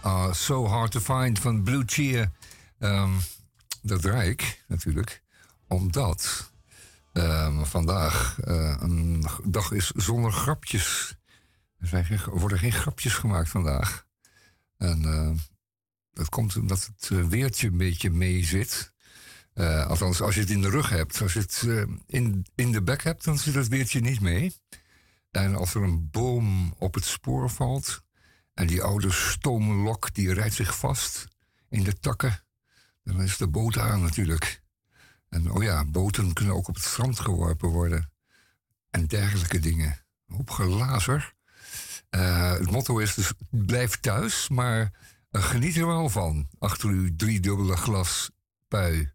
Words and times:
Are 0.00 0.34
so 0.34 0.66
hard 0.66 0.90
to 0.90 1.00
find 1.00 1.38
van 1.38 1.62
Blue 1.62 1.82
Cheer. 1.86 2.30
Um, 2.78 3.16
dat 3.82 4.02
draai 4.02 4.30
ik 4.30 4.64
natuurlijk, 4.68 5.22
omdat 5.68 6.52
um, 7.12 7.66
vandaag 7.66 8.38
uh, 8.44 8.76
een 8.80 9.24
dag 9.44 9.72
is 9.72 9.90
zonder 9.90 10.32
grapjes. 10.32 11.16
Er, 11.78 11.86
zijn 11.86 12.04
geen, 12.04 12.18
worden 12.24 12.58
geen 12.58 12.72
grapjes 12.72 13.14
gemaakt 13.14 13.48
vandaag. 13.48 14.06
En 14.76 15.02
uh, 15.02 15.30
dat 16.12 16.28
komt 16.28 16.56
omdat 16.56 16.90
het 16.96 17.10
uh, 17.10 17.26
weertje 17.26 17.66
een 17.66 17.76
beetje 17.76 18.10
mee 18.10 18.44
zit. 18.44 18.92
Uh, 19.54 19.86
althans, 19.86 20.20
als 20.20 20.34
je 20.34 20.40
het 20.40 20.50
in 20.50 20.60
de 20.60 20.70
rug 20.70 20.88
hebt. 20.88 21.22
Als 21.22 21.32
je 21.32 21.40
het 21.40 21.66
in, 22.06 22.46
in 22.54 22.72
de 22.72 22.82
bek 22.82 23.02
hebt, 23.02 23.24
dan 23.24 23.38
zit 23.38 23.54
het 23.54 23.68
weertje 23.68 24.00
niet 24.00 24.20
mee. 24.20 24.56
En 25.30 25.54
als 25.54 25.74
er 25.74 25.82
een 25.82 26.10
boom 26.10 26.74
op 26.78 26.94
het 26.94 27.04
spoor 27.04 27.50
valt. 27.50 28.02
En 28.54 28.66
die 28.66 28.82
oude 28.82 29.10
stoomlok 29.10 30.14
die 30.14 30.32
rijdt 30.32 30.54
zich 30.54 30.76
vast 30.76 31.26
in 31.68 31.84
de 31.84 31.98
takken. 31.98 32.44
dan 33.02 33.22
is 33.22 33.36
de 33.36 33.48
boot 33.48 33.78
aan 33.78 34.02
natuurlijk. 34.02 34.62
En 35.28 35.50
oh 35.50 35.62
ja, 35.62 35.84
boten 35.84 36.32
kunnen 36.32 36.54
ook 36.54 36.68
op 36.68 36.74
het 36.74 36.84
strand 36.84 37.20
geworpen 37.20 37.68
worden. 37.68 38.10
En 38.90 39.06
dergelijke 39.06 39.58
dingen. 39.58 39.98
Op 40.28 40.50
gelazer. 40.50 41.34
Uh, 42.10 42.52
het 42.52 42.70
motto 42.70 42.98
is 42.98 43.14
dus: 43.14 43.32
blijf 43.50 44.00
thuis, 44.00 44.48
maar 44.48 44.92
geniet 45.30 45.76
er 45.76 45.86
wel 45.86 46.08
van. 46.08 46.48
Achter 46.58 46.88
uw 46.88 47.16
driedubbele 47.16 47.76
glas 47.76 48.30
pui. 48.68 49.12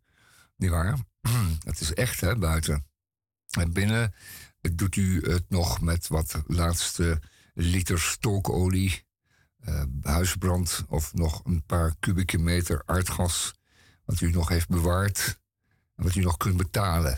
Niet 0.56 0.70
waar? 0.70 0.98
Het 1.70 1.80
is 1.80 1.94
echt, 1.94 2.22
hè, 2.22 2.36
buiten. 2.36 2.86
En 3.50 3.74
binnen 3.74 4.14
doet 4.62 4.96
u 4.96 5.22
het 5.32 5.50
nog 5.50 5.82
met 5.82 6.08
wat 6.08 6.42
laatste 6.48 7.22
liter 7.54 8.00
stookolie, 8.00 9.06
uh, 9.68 9.84
huisbrand 10.02 10.86
of 10.88 11.14
nog 11.14 11.42
een 11.46 11.64
paar 11.64 11.96
kubieke 12.00 12.38
meter 12.38 12.82
aardgas, 12.86 13.54
wat 14.06 14.22
u 14.22 14.32
nog 14.32 14.50
heeft 14.50 14.68
bewaard 14.68 15.40
en 15.96 16.04
wat 16.04 16.16
u 16.16 16.22
nog 16.22 16.38
kunt 16.38 16.58
betalen. 16.58 17.12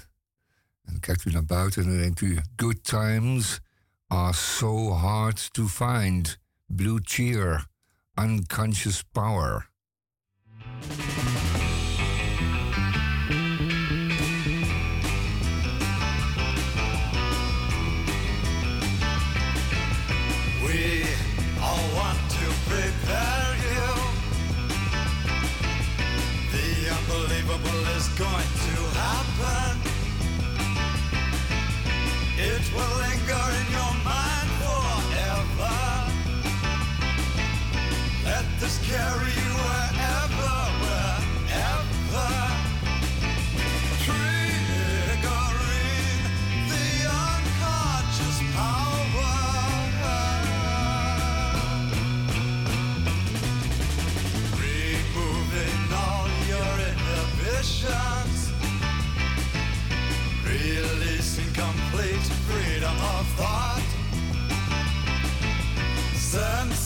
En 0.83 0.91
dan 0.91 0.99
kijkt 0.99 1.25
u 1.25 1.31
naar 1.31 1.45
buiten 1.45 1.83
en 1.83 1.89
dan 1.89 1.97
denkt 1.97 2.21
u: 2.21 2.39
Good 2.55 2.83
times 2.83 3.59
are 4.07 4.33
so 4.33 4.91
hard 4.91 5.53
to 5.53 5.67
find. 5.67 6.39
Blue 6.65 6.99
cheer, 7.03 7.67
unconscious 8.15 9.03
power. 9.11 9.69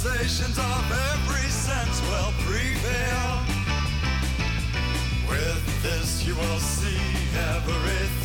Sensations 0.05 0.59
of 0.59 0.91
every 1.13 1.49
sense 1.49 1.99
will 2.01 2.31
prevail. 2.45 3.39
With 5.27 5.81
this, 5.81 6.27
you 6.27 6.35
will 6.35 6.59
see 6.59 6.99
everything. 7.55 8.24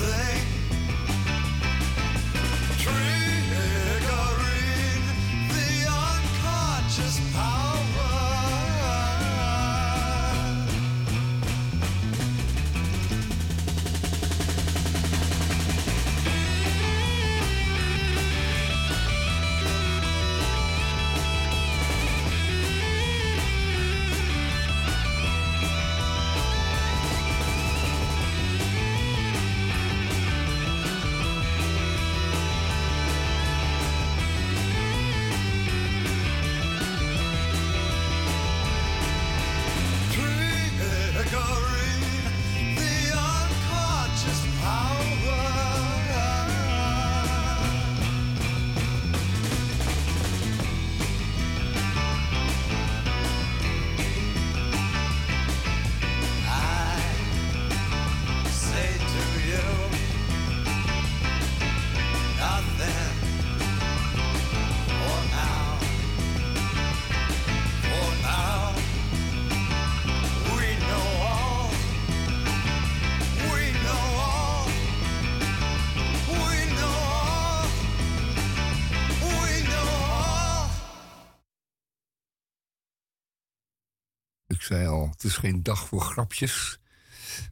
Het 85.22 85.30
is 85.30 85.36
geen 85.36 85.62
dag 85.62 85.88
voor 85.88 86.00
grapjes. 86.00 86.78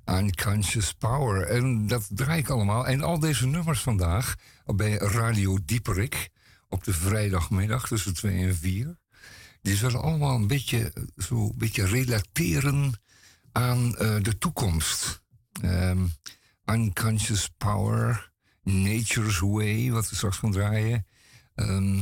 Unconscious 0.04 0.92
Power. 0.92 1.46
En 1.46 1.86
dat 1.86 2.08
draai 2.10 2.38
ik 2.38 2.48
allemaal. 2.48 2.86
En 2.86 3.02
al 3.02 3.18
deze 3.18 3.46
nummers 3.46 3.80
vandaag 3.80 4.34
bij 4.64 4.92
Radio 4.92 5.58
Dieperik 5.64 6.28
op 6.68 6.84
de 6.84 6.92
vrijdagmiddag 6.92 7.88
tussen 7.88 8.14
2 8.14 8.46
en 8.46 8.56
4. 8.56 8.98
Die 9.62 9.76
zullen 9.76 10.02
allemaal 10.02 10.34
een 10.34 10.46
beetje, 10.46 10.92
zo 11.16 11.34
een 11.34 11.52
beetje 11.56 11.86
relateren 11.86 13.00
aan 13.52 13.96
eh, 13.96 14.16
de 14.22 14.38
toekomst. 14.38 15.22
Ehm, 15.62 16.06
unconscious 16.64 17.48
Power, 17.56 18.32
Nature's 18.62 19.38
Way, 19.38 19.90
wat 19.90 20.10
we 20.10 20.16
straks 20.16 20.36
gaan 20.36 20.52
draaien. 20.52 21.06
Ehm, 21.54 22.00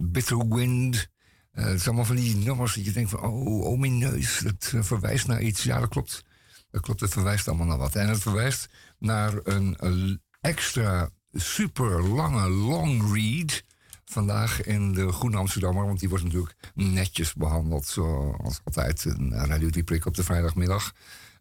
Bitter 0.00 0.48
Wind. 0.48 1.08
Eh, 1.56 1.64
het 1.64 1.82
zijn 1.82 1.84
allemaal 1.84 2.04
van 2.04 2.16
die 2.16 2.36
nummers 2.36 2.74
dat 2.74 2.84
je 2.84 2.92
denkt 2.92 3.10
van, 3.10 3.20
oh, 3.20 3.64
omineus, 3.64 4.38
dat 4.38 4.72
eh, 4.74 4.82
verwijst 4.82 5.26
naar 5.26 5.42
iets. 5.42 5.62
Ja, 5.62 5.80
dat 5.80 5.88
klopt. 5.88 6.24
Dat 6.70 6.82
klopt, 6.82 7.00
het 7.00 7.12
verwijst 7.12 7.48
allemaal 7.48 7.66
naar 7.66 7.78
wat. 7.78 7.94
En 7.94 8.08
het 8.08 8.22
verwijst 8.22 8.68
naar 8.98 9.32
een, 9.44 9.74
een 9.78 10.22
extra 10.40 11.10
super 11.32 12.08
lange 12.08 12.50
long 12.50 13.14
read 13.14 13.62
vandaag 14.04 14.62
in 14.62 14.92
de 14.92 15.12
Groene 15.12 15.36
Amsterdammer. 15.36 15.86
Want 15.86 16.00
die 16.00 16.08
wordt 16.08 16.24
natuurlijk 16.24 16.56
netjes 16.74 17.34
behandeld, 17.34 17.86
zoals 17.86 18.60
altijd 18.64 19.04
in 19.04 19.32
Radio 19.32 19.70
Dieprik 19.70 20.06
op 20.06 20.14
de 20.14 20.24
vrijdagmiddag. 20.24 20.92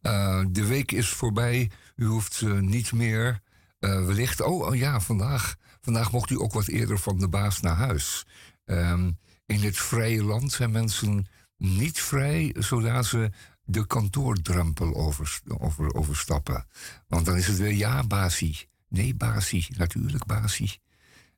Eh, 0.05 0.43
de 0.49 0.65
week 0.65 0.91
is 0.91 1.09
voorbij. 1.09 1.71
U 1.95 2.05
hoeft 2.05 2.41
eh, 2.41 2.59
niet 2.59 2.91
meer 2.91 3.41
eh, 3.79 4.05
wellicht... 4.05 4.41
Oh, 4.41 4.67
oh 4.67 4.75
ja, 4.75 4.99
vandaag, 4.99 5.55
vandaag 5.81 6.11
mocht 6.11 6.29
u 6.29 6.39
ook 6.39 6.53
wat 6.53 6.67
eerder 6.67 6.99
van 6.99 7.19
de 7.19 7.27
baas 7.27 7.59
naar 7.59 7.75
huis. 7.75 8.25
Ehm, 8.65 9.11
in 9.45 9.59
het 9.61 9.77
vrije 9.77 10.23
land 10.23 10.51
zijn 10.51 10.71
mensen 10.71 11.27
niet 11.57 12.01
vrij... 12.01 12.55
zodat 12.59 13.05
ze 13.05 13.31
de 13.63 13.87
kantoordrempel 13.87 14.95
over, 14.95 15.39
over, 15.57 15.93
overstappen. 15.93 16.67
Want 17.07 17.25
dan 17.25 17.35
is 17.35 17.47
het 17.47 17.57
weer 17.57 17.73
ja, 17.73 18.03
basie. 18.03 18.69
Nee, 18.87 19.15
basie. 19.15 19.67
Natuurlijk, 19.77 20.25
basie. 20.25 20.79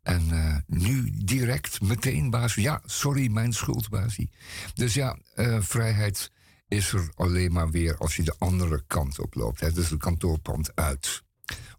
En 0.01 0.31
eh, 0.31 0.56
nu 0.68 1.12
direct, 1.13 1.81
meteen 1.81 2.30
basie. 2.30 2.63
Ja, 2.63 2.81
sorry, 2.86 3.31
mijn 3.31 3.54
schuld, 3.54 3.89
basie. 3.89 4.30
Dus 4.74 4.94
ja, 4.94 5.18
eh, 5.36 5.62
vrijheid 5.62 6.31
is 6.68 6.94
er 6.94 7.12
alleen 7.15 7.51
maar 7.51 7.69
weer 7.69 7.98
als 7.98 8.15
je 8.15 8.24
de 8.24 8.36
andere 8.38 8.83
kant 8.88 9.19
op 9.19 9.36
loopt. 9.36 9.59
Hè? 9.59 9.71
Dus 9.71 9.89
het 9.89 10.00
kantoorpand 10.00 10.75
uit. 10.75 11.24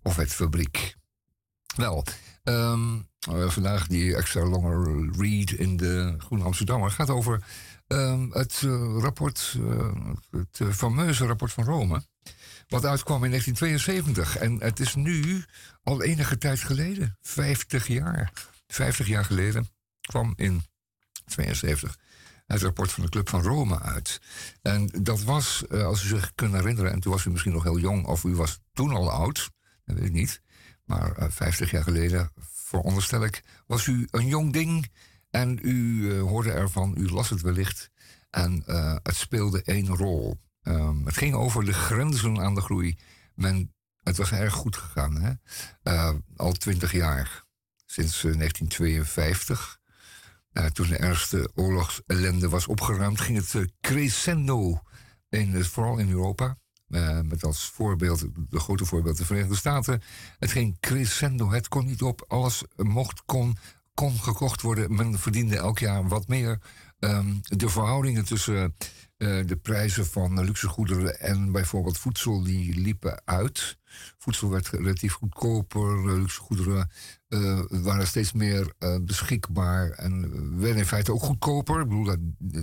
Of 0.03 0.17
het 0.17 0.33
fabriek. 0.33 0.97
Wel, 1.77 2.05
ehm, 2.43 3.01
eh, 3.29 3.51
vandaag 3.51 3.87
die 3.87 4.17
extra 4.17 4.45
lange 4.45 5.11
read 5.17 5.51
in 5.51 5.77
de 5.77 6.15
Groene 6.19 6.45
Amsterdammer 6.45 6.91
gaat 6.91 7.11
over 7.11 7.43
ehm, 7.87 8.31
het 8.31 8.61
rapport, 8.99 9.59
het 10.31 10.75
fameuze 10.75 11.27
rapport 11.27 11.53
van 11.53 11.65
Rome. 11.65 12.03
Wat 12.69 12.85
uitkwam 12.85 13.25
in 13.25 13.31
1972. 13.31 14.37
En 14.37 14.61
het 14.61 14.81
is 14.81 14.95
nu 14.95 15.45
al 15.83 16.03
enige 16.03 16.39
tijd 16.39 16.61
geleden. 16.61 17.17
50 17.21 17.87
jaar. 17.87 18.33
50 18.67 19.07
jaar 19.07 19.25
geleden 19.25 19.69
kwam 20.01 20.33
in 20.37 20.63
72 21.25 21.97
het 22.49 22.63
rapport 22.63 22.93
van 22.93 23.05
de 23.05 23.11
Club 23.11 23.29
van 23.29 23.43
Rome 23.43 23.81
uit. 23.81 24.21
En 24.63 24.91
dat 25.03 25.23
was, 25.23 25.67
eh, 25.67 25.85
als 25.85 26.05
u 26.05 26.07
zich 26.07 26.33
kunt 26.35 26.53
herinneren, 26.53 26.93
en 26.93 27.01
toen 27.01 27.13
was 27.13 27.25
u 27.25 27.31
misschien 27.31 27.53
nog 27.53 27.63
heel 27.63 27.79
jong, 27.79 28.07
of 28.07 28.25
u 28.25 28.35
was 28.35 28.59
toen 28.73 28.91
al 28.91 29.11
oud, 29.11 29.51
dat 29.85 29.97
weet 29.97 30.05
ik 30.05 30.13
niet. 30.13 30.41
Maar 30.85 31.33
50 31.33 31.67
eh, 31.67 31.73
jaar 31.73 31.83
geleden, 31.83 32.33
veronderstel 32.69 33.25
ik, 33.25 33.43
was 33.67 33.87
u 33.87 34.09
een 34.11 34.27
jong 34.27 34.53
ding 34.53 34.91
en 35.31 35.59
u 35.63 35.75
uh, 35.75 36.21
hoorde 36.23 36.53
ervan, 36.53 36.95
u 36.97 37.09
las 37.11 37.31
het 37.31 37.41
wellicht. 37.41 37.91
En 38.31 38.63
het 39.03 39.17
speelde 39.17 39.63
één 39.63 39.87
rol. 39.87 40.39
Um, 40.69 41.07
het 41.07 41.17
ging 41.17 41.35
over 41.35 41.65
de 41.65 41.73
grenzen 41.73 42.41
aan 42.41 42.55
de 42.55 42.61
groei. 42.61 42.99
Men, 43.35 43.75
het 44.03 44.17
was 44.17 44.33
erg 44.33 44.53
goed 44.53 44.77
gegaan, 44.77 45.21
hè? 45.21 45.33
Uh, 45.83 46.15
al 46.37 46.53
twintig 46.53 46.93
jaar. 46.93 47.45
Sinds 47.87 48.21
1952. 48.21 49.79
Uh, 50.53 50.65
uh, 50.65 50.71
toen 50.71 50.89
de 50.89 50.97
ergste 50.97 51.51
oorlogsellende 51.55 52.49
was 52.49 52.67
opgeruimd, 52.67 53.21
ging 53.21 53.39
het 53.39 53.73
crescendo. 53.81 54.83
In, 55.29 55.65
vooral 55.65 55.99
in 55.99 56.11
Europa. 56.11 56.57
Uh, 56.89 57.21
met 57.21 57.45
als 57.45 57.71
voorbeeld, 57.71 58.25
de 58.51 58.61
grote 58.61 58.85
voorbeeld, 58.85 59.17
de 59.17 59.25
Verenigde 59.25 59.57
Staten. 59.57 60.03
Het 60.39 60.51
ging 60.51 60.77
crescendo, 60.81 61.51
het 61.51 61.69
kon 61.69 61.87
niet 61.87 62.03
op. 62.03 62.25
Alles 62.29 62.63
mocht, 62.77 63.23
kon, 63.25 63.57
kon 63.95 64.19
gekocht 64.19 64.63
worden. 64.63 64.95
Men 64.95 65.19
verdiende 65.19 65.57
elk 65.57 65.79
jaar 65.79 66.09
wat 66.09 66.29
meer. 66.29 66.61
Um, 66.99 67.41
de 67.43 67.69
verhoudingen 67.69 68.25
tussen 68.25 68.75
uh, 69.19 69.47
de 69.47 69.57
prijzen 69.57 70.07
van 70.07 70.45
luxegoederen 70.45 71.21
en 71.21 71.53
bijvoorbeeld 71.53 71.99
voedsel 71.99 72.43
die 72.43 72.75
liepen 72.81 73.23
uit. 73.25 73.79
Voedsel 74.19 74.51
werd 74.51 74.69
relatief 74.69 75.13
goedkoper, 75.13 76.19
luxegoederen 76.19 76.91
uh, 77.29 77.61
waren 77.69 78.07
steeds 78.07 78.33
meer 78.33 78.73
beschikbaar 79.01 79.91
en 79.91 80.31
werden 80.59 80.79
in 80.79 80.87
feite 80.87 81.13
ook 81.13 81.23
goedkoper. 81.23 81.81
Ik 81.81 81.89
bedoel, 81.89 82.05
dat 82.05 82.19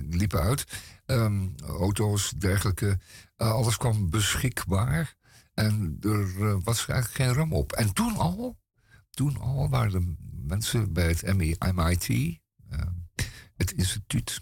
liepen 0.09 0.41
uit. 0.41 0.65
Um, 1.05 1.55
auto's, 1.61 2.29
dergelijke, 2.29 2.99
alles 3.35 3.77
kwam 3.77 4.09
beschikbaar. 4.09 5.15
En 5.53 5.97
er 6.01 6.61
was 6.61 6.87
eigenlijk 6.87 7.21
geen 7.21 7.33
ram 7.33 7.53
op. 7.53 7.71
En 7.71 7.93
toen 7.93 8.15
al, 8.15 8.57
toen 9.09 9.37
al 9.37 9.69
waren 9.69 9.91
de 9.91 10.15
mensen 10.47 10.93
bij 10.93 11.07
het 11.07 11.35
MIT, 11.73 12.39
het 13.55 13.71
instituut 13.71 14.41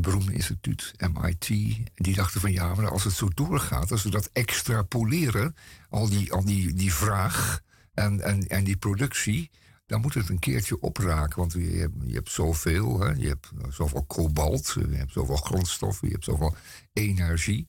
beroemde 0.00 0.32
instituut, 0.32 0.92
MIT, 1.12 1.46
die 1.94 2.14
dachten 2.14 2.40
van 2.40 2.52
ja, 2.52 2.74
maar 2.74 2.90
als 2.90 3.04
het 3.04 3.12
zo 3.12 3.28
doorgaat, 3.28 3.90
als 3.90 4.02
we 4.02 4.10
dat 4.10 4.30
extrapoleren, 4.32 5.54
al 5.88 6.08
die, 6.08 6.32
al 6.32 6.44
die, 6.44 6.74
die 6.74 6.94
vraag 6.94 7.60
en, 7.94 8.20
en, 8.20 8.46
en 8.48 8.64
die 8.64 8.76
productie, 8.76 9.50
dan 9.86 10.00
moet 10.00 10.14
het 10.14 10.28
een 10.28 10.38
keertje 10.38 10.80
opraken. 10.80 11.38
Want 11.38 11.52
je 11.52 11.58
hebt, 11.58 11.94
je 12.02 12.14
hebt 12.14 12.30
zoveel, 12.30 13.00
hè? 13.00 13.10
je 13.10 13.28
hebt 13.28 13.50
zoveel 13.70 14.04
kobalt, 14.04 14.76
je 14.90 14.96
hebt 14.96 15.12
zoveel 15.12 15.36
grondstoffen, 15.36 16.06
je 16.06 16.12
hebt 16.12 16.24
zoveel 16.24 16.54
energie. 16.92 17.68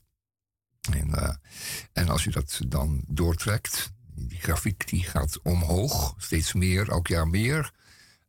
En, 0.91 1.07
uh, 1.07 1.29
en 1.93 2.09
als 2.09 2.23
je 2.23 2.31
dat 2.31 2.61
dan 2.67 3.03
doortrekt, 3.07 3.91
die 4.15 4.39
grafiek 4.39 4.87
die 4.87 5.03
gaat 5.03 5.39
omhoog, 5.43 6.13
steeds 6.17 6.53
meer, 6.53 6.89
elk 6.89 7.07
jaar 7.07 7.27
meer. 7.27 7.71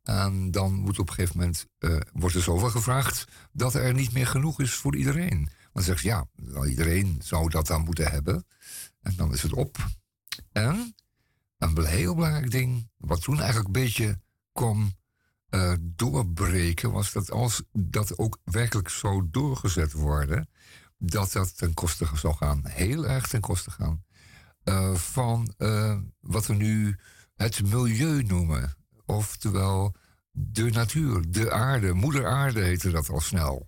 En 0.03 0.51
dan 0.51 0.75
moet 0.75 0.99
op 0.99 1.09
een 1.09 1.15
gegeven 1.15 1.39
moment 1.39 1.67
uh, 1.79 2.01
wordt 2.13 2.35
er 2.35 2.43
zoveel 2.43 2.71
gevraagd 2.71 3.25
dat 3.53 3.75
er 3.75 3.95
niet 3.95 4.13
meer 4.13 4.27
genoeg 4.27 4.61
is 4.61 4.75
voor 4.75 4.97
iedereen. 4.97 5.39
Want 5.39 5.73
dan 5.73 5.83
zegt 5.83 6.03
ja, 6.03 6.27
iedereen 6.67 7.21
zou 7.25 7.51
dat 7.51 7.67
dan 7.67 7.85
moeten 7.85 8.11
hebben. 8.11 8.47
En 9.01 9.17
dan 9.17 9.33
is 9.33 9.43
het 9.43 9.53
op. 9.53 9.77
En 10.53 10.95
een 11.59 11.85
heel 11.85 12.15
belangrijk 12.15 12.51
ding, 12.51 12.91
wat 12.97 13.23
toen 13.23 13.37
eigenlijk 13.37 13.67
een 13.67 13.83
beetje 13.83 14.21
kwam 14.53 14.93
uh, 15.51 15.73
doorbreken, 15.81 16.93
was 16.93 17.13
dat 17.13 17.31
als 17.31 17.63
dat 17.73 18.19
ook 18.19 18.39
werkelijk 18.45 18.89
zou 18.89 19.29
doorgezet 19.31 19.93
worden, 19.93 20.49
dat 20.99 21.33
dat 21.33 21.57
ten 21.57 21.75
koste 21.75 22.09
zou 22.15 22.35
gaan, 22.35 22.67
heel 22.67 23.07
erg 23.07 23.29
ten 23.29 23.41
koste 23.41 23.71
gaan, 23.71 24.05
uh, 24.65 24.95
van 24.95 25.55
wat 26.21 26.47
we 26.47 26.55
nu 26.55 26.99
het 27.35 27.63
milieu 27.63 28.23
noemen. 28.23 28.77
Oftewel 29.13 29.95
de 30.31 30.71
natuur, 30.71 31.25
de 31.29 31.53
aarde. 31.53 31.93
Moeder 31.93 32.27
aarde 32.27 32.61
heette 32.61 32.91
dat 32.91 33.09
al 33.09 33.21
snel. 33.21 33.67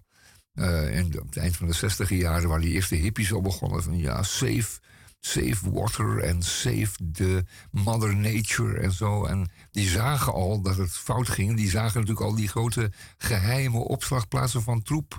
Uh, 0.54 0.98
en 0.98 1.20
op 1.20 1.26
het 1.26 1.36
eind 1.36 1.56
van 1.56 1.66
de 1.66 1.72
zestiger 1.72 2.16
jaren 2.16 2.48
waren 2.48 2.64
die 2.64 2.72
eerste 2.72 2.94
hippies 2.94 3.32
al 3.32 3.40
begonnen 3.40 3.82
van 3.82 3.98
ja, 3.98 4.22
save, 4.22 4.80
save 5.20 5.70
water 5.70 6.18
en 6.18 6.42
save 6.42 6.90
the 7.12 7.44
mother 7.70 8.16
nature 8.16 8.80
en 8.80 8.92
zo. 8.92 9.24
En 9.24 9.50
die 9.70 9.88
zagen 9.88 10.32
al 10.32 10.60
dat 10.60 10.76
het 10.76 10.90
fout 10.90 11.28
ging. 11.28 11.56
Die 11.56 11.70
zagen 11.70 12.00
natuurlijk 12.00 12.26
al 12.26 12.34
die 12.34 12.48
grote 12.48 12.92
geheime 13.18 13.78
opslagplaatsen 13.78 14.62
van 14.62 14.82
troep. 14.82 15.18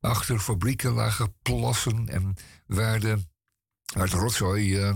Achter 0.00 0.38
fabrieken 0.38 0.92
lagen 0.92 1.34
plassen 1.42 2.08
en 2.08 2.34
werden 2.66 3.28
uit 3.94 4.12
rotzooi 4.12 4.78
uh, 4.78 4.94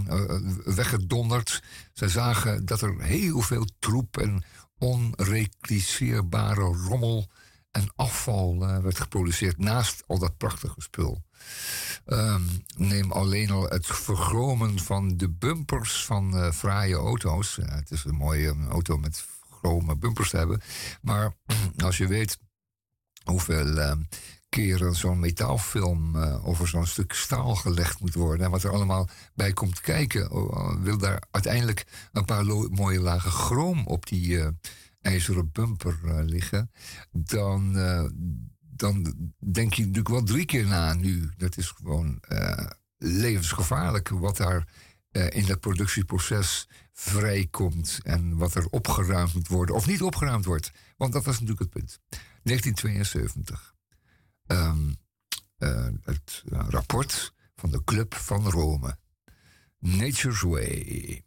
weggedonderd. 0.65 1.63
Zij 1.93 2.09
zagen 2.09 2.65
dat 2.65 2.81
er 2.81 3.03
heel 3.03 3.41
veel 3.41 3.67
troep 3.79 4.17
en 4.17 4.45
onrecliceerbare 4.83 6.65
rommel 6.65 7.31
en 7.71 7.93
afval 7.97 8.57
uh, 8.63 8.79
werd 8.79 9.01
geproduceerd 9.01 9.59
naast 9.59 10.03
al 10.07 10.19
dat 10.19 10.37
prachtige 10.37 10.81
spul. 10.81 11.23
Um, 12.07 12.65
neem 12.77 13.13
alleen 13.13 13.51
al 13.51 13.63
het 13.69 13.87
vergromen 13.87 14.79
van 14.79 15.17
de 15.17 15.31
bumpers 15.31 16.05
van 16.05 16.37
uh, 16.37 16.51
fraaie 16.51 16.95
auto's. 16.95 17.59
Het 17.63 17.91
is 17.91 18.05
een 18.05 18.15
mooie 18.15 18.55
auto 18.69 18.97
met 18.97 19.25
chrome 19.51 19.97
bumpers 19.97 20.31
te 20.31 20.37
hebben. 20.37 20.61
Maar 21.01 21.35
als 21.85 21.97
je 21.97 22.07
weet 22.07 22.39
hoeveel 23.25 23.67
uh, 23.67 23.93
keren 24.53 24.95
zo'n 24.95 25.19
metaalfilm 25.19 26.17
uh, 26.17 26.47
over 26.49 26.69
zo'n 26.69 26.87
stuk 26.87 27.13
staal 27.13 27.55
gelegd 27.55 28.01
moet 28.01 28.15
worden. 28.15 28.45
En 28.47 28.51
wat 28.53 28.63
er 28.63 28.71
allemaal 28.71 29.09
bij 29.35 29.53
komt 29.53 29.81
kijken. 29.81 30.29
Uh, 30.33 30.83
wil 30.83 30.99
daar 30.99 31.23
uiteindelijk 31.31 31.87
een 32.13 32.25
paar 32.25 32.45
mooie 32.71 33.01
lagen 33.01 33.31
chroom 33.31 33.87
op 33.87 34.07
die 34.07 34.29
uh, 34.29 34.47
ijzeren 35.01 35.51
bumper 35.53 36.25
liggen. 36.25 36.71
Dan, 37.11 37.73
dan 38.61 39.15
denk 39.39 39.75
je 39.75 39.81
natuurlijk 39.83 40.09
wel 40.09 40.23
drie 40.23 40.45
keer 40.45 40.67
na 40.67 40.95
nu. 40.95 41.31
Dat 41.37 41.57
is 41.57 41.69
gewoon 41.69 42.21
levensgevaarlijk 42.99 44.09
wat 44.09 44.37
daar 44.37 44.69
in 45.11 45.47
dat 45.47 45.61
productieproces 45.61 46.69
vrijkomt. 46.93 48.01
En 48.03 48.37
wat 48.37 48.55
er 48.55 48.67
opgeruimd 48.67 49.35
moet 49.35 49.49
worden 49.49 49.75
of 49.75 49.87
niet 49.87 50.03
opgeruimd 50.03 50.45
wordt. 50.45 50.73
Want 50.97 51.13
dat 51.13 51.25
was 51.25 51.41
natuurlijk 51.41 51.61
het 51.61 51.71
punt. 51.71 51.99
1972 52.43 53.72
um, 54.47 54.97
uh, 55.59 55.89
het 56.03 56.43
uh, 56.53 56.61
rapport 56.69 57.35
van 57.55 57.71
de 57.71 57.85
Club 57.85 58.15
van 58.15 58.51
Rome. 58.51 58.97
Nature's 59.79 60.41
Way. 60.41 61.25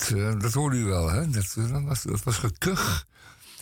Dat, 0.00 0.18
uh, 0.18 0.40
dat 0.40 0.52
hoorde 0.52 0.76
u 0.76 0.84
wel, 0.84 1.10
hè? 1.10 1.28
Dat, 1.28 1.54
dat, 1.56 1.82
was, 1.82 2.02
dat 2.02 2.22
was 2.22 2.36
gekuch. 2.36 3.06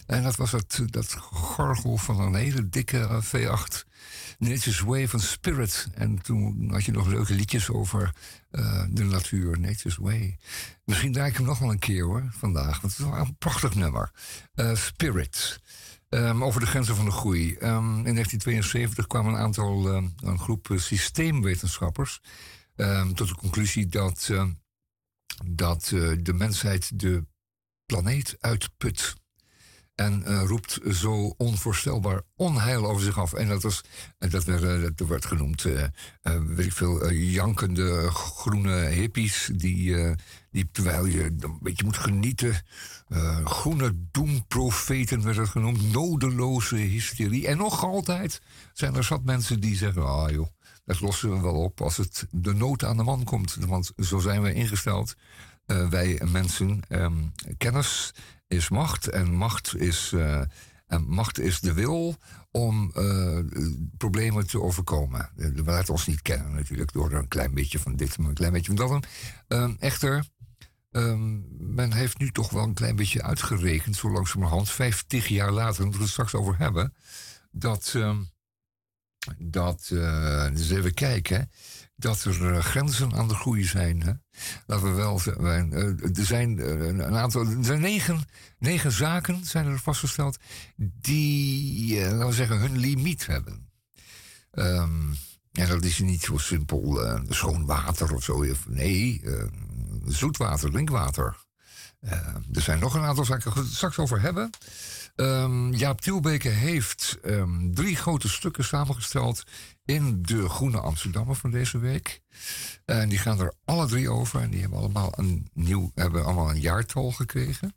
En 0.06 0.22
dat 0.22 0.36
was 0.36 0.52
het, 0.52 0.82
dat 0.86 1.12
gorgel 1.12 1.96
van 1.96 2.20
een 2.20 2.34
hele 2.34 2.68
dikke 2.68 3.22
V8. 3.24 3.86
Nature's 4.38 4.80
Way 4.80 5.08
van 5.08 5.20
Spirit. 5.20 5.88
En 5.94 6.22
toen 6.22 6.70
had 6.70 6.84
je 6.84 6.92
nog 6.92 7.06
leuke 7.06 7.34
liedjes 7.34 7.70
over 7.70 8.14
de 8.90 9.04
natuur. 9.04 9.60
Nature's 9.60 9.96
Way. 9.96 10.38
Misschien 10.84 11.12
draai 11.12 11.30
ik 11.30 11.36
hem 11.36 11.46
nog 11.46 11.58
wel 11.58 11.70
een 11.70 11.78
keer 11.78 12.04
hoor, 12.04 12.28
vandaag. 12.30 12.80
Want 12.80 12.96
het 12.96 13.06
is 13.06 13.10
wel 13.10 13.16
een 13.16 13.36
prachtig 13.36 13.74
nummer. 13.74 14.10
Spirit. 14.72 15.60
Um, 16.08 16.44
over 16.44 16.60
de 16.60 16.66
grenzen 16.66 16.96
van 16.96 17.04
de 17.04 17.10
groei. 17.10 17.46
Um, 17.48 17.96
in 17.96 18.14
1972 18.14 19.06
kwam 19.06 19.26
een 19.26 19.36
aantal, 19.36 19.86
een 19.96 20.38
groep 20.38 20.68
systeemwetenschappers 20.74 22.20
tot 23.14 23.28
de 23.28 23.34
conclusie 23.34 23.86
dat, 23.86 24.30
dat 25.46 25.90
uh, 25.94 26.18
de 26.22 26.32
mensheid 26.32 27.00
de 27.00 27.26
planeet 27.86 28.36
uitput. 28.40 29.14
En 29.94 30.24
uh, 30.26 30.42
roept 30.46 30.80
zo 30.90 31.34
onvoorstelbaar 31.36 32.22
onheil 32.36 32.86
over 32.86 33.02
zich 33.02 33.18
af. 33.18 33.32
En 33.32 33.48
dat, 33.48 33.62
was, 33.62 33.84
dat, 34.18 34.44
werd, 34.44 34.98
dat 34.98 35.08
werd 35.08 35.24
genoemd, 35.24 35.64
uh, 35.64 35.82
weet 36.22 36.66
ik 36.66 36.72
veel, 36.72 37.10
jankende 37.10 38.10
groene 38.10 38.76
hippies. 38.76 39.50
Die, 39.54 40.14
die, 40.50 40.68
terwijl 40.72 41.06
je 41.06 41.24
een 41.24 41.58
beetje 41.60 41.84
moet 41.84 41.96
genieten. 41.96 42.62
groene 43.44 43.92
doemprofeten 44.10 45.22
werd 45.22 45.36
het 45.36 45.48
genoemd. 45.48 45.92
Nodeloze 45.92 46.76
hysterie. 46.76 47.46
En 47.46 47.56
nog 47.56 47.84
altijd 47.84 48.40
zijn 48.72 48.94
er 48.94 49.04
zat 49.04 49.24
mensen 49.24 49.60
die 49.60 49.76
zeggen: 49.76 50.06
ah 50.06 50.30
joh, 50.30 50.48
dat 50.88 51.00
lossen 51.00 51.30
we 51.30 51.40
wel 51.40 51.54
op 51.54 51.80
als 51.80 51.96
het 51.96 52.26
de 52.30 52.54
nood 52.54 52.84
aan 52.84 52.96
de 52.96 53.02
man 53.02 53.24
komt. 53.24 53.54
Want 53.54 53.92
zo 53.96 54.18
zijn 54.18 54.42
we 54.42 54.54
ingesteld. 54.54 55.14
wij 55.66 56.20
mensen, 56.24 56.80
um, 56.88 57.32
kennis 57.56 58.12
is 58.46 58.68
macht 58.68 59.08
en 59.08 59.32
macht 59.32 59.76
is, 59.76 60.12
uh, 60.14 60.40
en 60.86 61.08
macht 61.08 61.38
is 61.38 61.60
de 61.60 61.72
wil 61.72 62.16
om 62.50 62.92
uh, 62.96 63.38
problemen 63.96 64.46
te 64.46 64.60
overkomen. 64.60 65.30
We 65.34 65.62
laten 65.64 65.92
ons 65.92 66.06
niet 66.06 66.22
kennen 66.22 66.54
natuurlijk 66.54 66.92
door 66.92 67.12
een 67.12 67.28
klein 67.28 67.54
beetje 67.54 67.78
van 67.78 67.96
dit, 67.96 68.18
maar 68.18 68.28
een 68.28 68.34
klein 68.34 68.52
beetje 68.52 68.76
van 68.76 68.88
dat. 68.88 69.06
Uh, 69.48 69.70
echter, 69.78 70.24
um, 70.90 71.46
men 71.58 71.92
heeft 71.92 72.18
nu 72.18 72.30
toch 72.30 72.50
wel 72.50 72.62
een 72.62 72.74
klein 72.74 72.96
beetje 72.96 73.22
uitgerekend, 73.22 73.96
zo 73.96 74.10
langzamerhand, 74.10 74.70
50 74.70 75.28
jaar 75.28 75.52
later, 75.52 75.82
moeten 75.82 76.00
we 76.00 76.06
het 76.06 76.12
straks 76.12 76.34
over 76.34 76.58
hebben, 76.58 76.94
dat, 77.50 77.94
dat 79.38 79.86
dus 80.52 80.70
even 80.70 80.94
kijken, 80.94 81.50
dat 81.96 82.24
er 82.24 82.62
grenzen 82.62 83.12
aan 83.14 83.28
de 83.28 83.34
groei 83.34 83.64
zijn. 83.64 84.02
Hè? 84.02 84.12
We 84.80 84.88
wel 84.88 85.18
zijn. 85.18 85.72
er 85.72 86.24
zijn 86.24 86.58
een 87.00 87.16
aantal. 87.16 87.46
Er 87.46 87.64
zijn 87.64 87.80
negen, 87.80 88.24
negen 88.58 88.92
zaken 88.92 89.44
zijn 89.44 89.66
er 89.66 89.78
vastgesteld. 89.78 90.38
die, 90.76 92.00
laten 92.00 92.26
we 92.26 92.32
zeggen, 92.32 92.58
hun 92.58 92.78
limiet 92.78 93.26
hebben. 93.26 93.68
En 95.58 95.68
dat 95.68 95.84
is 95.84 95.98
niet 95.98 96.22
zo 96.22 96.36
simpel 96.36 97.04
uh, 97.04 97.20
schoon 97.28 97.66
water 97.66 98.14
of 98.14 98.22
zo. 98.22 98.44
Nee, 98.66 99.20
uh, 99.24 99.44
zoetwater, 100.06 100.70
drinkwater. 100.70 101.36
Uh, 102.00 102.12
er 102.52 102.60
zijn 102.60 102.78
nog 102.78 102.94
een 102.94 103.02
aantal 103.02 103.24
zaken 103.24 103.52
we 103.52 103.60
het 103.60 103.68
straks 103.68 103.98
over 103.98 104.20
hebben. 104.20 104.50
Um, 105.20 105.74
Jaap 105.74 106.00
Tielbeke 106.00 106.48
heeft 106.48 107.18
um, 107.24 107.74
drie 107.74 107.96
grote 107.96 108.28
stukken 108.28 108.64
samengesteld 108.64 109.42
in 109.84 110.22
de 110.22 110.48
Groene 110.48 110.80
Amsterdammer 110.80 111.36
van 111.36 111.50
deze 111.50 111.78
week. 111.78 112.20
En 112.84 113.08
die 113.08 113.18
gaan 113.18 113.40
er 113.40 113.52
alle 113.64 113.86
drie 113.86 114.10
over 114.10 114.40
en 114.40 114.50
die 114.50 114.60
hebben 114.60 114.78
allemaal 114.78 115.12
een 115.16 115.50
nieuw, 115.52 115.90
hebben 115.94 116.24
allemaal 116.24 116.50
een 116.50 116.60
jaartal 116.60 117.10
gekregen. 117.10 117.74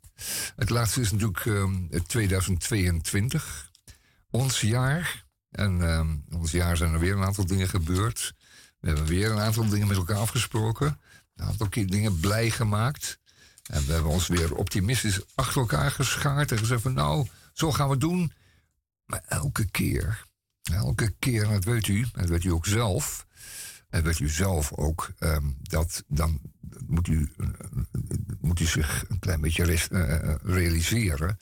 Het 0.56 0.70
laatste 0.70 1.00
is 1.00 1.12
natuurlijk 1.12 1.44
um, 1.44 1.88
2022, 2.06 3.70
ons 4.30 4.60
jaar. 4.60 5.24
En 5.50 6.24
ons 6.32 6.50
jaar 6.50 6.76
zijn 6.76 6.92
er 6.92 7.00
weer 7.00 7.16
een 7.16 7.24
aantal 7.24 7.46
dingen 7.46 7.68
gebeurd. 7.68 8.34
We 8.80 8.88
hebben 8.88 9.06
weer 9.06 9.30
een 9.30 9.40
aantal 9.40 9.68
dingen 9.68 9.86
met 9.88 9.96
elkaar 9.96 10.16
afgesproken. 10.16 11.00
Een 11.36 11.46
aantal 11.46 11.68
dingen 11.70 12.20
blij 12.20 12.50
gemaakt. 12.50 13.18
En 13.70 13.86
we 13.86 13.92
hebben 13.92 14.10
ons 14.10 14.26
weer 14.26 14.54
optimistisch 14.54 15.20
achter 15.34 15.60
elkaar 15.60 15.90
geschaard 15.90 16.52
en 16.52 16.58
gezegd 16.58 16.82
van 16.82 16.92
nou, 16.92 17.28
zo 17.52 17.72
gaan 17.72 17.88
we 17.88 17.96
doen. 17.96 18.32
Maar 19.04 19.22
elke 19.26 19.70
keer 19.70 20.30
Elke 20.62 21.14
keer, 21.18 21.48
dat 21.48 21.64
weet 21.64 21.86
u, 21.86 22.06
dat 22.12 22.28
weet 22.28 22.44
u 22.44 22.50
ook 22.50 22.66
zelf, 22.66 23.26
en 23.88 24.02
weet 24.02 24.18
u 24.18 24.28
zelf 24.28 24.72
ook, 24.72 25.12
um, 25.18 25.56
dat 25.62 26.04
dan 26.08 26.40
moet 26.86 27.08
u, 27.08 27.32
uh, 27.36 27.48
moet 28.40 28.60
u 28.60 28.64
zich 28.64 29.04
een 29.08 29.18
klein 29.18 29.40
beetje 29.40 29.64
res, 29.64 29.88
uh, 29.88 30.34
realiseren. 30.42 31.38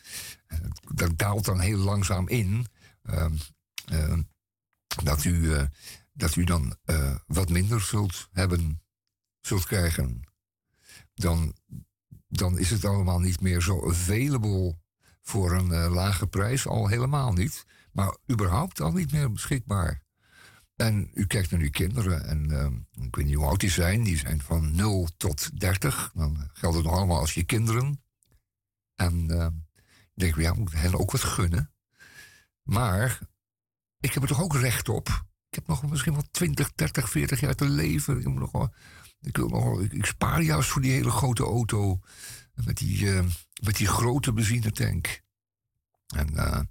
dat 0.95 1.19
daalt 1.19 1.45
dan 1.45 1.61
heel 1.61 1.79
langzaam 1.79 2.29
in. 2.29 2.67
Uh, 3.03 3.27
dat, 5.03 5.25
u, 5.25 5.51
dat 6.13 6.37
u 6.37 6.45
dan 6.45 6.77
wat 7.27 7.49
minder 7.49 7.81
zult 7.81 8.29
hebben, 8.33 8.83
zult 9.41 9.67
krijgen. 9.67 10.23
Dan, 11.15 11.55
dan 12.31 12.59
is 12.59 12.71
het 12.71 12.85
allemaal 12.85 13.21
niet 13.21 13.41
meer 13.41 13.61
zo 13.61 13.89
available 13.89 14.79
voor 15.23 15.53
een 15.53 15.91
lage 15.91 16.27
prijs, 16.27 16.67
al 16.67 16.87
helemaal 16.87 17.33
niet 17.33 17.65
maar 17.93 18.17
überhaupt 18.31 18.81
al 18.81 18.93
niet 18.93 19.13
meer 19.13 19.33
beschikbaar. 19.33 20.03
En 20.77 21.11
u 21.15 21.27
kijkt 21.27 21.51
naar 21.51 21.61
uw 21.61 21.71
kinderen 21.71 22.25
en 22.25 22.51
uh, 22.51 23.05
ik 23.07 23.17
weet 23.17 23.25
niet 23.27 23.35
hoe 23.35 23.47
oud 23.47 23.61
die 23.61 23.71
zijn. 23.71 24.03
Die 24.03 24.19
zijn 24.19 24.41
van 24.41 24.75
0 24.75 25.09
tot 25.17 25.61
30. 25.61 26.11
Dan 26.15 26.51
geldt 26.53 26.77
het 26.77 26.85
nog 26.85 26.95
allemaal 26.95 27.19
als 27.19 27.35
je 27.35 27.45
kinderen. 27.45 28.03
En 28.95 29.31
uh, 29.31 29.47
denk 30.15 30.37
ik, 30.37 30.43
ja, 30.43 30.55
moet 30.55 30.73
hen 30.73 30.99
ook 30.99 31.11
wat 31.11 31.25
gunnen. 31.25 31.73
Maar 32.63 33.19
ik 34.01 34.13
heb 34.13 34.23
er 34.23 34.29
toch 34.29 34.43
ook 34.43 34.55
recht 34.55 34.89
op. 34.89 35.09
Ik 35.49 35.55
heb 35.55 35.67
nog 35.67 35.91
misschien 35.91 36.13
wel 36.13 36.25
20, 36.31 36.73
30, 36.73 37.11
40 37.11 37.41
jaar 37.41 37.55
te 37.55 37.69
leven. 37.69 38.19
Ik, 38.19 38.29
nog 38.29 38.51
wel, 38.51 38.75
ik, 39.21 39.37
wil 39.37 39.49
nog 39.49 39.81
ik, 39.81 40.05
spaar 40.05 40.43
juist 40.43 40.69
voor 40.69 40.83
die 40.83 40.93
hele 40.93 41.11
grote 41.11 41.43
auto. 41.43 42.01
Met 42.55 42.77
die, 42.77 43.01
uh, 43.01 43.25
met 43.63 43.77
die 43.77 43.87
grote 43.87 44.33
benzinetank. 44.33 45.21
En 46.07 46.69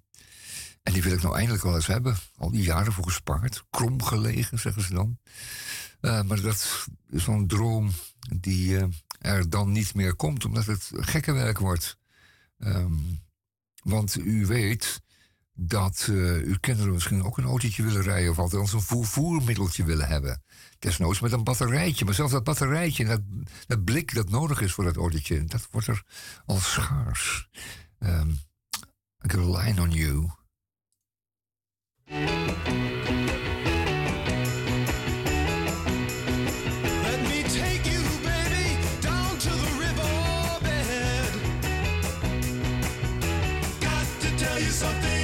en 0.84 0.94
die 0.94 1.04
wil 1.04 1.14
ik 1.14 1.22
nou 1.22 1.36
eindelijk 1.36 1.64
wel 1.64 1.76
eens 1.76 1.88
hebben. 1.88 2.18
Al 2.36 2.52
die 2.52 2.64
jaren 2.64 2.94
voor 2.94 3.04
gespaard. 3.04 3.64
Krom 3.70 4.04
gelegen, 4.04 4.60
zeggen 4.60 4.82
ze 4.82 4.94
dan. 4.94 5.20
Uh, 6.02 6.22
maar 6.22 6.42
dat 6.42 6.88
is 7.10 7.28
een 7.28 7.48
droom 7.48 7.92
die 8.36 8.88
er 9.20 9.50
dan 9.50 9.72
niet 9.72 9.94
meer 9.94 10.16
komt, 10.16 10.46
omdat 10.46 10.66
het 10.66 10.92
gekke 10.94 11.32
werk 11.32 11.58
wordt. 11.58 11.98
Um, 12.58 13.22
want 13.84 14.18
u 14.18 14.46
weet 14.46 15.02
dat 15.62 16.08
eh, 16.10 16.16
uw 16.44 16.58
kinderen 16.60 16.94
misschien 16.94 17.24
ook 17.24 17.38
een 17.38 17.44
autootje 17.46 17.84
willen 17.84 18.02
rijden... 18.02 18.32
of 18.32 18.40
althans 18.40 18.74
een 18.74 18.82
vervoermiddeltje 18.82 19.84
willen 19.84 20.08
hebben. 20.08 20.44
Desnoods 20.80 21.20
met 21.20 21.32
een 21.32 21.44
batterijtje. 21.44 22.06
Maar 22.06 22.14
zelfs 22.14 22.32
dat 22.32 22.44
batterijtje 22.44 23.06
dat, 23.06 23.22
dat 23.68 23.84
blik 23.84 24.16
dat 24.16 24.30
nodig 24.30 24.62
is 24.62 24.74
voor 24.74 24.84
dat 24.84 24.96
autootje... 24.96 25.46
dat 25.46 25.68
wordt 25.72 25.88
er 25.88 26.04
al 26.46 26.60
schaars. 26.60 27.50
Um, 28.00 28.40
I 29.26 29.30
got 29.32 29.56
a 29.56 29.62
line 29.62 29.82
on 29.82 29.92
you. 29.92 30.30
something 44.80 45.19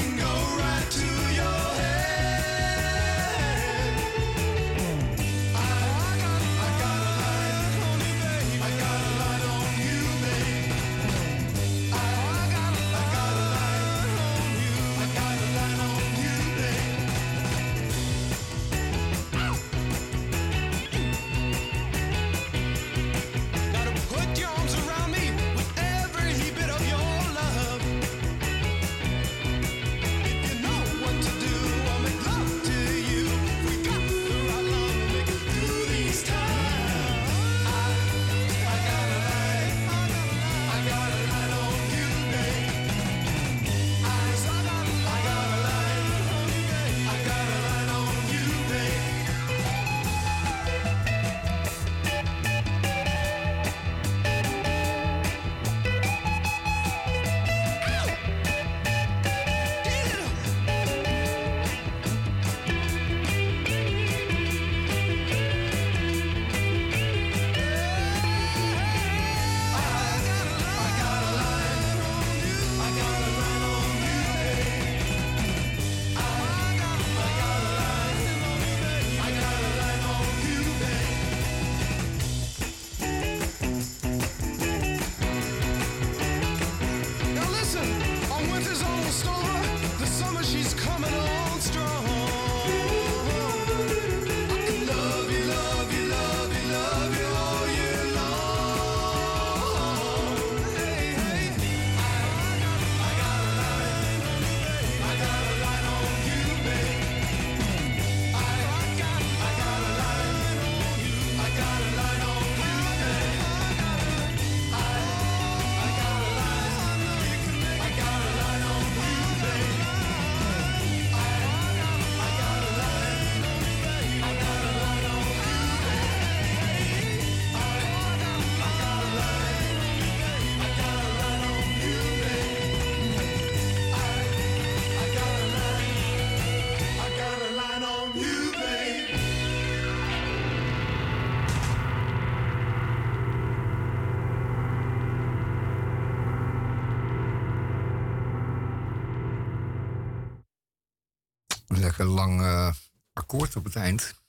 lang 152.06 152.42
uh, 152.42 152.74
akkoord 153.14 153.56
op 153.56 153.64
het 153.64 153.76
eind. 153.76 154.24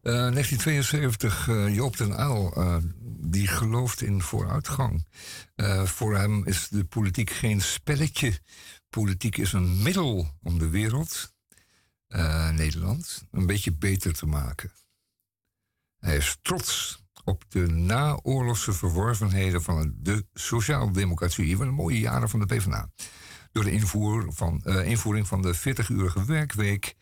1972, 0.00 1.46
Joop 1.46 1.96
den 1.96 2.20
Uyl, 2.20 2.52
die 3.20 3.46
gelooft 3.46 4.02
in 4.02 4.22
vooruitgang. 4.22 5.06
voor 5.84 6.16
hem 6.16 6.46
is 6.46 6.68
de 6.68 6.84
politiek 6.84 7.30
geen 7.30 7.60
spelletje. 7.60 8.40
Politiek 8.90 9.36
is 9.36 9.52
een 9.52 9.82
middel 9.82 10.38
om 10.42 10.58
de 10.58 10.68
wereld, 10.68 11.32
Nederland, 12.52 13.22
een 13.30 13.46
beetje 13.46 13.72
beter 13.72 14.12
te 14.12 14.26
maken. 14.26 14.72
Hij 15.98 16.16
is 16.16 16.38
trots 16.42 17.02
op 17.24 17.44
de 17.48 17.66
naoorlogse 17.66 18.72
verworvenheden 18.72 19.62
van 19.62 19.94
de 19.96 20.26
sociaaldemocratie 20.34 21.56
van 21.56 21.66
de 21.66 21.72
mooie 21.72 22.00
jaren 22.00 22.28
van 22.28 22.40
de 22.40 22.46
PvdA. 22.46 22.90
Door 23.52 23.64
de 23.64 23.70
invoer 23.70 24.32
van, 24.32 24.60
uh, 24.64 24.86
invoering 24.86 25.26
van 25.26 25.42
de 25.42 25.56
40-urige 25.56 26.24
werkweek 26.24 26.94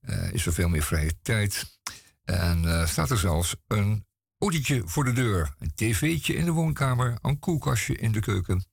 uh, 0.00 0.32
is 0.32 0.46
er 0.46 0.52
veel 0.52 0.68
meer 0.68 0.82
vrije 0.82 1.12
tijd. 1.22 1.78
En 2.24 2.62
uh, 2.64 2.86
staat 2.86 3.10
er 3.10 3.18
zelfs 3.18 3.56
een 3.66 4.06
autootje 4.38 4.82
voor 4.84 5.04
de 5.04 5.12
deur, 5.12 5.54
een 5.58 5.74
tv'tje 5.74 6.34
in 6.34 6.44
de 6.44 6.50
woonkamer, 6.50 7.18
een 7.22 7.38
koelkastje 7.38 7.96
in 7.96 8.12
de 8.12 8.20
keuken. 8.20 8.64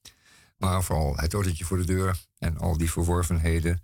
Maar 0.58 0.84
vooral 0.84 1.15
het 1.15 1.34
autootje 1.34 1.65
voor 1.65 1.78
de 1.78 1.86
deur 1.86 2.17
en 2.38 2.58
al 2.58 2.78
die 2.78 2.91
verworvenheden 2.91 3.84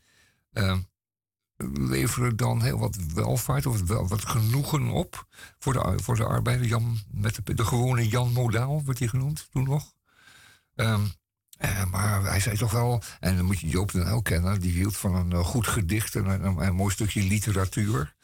leveren 1.74 2.36
dan 2.36 2.62
heel 2.62 2.80
wat 2.80 2.96
welvaart 3.14 3.66
of 3.66 3.82
wel 3.82 4.08
wat 4.08 4.26
genoegen 4.26 4.90
op 4.90 5.28
voor 5.60 5.74
de, 5.74 6.00
voor 6.02 6.16
de 6.16 6.26
arbeider. 6.26 6.68
Jan, 6.68 7.00
met 7.12 7.40
de, 7.46 7.54
de 7.54 7.66
gewone 7.66 8.08
Jan 8.08 8.32
Modaal 8.32 8.84
wordt 8.84 9.00
hij 9.00 9.08
genoemd 9.08 9.48
toen 9.52 9.64
nog. 9.64 9.94
Um, 10.76 11.12
eh, 11.60 11.86
maar 11.86 12.24
hij 12.24 12.40
zei 12.40 12.58
toch 12.58 12.72
wel, 12.72 13.02
en 13.20 13.36
dan 13.36 13.46
moet 13.46 13.60
je 13.60 13.68
Joop 13.68 13.92
dan 13.92 14.08
ook 14.08 14.24
kennen, 14.24 14.62
die 14.62 14.72
hield 14.72 14.98
van 14.98 15.16
een 15.16 15.32
uh, 15.32 15.40
goed 15.40 15.68
gedicht 15.68 16.16
en 16.16 16.46
een, 16.46 16.76
mooi 16.76 16.94
stukje 16.94 17.24
literatuur. 17.24 18.16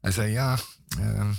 Hij 0.00 0.10
zei 0.10 0.32
ja, 0.32 0.58
uh, 0.98 1.30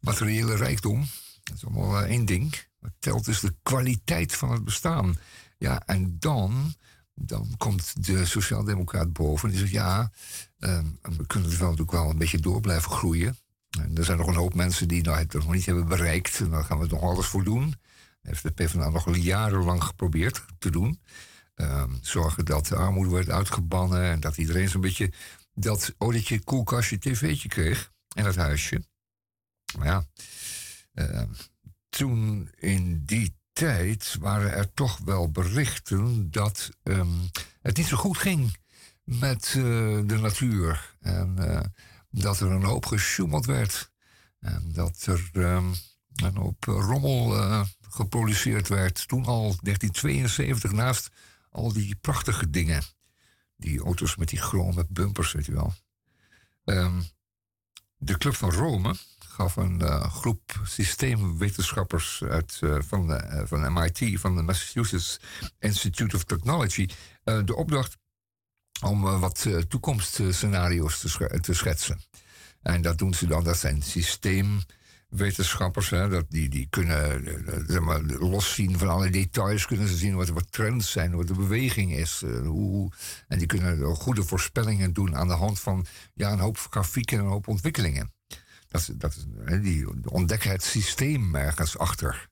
materiële 0.00 0.56
rijkdom, 0.56 1.06
dat 1.42 1.56
is 1.56 1.64
allemaal 1.64 2.02
één 2.04 2.24
ding. 2.24 2.54
Wat 2.78 2.92
telt 2.98 3.28
is 3.28 3.40
de 3.40 3.54
kwaliteit 3.62 4.34
van 4.34 4.50
het 4.52 4.64
bestaan. 4.64 5.18
Ja, 5.58 5.82
en 5.86 6.16
dan 6.18 6.74
dan 7.14 7.54
komt 7.56 8.06
de 8.06 8.24
sociaaldemocraat 8.24 9.12
boven 9.12 9.48
en 9.48 9.54
die 9.54 9.60
zegt 9.60 9.72
ja, 9.72 10.10
ehm, 10.58 10.86
we 11.02 11.26
kunnen 11.26 11.50
er 11.50 11.58
wel 11.58 11.70
natuurlijk 11.70 11.96
wel 11.96 12.10
een 12.10 12.18
beetje 12.18 12.40
door 12.40 12.60
blijven 12.60 12.90
groeien. 12.90 13.36
En 13.80 13.96
er 13.96 14.04
zijn 14.04 14.18
nog 14.18 14.26
een 14.26 14.34
hoop 14.34 14.54
mensen 14.54 14.88
die 14.88 15.02
nou, 15.02 15.18
het 15.18 15.32
nog 15.32 15.52
niet 15.52 15.66
hebben 15.66 15.88
bereikt. 15.88 16.40
En 16.40 16.50
daar 16.50 16.64
gaan 16.64 16.78
we 16.78 16.86
nog 16.86 17.02
alles 17.02 17.26
voor 17.26 17.44
doen. 17.44 17.74
Heeft 18.22 18.42
de 18.42 18.50
PvdA 18.50 18.88
nog 18.88 19.16
jarenlang 19.16 19.84
geprobeerd 19.84 20.44
te 20.58 20.70
doen. 20.70 21.00
Ehm, 21.54 21.90
zorgen 22.00 22.44
dat 22.44 22.66
de 22.66 22.76
armoede 22.76 23.10
wordt 23.10 23.30
uitgebannen 23.30 24.02
en 24.02 24.20
dat 24.20 24.36
iedereen 24.36 24.68
zo'n 24.68 24.80
beetje 24.80 25.12
dat 25.54 25.94
olietje, 25.98 26.40
koelkastje, 26.40 26.98
tv'tje 26.98 27.48
kreeg 27.48 27.92
en 28.14 28.24
dat 28.24 28.36
huisje. 28.36 28.84
Maar 29.78 29.86
ja, 29.86 30.06
uh, 30.94 31.22
toen 31.88 32.50
in 32.58 33.04
die 33.04 33.36
tijd 33.52 34.16
waren 34.20 34.52
er 34.52 34.74
toch 34.74 34.98
wel 34.98 35.30
berichten 35.30 36.30
dat 36.30 36.70
um, 36.82 37.30
het 37.60 37.76
niet 37.76 37.86
zo 37.86 37.96
goed 37.96 38.18
ging 38.18 38.56
met 39.04 39.54
uh, 39.56 39.64
de 40.06 40.18
natuur. 40.20 40.96
En 41.00 41.36
uh, 41.38 41.60
dat 42.10 42.40
er 42.40 42.50
een 42.50 42.64
hoop 42.64 42.86
gesjoemeld 42.86 43.46
werd. 43.46 43.90
En 44.38 44.72
dat 44.72 45.06
er 45.06 45.30
een 46.14 46.36
hoop 46.36 46.64
rommel 46.64 47.36
uh, 47.36 47.64
geproduceerd 47.94 48.68
werd. 48.68 49.08
Toen 49.08 49.24
al 49.24 49.40
1972, 49.40 50.72
naast 50.72 51.10
al 51.50 51.72
die 51.72 51.96
prachtige 52.00 52.50
dingen. 52.50 52.82
Die 53.56 53.80
auto's 53.80 54.16
met 54.16 54.28
die 54.28 54.40
chrome 54.40 54.86
bumpers, 54.88 55.32
weet 55.32 55.46
je 55.46 55.52
wel. 55.52 55.74
Um, 56.64 57.04
de 57.96 58.18
Club 58.18 58.34
van 58.34 58.50
Rome 58.52 58.94
gaf 59.18 59.56
een 59.56 59.80
uh, 59.82 60.10
groep 60.10 60.60
systeemwetenschappers 60.64 62.22
uit, 62.22 62.58
uh, 62.60 62.76
van, 62.80 63.06
de, 63.06 63.28
uh, 63.32 63.42
van 63.44 63.72
MIT, 63.72 64.20
van 64.20 64.36
de 64.36 64.42
Massachusetts 64.42 65.20
Institute 65.58 66.16
of 66.16 66.24
Technology, 66.24 66.88
de 67.22 67.54
opdracht 67.54 67.96
om 68.84 69.00
wat 69.00 69.48
toekomstscenario's 69.68 71.00
te, 71.00 71.40
te, 71.40 71.54
schetsen. 71.54 72.00
En 72.62 72.82
dat 72.82 72.98
doen 72.98 73.14
ze 73.14 73.26
dan, 73.26 73.44
dat 73.44 73.56
zijn 73.56 73.82
systeemwetenschappers, 75.12 75.90
hè, 75.90 76.08
dat 76.08 76.24
die, 76.28 76.48
die 76.48 76.66
kunnen 76.70 77.24
zeg 77.66 77.80
maar, 77.80 78.02
loszien 78.02 78.78
van 78.78 78.88
alle 78.88 79.10
details, 79.10 79.66
kunnen 79.66 79.88
ze 79.88 79.96
zien 79.96 80.14
wat, 80.14 80.28
wat 80.28 80.52
trends 80.52 80.90
zijn, 80.90 81.16
wat 81.16 81.26
de 81.26 81.34
beweging 81.34 81.92
is. 81.92 82.22
hoe, 82.44 82.92
en 83.28 83.38
die 83.38 83.46
kunnen 83.46 83.96
goede 83.96 84.22
voorspellingen 84.22 84.92
doen 84.92 85.16
aan 85.16 85.28
de 85.28 85.34
hand 85.34 85.60
van 85.60 85.86
ja, 86.14 86.32
een 86.32 86.38
hoop 86.38 86.58
grafieken 86.58 87.18
en 87.18 87.24
een 87.24 87.30
hoop 87.30 87.48
ontwikkelingen. 87.48 88.12
Dat, 88.68 88.90
dat, 88.94 89.26
die 89.60 90.10
ontdekken 90.10 90.50
het 90.50 90.64
systeem 90.64 91.34
ergens 91.34 91.78
achter. 91.78 92.28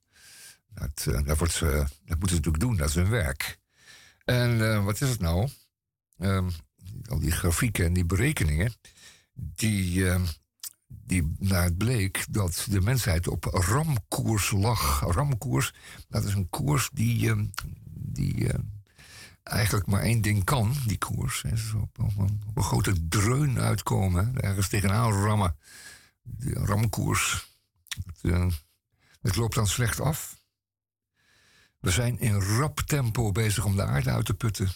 Dat, 0.74 1.06
uh, 1.08 1.20
dat, 1.24 1.38
wordt 1.38 1.60
dat 1.60 2.18
moeten 2.18 2.28
ze 2.28 2.34
natuurlijk 2.34 2.60
doen, 2.62 2.76
dat 2.76 2.88
is 2.88 2.94
hun 2.94 3.10
werk. 3.10 3.58
En 4.24 4.84
wat 4.84 5.00
is 5.00 5.08
het 5.08 5.20
nou? 5.20 5.48
Um, 6.18 6.50
al 7.06 7.18
die 7.18 7.30
grafieken 7.30 7.84
en 7.84 7.92
die 7.92 8.04
berekeningen, 8.04 8.72
die, 9.34 10.00
uh, 10.00 10.20
die 11.10 11.34
naar 11.38 11.72
bleek 11.72 12.26
dat 12.30 12.66
de 12.70 12.80
mensheid 12.80 13.28
op 13.28 13.44
ramkoers 13.44 14.50
lag. 14.50 15.00
Ramkoers, 15.00 15.74
dat 16.08 16.24
is 16.24 16.34
een 16.34 16.48
koers 16.48 16.90
die, 16.92 17.30
ehm, 17.30 17.46
die 17.92 18.48
eigenlijk 19.42 19.86
maar 19.86 20.02
één 20.02 20.22
ding 20.22 20.44
kan, 20.44 20.74
die 20.86 20.98
koers. 20.98 21.44
Op, 21.76 21.98
op, 21.98 22.18
een, 22.18 22.62
grote 22.62 23.08
dreun 23.08 23.60
uitkomen, 23.60 24.40
ergens 24.40 24.68
tegenaan 24.68 25.12
rammen 25.12 25.56
de 26.22 26.52
ramkoers. 26.52 27.48
Het, 27.88 28.18
uh, 28.22 28.46
het, 29.20 29.36
loopt 29.36 29.54
dan 29.54 29.66
slecht 29.66 30.00
af. 30.00 30.38
We 31.78 31.90
zijn 31.90 32.18
in 32.18 32.40
rap 32.40 32.80
tempo 32.80 33.32
bezig 33.32 33.64
om 33.64 33.76
de 33.76 33.84
aarde 33.84 34.10
uit 34.10 34.26
te 34.26 34.34
putten. 34.34 34.70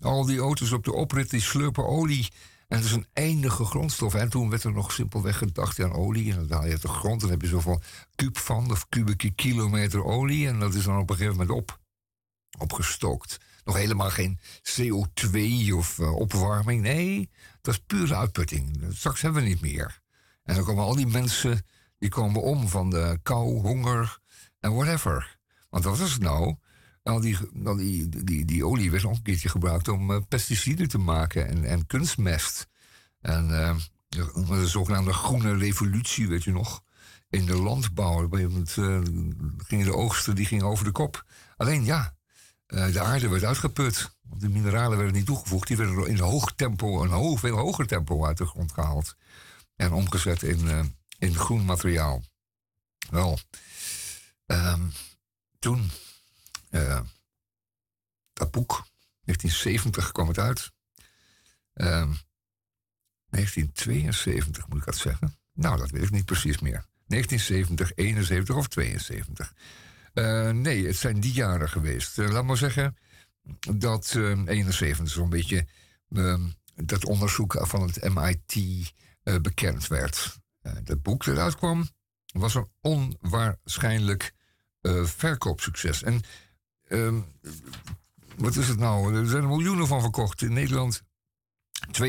Al 0.00 0.26
die 0.26 0.38
auto's 0.38 0.72
op 0.72 0.84
de 0.84 0.92
oprit 0.92 1.30
die 1.30 1.40
slurpen 1.40 1.86
olie. 1.86 2.28
En 2.68 2.76
het 2.76 2.86
is 2.86 2.92
een 2.92 3.06
eindige 3.12 3.64
grondstof. 3.64 4.14
En 4.14 4.28
toen 4.28 4.50
werd 4.50 4.64
er 4.64 4.72
nog 4.72 4.92
simpelweg 4.92 5.38
gedacht 5.38 5.80
aan 5.80 5.92
olie. 5.92 6.32
En 6.32 6.46
dan 6.46 6.58
haal 6.58 6.68
je 6.68 6.78
de 6.78 6.88
grond. 6.88 7.20
Dan 7.20 7.30
heb 7.30 7.40
je 7.40 7.48
zoveel 7.48 7.80
kuub 8.14 8.38
van 8.38 8.70
of 8.70 8.88
kubieke 8.88 9.30
kilometer 9.30 10.04
olie. 10.04 10.48
En 10.48 10.58
dat 10.58 10.74
is 10.74 10.84
dan 10.84 10.98
op 10.98 11.10
een 11.10 11.16
gegeven 11.16 11.36
moment 11.36 11.56
op. 11.56 11.78
Opgestookt. 12.58 13.40
Nog 13.64 13.76
helemaal 13.76 14.10
geen 14.10 14.38
CO2 14.62 15.38
of 15.74 15.98
uh, 15.98 16.14
opwarming. 16.14 16.82
Nee, 16.82 17.30
dat 17.60 17.74
is 17.74 17.80
pure 17.86 18.14
uitputting. 18.14 18.86
Straks 18.90 19.20
hebben 19.20 19.42
we 19.42 19.48
niet 19.48 19.60
meer. 19.60 20.00
En 20.42 20.54
dan 20.54 20.64
komen 20.64 20.84
al 20.84 20.96
die 20.96 21.06
mensen, 21.06 21.66
die 21.98 22.08
komen 22.10 22.42
om 22.42 22.68
van 22.68 22.90
de 22.90 23.18
kou, 23.22 23.60
honger 23.60 24.18
en 24.60 24.74
whatever. 24.74 25.38
Want 25.70 25.84
wat 25.84 25.98
is 25.98 26.12
het 26.12 26.22
nou? 26.22 26.56
Al 27.08 27.20
die, 27.20 27.38
al 27.64 27.76
die, 27.76 28.08
die, 28.08 28.44
die 28.44 28.66
olie 28.66 28.90
werd 28.90 29.02
nog 29.02 29.16
een 29.16 29.22
keertje 29.22 29.48
gebruikt 29.48 29.88
om 29.88 30.10
uh, 30.10 30.18
pesticiden 30.28 30.88
te 30.88 30.98
maken 30.98 31.48
en, 31.48 31.64
en 31.64 31.86
kunstmest. 31.86 32.68
En 33.20 33.48
uh, 33.50 33.76
de, 34.08 34.66
zogenaamde 34.66 35.12
groene 35.12 35.56
revolutie, 35.56 36.28
weet 36.28 36.44
je 36.44 36.52
nog, 36.52 36.82
in 37.30 37.46
de 37.46 37.56
landbouw. 37.56 38.28
Een 38.30 38.66
uh, 38.78 39.00
gingen 39.56 39.86
de 39.86 39.94
oogsten 39.94 40.34
die 40.34 40.46
gingen 40.46 40.64
over 40.64 40.84
de 40.84 40.90
kop. 40.90 41.24
Alleen 41.56 41.84
ja, 41.84 42.14
de 42.66 43.00
aarde 43.00 43.28
werd 43.28 43.44
uitgeput. 43.44 44.16
De 44.22 44.48
mineralen 44.48 44.98
werden 44.98 45.16
niet 45.16 45.26
toegevoegd. 45.26 45.68
Die 45.68 45.76
werden 45.76 46.06
in 46.06 46.18
hoog 46.18 46.52
tempo, 46.54 47.02
een 47.02 47.10
hoog, 47.10 47.40
veel 47.40 47.56
hoger 47.56 47.86
tempo 47.86 48.26
uit 48.26 48.38
de 48.38 48.46
grond 48.46 48.72
gehaald 48.72 49.16
en 49.76 49.92
omgezet 49.92 50.42
in, 50.42 50.94
in 51.18 51.34
groen 51.34 51.64
materiaal. 51.64 52.22
Wel, 53.10 53.38
um, 54.46 54.92
toen, 55.58 55.90
uh, 56.70 57.00
dat 58.32 58.50
boek, 58.50 58.86
1970 59.24 60.12
kwam 60.12 60.28
het 60.28 60.38
uit. 60.38 60.70
Um, 61.74 62.18
1972 63.28 64.68
moet 64.68 64.78
ik 64.78 64.84
dat 64.84 64.96
zeggen. 64.96 65.36
Nou, 65.52 65.78
dat 65.78 65.90
weet 65.90 66.02
ik 66.02 66.10
niet 66.10 66.24
precies 66.24 66.58
meer. 66.58 66.84
1970, 67.06 67.92
71 67.94 68.56
of 68.56 68.68
72. 68.68 69.54
Uh, 70.14 70.50
nee, 70.50 70.86
het 70.86 70.96
zijn 70.96 71.20
die 71.20 71.32
jaren 71.32 71.68
geweest. 71.68 72.18
Uh, 72.18 72.30
laat 72.30 72.44
maar 72.44 72.56
zeggen 72.56 72.96
dat 73.76 74.14
uh, 74.16 74.46
71 74.46 75.08
zo'n 75.08 75.28
beetje 75.28 75.66
dat 76.74 77.04
onderzoek 77.04 77.56
van 77.60 77.82
het 77.82 78.14
MIT 78.14 78.92
bekend 79.42 79.86
werd. 79.86 80.36
Het 80.62 81.02
boek 81.02 81.24
dat 81.24 81.38
uitkwam 81.38 81.88
was 82.26 82.54
een 82.54 82.70
onwaarschijnlijk 82.80 84.32
verkoopsucces. 85.02 86.02
En 86.02 86.20
ehm, 86.88 87.20
wat 88.36 88.56
is 88.56 88.68
het 88.68 88.78
nou? 88.78 89.14
Er 89.14 89.26
zijn 89.26 89.42
er 89.42 89.48
miljoenen 89.48 89.86
van 89.86 90.00
verkocht. 90.00 90.42
In 90.42 90.52
Nederland 90.52 91.02
250.000 91.90 92.00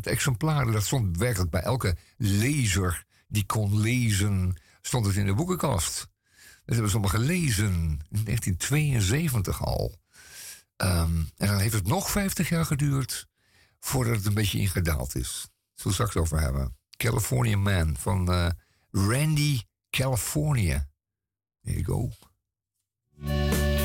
exemplaren. 0.00 0.72
Dat 0.72 0.84
stond 0.84 1.16
werkelijk 1.16 1.50
bij 1.50 1.62
elke 1.62 1.96
lezer 2.16 3.04
die 3.28 3.46
kon 3.46 3.80
lezen, 3.80 4.54
stond 4.80 5.06
het 5.06 5.16
in 5.16 5.26
de 5.26 5.34
boekenkast. 5.34 6.08
Dat 6.64 6.74
hebben 6.74 6.90
sommigen 6.90 7.18
gelezen 7.18 8.00
in 8.08 8.24
1972 8.24 9.64
al. 9.64 9.98
Um, 10.76 11.30
en 11.36 11.46
dan 11.46 11.58
heeft 11.58 11.74
het 11.74 11.86
nog 11.86 12.10
50 12.10 12.48
jaar 12.48 12.64
geduurd 12.64 13.28
voordat 13.80 14.16
het 14.16 14.26
een 14.26 14.34
beetje 14.34 14.58
ingedaald 14.58 15.14
is. 15.16 15.48
Zullen 15.74 15.98
we 15.98 16.04
straks 16.04 16.16
over 16.16 16.40
hebben. 16.40 16.76
California 16.96 17.56
Man 17.56 17.96
van 17.96 18.32
uh, 18.32 18.50
Randy 18.90 19.60
California. 19.90 20.88
There 21.62 21.80
you 21.80 21.84
go. 21.84 22.10
Música 23.22 23.79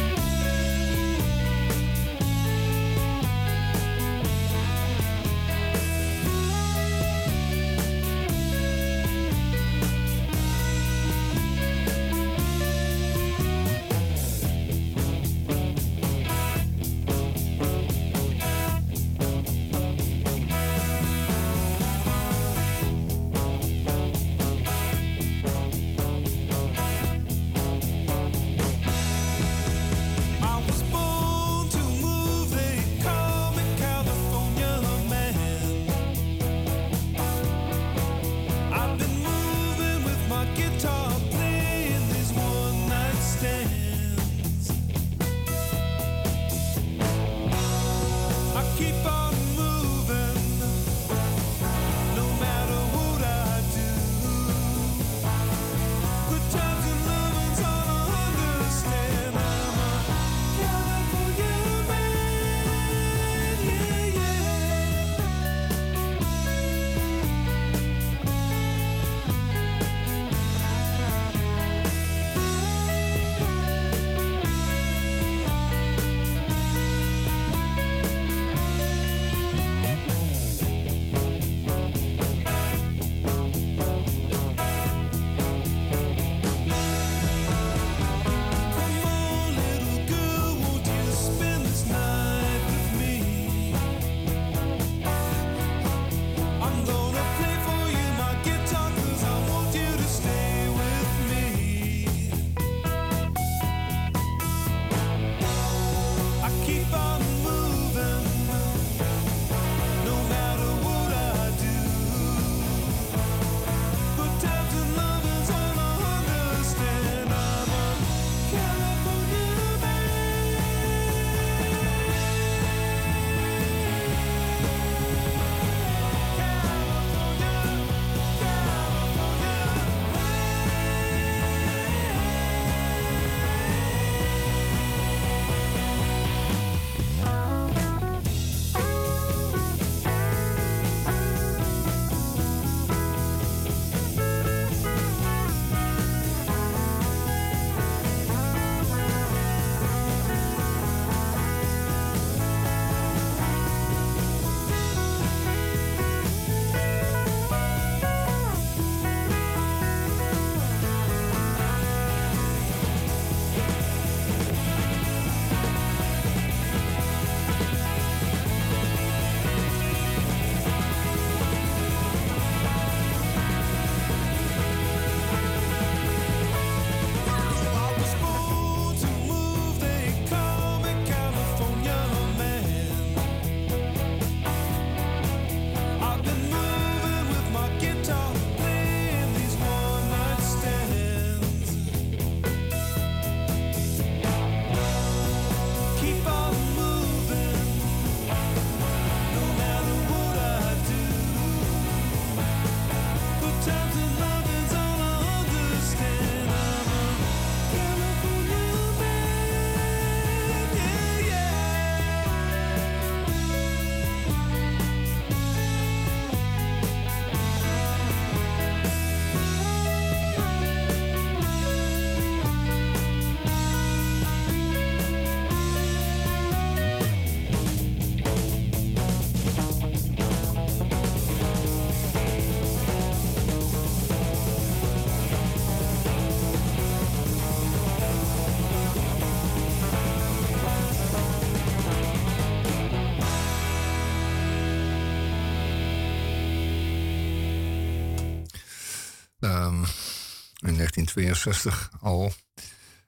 1962 251.15 251.89
al, 252.01 252.34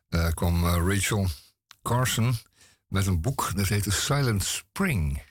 eh, 0.10 0.30
kwam 0.30 0.66
eh, 0.66 0.94
Rachel 0.94 1.28
Carson 1.82 2.36
met 2.88 3.06
een 3.06 3.22
boek 3.22 3.52
dat 3.56 3.68
heette 3.68 3.92
Silent 3.92 4.44
Spring. 4.44 5.24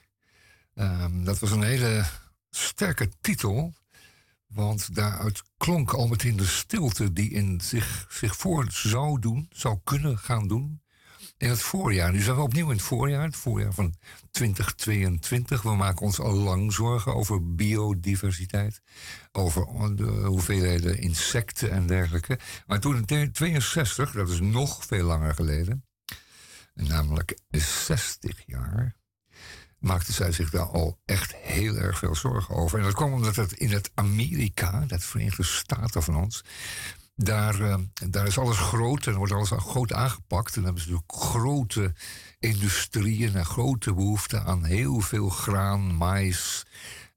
Ehm, 0.74 1.24
dat 1.24 1.38
was 1.38 1.50
een 1.50 1.62
hele 1.62 2.04
sterke 2.50 3.10
titel, 3.20 3.74
want 4.46 4.94
daaruit 4.94 5.42
klonk 5.56 5.92
al 5.92 6.06
meteen 6.06 6.36
de 6.36 6.46
stilte 6.46 7.12
die 7.12 7.30
in 7.30 7.60
zich, 7.60 8.06
zich 8.10 8.36
voor 8.36 8.66
zou 8.70 9.20
doen, 9.20 9.46
zou 9.50 9.78
kunnen 9.84 10.18
gaan 10.18 10.48
doen 10.48 10.80
in 11.38 11.48
het 11.48 11.62
voorjaar. 11.62 12.12
Nu 12.12 12.20
zijn 12.20 12.36
we 12.36 12.42
opnieuw 12.42 12.70
in 12.70 12.76
het 12.76 12.82
voorjaar, 12.82 13.24
het 13.24 13.36
voorjaar 13.36 13.72
van 13.72 13.94
2022. 14.30 15.62
We 15.62 15.74
maken 15.74 16.06
ons 16.06 16.20
al 16.20 16.32
lang 16.32 16.72
zorgen 16.72 17.14
over 17.14 17.54
biodiversiteit, 17.54 18.80
over 19.32 19.96
de 19.96 20.04
hoeveelheden 20.04 20.98
insecten 20.98 21.70
en 21.70 21.86
dergelijke. 21.86 22.38
Maar 22.66 22.80
toen 22.80 23.04
in 23.06 23.32
62, 23.32 24.10
dat 24.10 24.28
is 24.28 24.40
nog 24.40 24.84
veel 24.84 25.04
langer 25.04 25.34
geleden, 25.34 25.84
namelijk 26.74 27.38
60 27.50 28.42
jaar, 28.46 28.96
maakte 29.78 30.12
zij 30.12 30.32
zich 30.32 30.50
daar 30.50 30.68
al 30.68 30.98
echt 31.04 31.34
heel 31.34 31.76
erg 31.76 31.98
veel 31.98 32.14
zorgen 32.14 32.54
over. 32.54 32.78
En 32.78 32.84
dat 32.84 32.94
kwam 32.94 33.12
omdat 33.12 33.36
het 33.36 33.52
in 33.52 33.70
het 33.70 33.90
Amerika, 33.94 34.84
dat 34.86 35.04
Verenigde 35.04 35.42
Staten 35.42 36.02
van 36.02 36.16
ons, 36.16 36.44
daar, 37.16 37.60
eh, 37.60 37.78
daar 38.08 38.26
is 38.26 38.38
alles 38.38 38.58
groot 38.58 39.06
en 39.06 39.14
wordt 39.14 39.32
alles 39.32 39.50
groot 39.50 39.92
aangepakt. 39.92 40.48
En 40.48 40.54
dan 40.54 40.64
hebben 40.64 40.82
ze 40.82 40.90
natuurlijk 40.90 41.18
grote 41.22 41.94
industrieën 42.38 43.34
en 43.34 43.44
grote 43.44 43.94
behoefte 43.94 44.40
aan 44.40 44.64
heel 44.64 45.00
veel 45.00 45.28
graan, 45.28 45.96
mais 45.96 46.66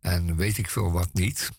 en 0.02 0.36
weet 0.36 0.58
ik 0.58 0.70
veel 0.70 0.92
wat 0.92 1.10
niet. 1.14 1.50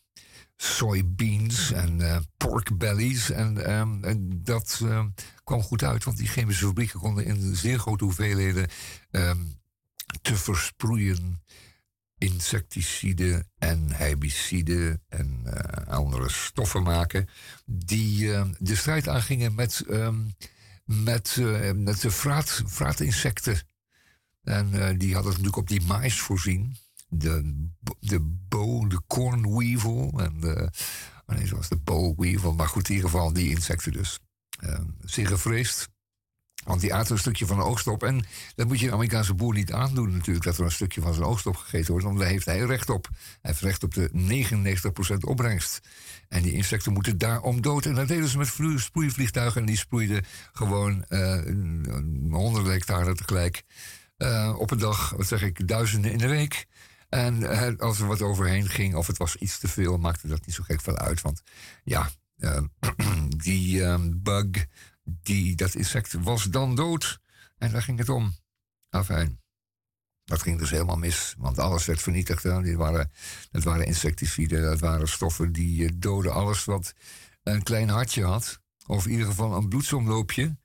Soybeans 0.57 1.73
en 1.73 2.01
uh, 2.01 2.17
pork 2.37 2.79
bellies. 2.79 3.31
En, 3.31 3.67
ehm, 3.67 4.05
en 4.05 4.41
dat 4.45 4.81
ehm, 4.83 5.09
kwam 5.45 5.63
goed 5.63 5.83
uit, 5.83 6.05
want 6.05 6.17
die 6.17 6.29
chemische 6.29 6.67
fabrieken 6.67 7.01
konden 7.01 7.25
in 7.25 7.57
zeer 7.57 7.79
grote 7.79 8.05
hoeveelheden 8.05 8.69
ehm, 9.11 9.45
te 10.23 10.37
versproeien 10.37 11.43
insecticiden 12.21 13.49
en 13.59 13.93
herbiciden 13.93 15.03
en 15.09 15.43
uh, 15.45 15.53
andere 15.87 16.29
stoffen 16.29 16.83
maken. 16.83 17.29
Die 17.65 18.25
uh, 18.25 18.45
de 18.59 18.77
strijd 18.77 19.09
aangingen 19.09 19.55
met, 19.55 19.85
um, 19.91 20.35
met, 20.85 21.37
uh, 21.39 21.73
met 21.73 22.01
de 22.01 22.11
vraat, 22.11 22.63
vraatinsecten. 22.67 23.63
En 24.43 24.99
die 24.99 25.15
hadden 25.15 25.31
natuurlijk 25.31 25.57
op 25.57 25.69
die 25.69 25.83
mais 25.83 26.21
voorzien. 26.21 26.77
De, 27.09 27.67
de 28.01 28.21
bo, 28.49 28.87
de 28.87 29.01
cornweevil 29.07 30.13
en 30.21 30.41
de. 30.41 30.71
Oh 31.27 31.37
zoals 31.45 31.69
de 31.69 31.77
boll 31.77 32.15
weevil. 32.17 32.53
Maar 32.53 32.69
goed, 32.69 32.89
in 32.89 32.95
ieder 32.95 33.11
geval 33.11 33.33
die 33.33 33.51
insecten 33.51 33.93
dus. 33.93 34.19
zeer 35.05 35.27
gevreesd. 35.27 35.89
Want 36.65 36.81
die 36.81 36.95
aten 36.95 37.13
een 37.13 37.19
stukje 37.19 37.47
van 37.47 37.57
de 37.57 37.63
oogst 37.63 37.87
op. 37.87 38.03
En 38.03 38.25
dat 38.55 38.67
moet 38.67 38.81
je 38.81 38.87
een 38.87 38.93
Amerikaanse 38.93 39.35
boer 39.35 39.55
niet 39.55 39.73
aandoen 39.73 40.13
natuurlijk... 40.13 40.45
dat 40.45 40.59
er 40.59 40.65
een 40.65 40.73
stukje 40.73 41.01
van 41.01 41.15
zijn 41.15 41.27
oogst 41.27 41.47
op 41.47 41.57
gegeten 41.57 41.91
wordt. 41.91 42.07
Want 42.07 42.19
daar 42.19 42.29
heeft 42.29 42.47
hij 42.47 42.59
recht 42.59 42.91
op. 42.91 43.09
Hij 43.13 43.39
heeft 43.41 43.61
recht 43.61 43.83
op 43.83 43.95
de 43.95 44.11
99% 45.15 45.17
opbrengst. 45.21 45.81
En 46.29 46.43
die 46.43 46.53
insecten 46.53 46.93
moeten 46.93 47.19
daarom 47.19 47.61
dood. 47.63 47.87
En 47.87 47.95
dat 47.95 48.09
deden 48.09 48.29
ze 48.29 48.39
met 48.39 48.55
sproeivliegtuigen. 48.77 49.61
En 49.61 49.67
die 49.67 49.77
sproeiden 49.77 50.25
gewoon 50.53 51.05
uh, 51.09 51.41
honderden 52.31 52.73
hectare 52.73 53.15
tegelijk. 53.15 53.63
Uh, 54.19 54.55
op 54.59 54.71
een 54.71 54.79
dag, 54.79 55.11
wat 55.11 55.27
zeg 55.27 55.43
ik, 55.43 55.69
duizenden 55.69 56.13
in 56.13 56.19
de 56.19 56.29
week. 56.29 56.67
En 57.09 57.41
uh, 57.41 57.69
als 57.79 58.01
er 58.01 58.07
wat 58.07 58.23
overheen 58.23 58.69
ging 58.69 58.95
of 58.95 59.07
het 59.07 59.17
was 59.17 59.37
iets 59.37 59.59
te 59.59 59.69
veel... 59.69 59.97
maakte 59.97 60.29
dat 60.29 60.47
niet 60.47 60.55
zo 60.55 60.63
gek 60.63 60.81
veel 60.81 60.99
uit. 60.99 61.21
Want 61.21 61.43
ja, 61.85 62.11
die 63.45 63.99
bug 64.11 64.67
die, 65.23 65.57
dat 65.57 65.75
insect 65.75 66.13
was 66.13 66.45
dan 66.45 66.75
dood. 66.75 67.21
En 67.59 67.73
daar 67.73 67.83
ging 67.83 67.99
het 67.99 68.09
om. 68.09 68.35
Afijn. 68.89 69.41
Dat 70.25 70.43
ging 70.43 70.59
dus 70.59 70.71
helemaal 70.71 70.97
mis, 70.97 71.35
want 71.39 71.59
alles 71.59 71.85
werd 71.85 72.03
vernietigd. 72.03 72.43
Dit 72.43 72.75
waren, 72.75 73.11
dat 73.51 73.63
waren 73.63 73.87
insecticiden, 73.87 74.63
dat 74.63 74.81
waren 74.81 75.09
stoffen 75.09 75.53
die 75.53 75.83
uh, 75.83 75.91
doden 75.95 76.33
alles 76.33 76.65
wat 76.65 76.93
een 77.43 77.63
klein 77.63 77.89
hartje 77.89 78.25
had. 78.25 78.61
Of 78.87 79.05
in 79.05 79.11
ieder 79.11 79.27
geval 79.27 79.57
een 79.57 79.69
bloedsomloopje. 79.69 80.57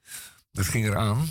Dat 0.52 0.66
ging 0.66 0.86
eraan. 0.86 1.28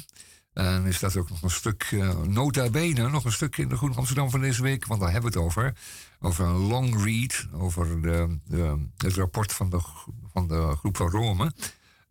En 0.53 0.87
is 0.87 0.98
dat 0.98 1.16
ook 1.16 1.31
nog 1.31 1.42
een 1.42 1.50
stuk, 1.50 1.90
uh, 1.90 2.22
nota 2.22 2.70
bene, 2.70 3.09
nog 3.09 3.24
een 3.24 3.33
stuk 3.33 3.57
in 3.57 3.68
de 3.68 3.77
Groene 3.77 3.96
Amsterdam 3.96 4.31
van 4.31 4.40
deze 4.40 4.62
week. 4.62 4.87
Want 4.87 5.00
daar 5.00 5.12
hebben 5.12 5.33
we 5.33 5.38
het 5.38 5.46
over. 5.46 5.77
Over 6.20 6.44
een 6.44 6.57
long 6.57 7.05
read, 7.05 7.46
over 7.53 8.03
de, 8.03 8.38
het 8.96 9.14
rapport 9.14 9.53
van 9.53 9.70
de, 9.70 9.81
van 10.33 10.48
de 10.48 10.77
groep 10.77 10.96
van 10.96 11.11
Rome. 11.11 11.53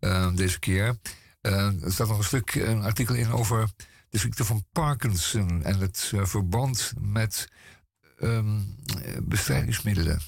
Uh, 0.04 0.28
deze 0.34 0.58
keer. 0.58 0.98
Uh, 1.42 1.82
er 1.82 1.92
staat 1.92 2.08
nog 2.08 2.18
een 2.18 2.24
stuk, 2.24 2.54
een 2.54 2.82
artikel 2.82 3.14
in 3.14 3.32
over 3.32 3.68
de 4.10 4.18
ziekte 4.18 4.44
van 4.44 4.64
Parkinson 4.72 5.62
en 5.62 5.78
het 5.78 6.10
uh, 6.14 6.24
verband 6.24 6.92
met 7.00 7.48
um, 8.22 8.76
bestrijdingsmiddelen, 9.22 10.20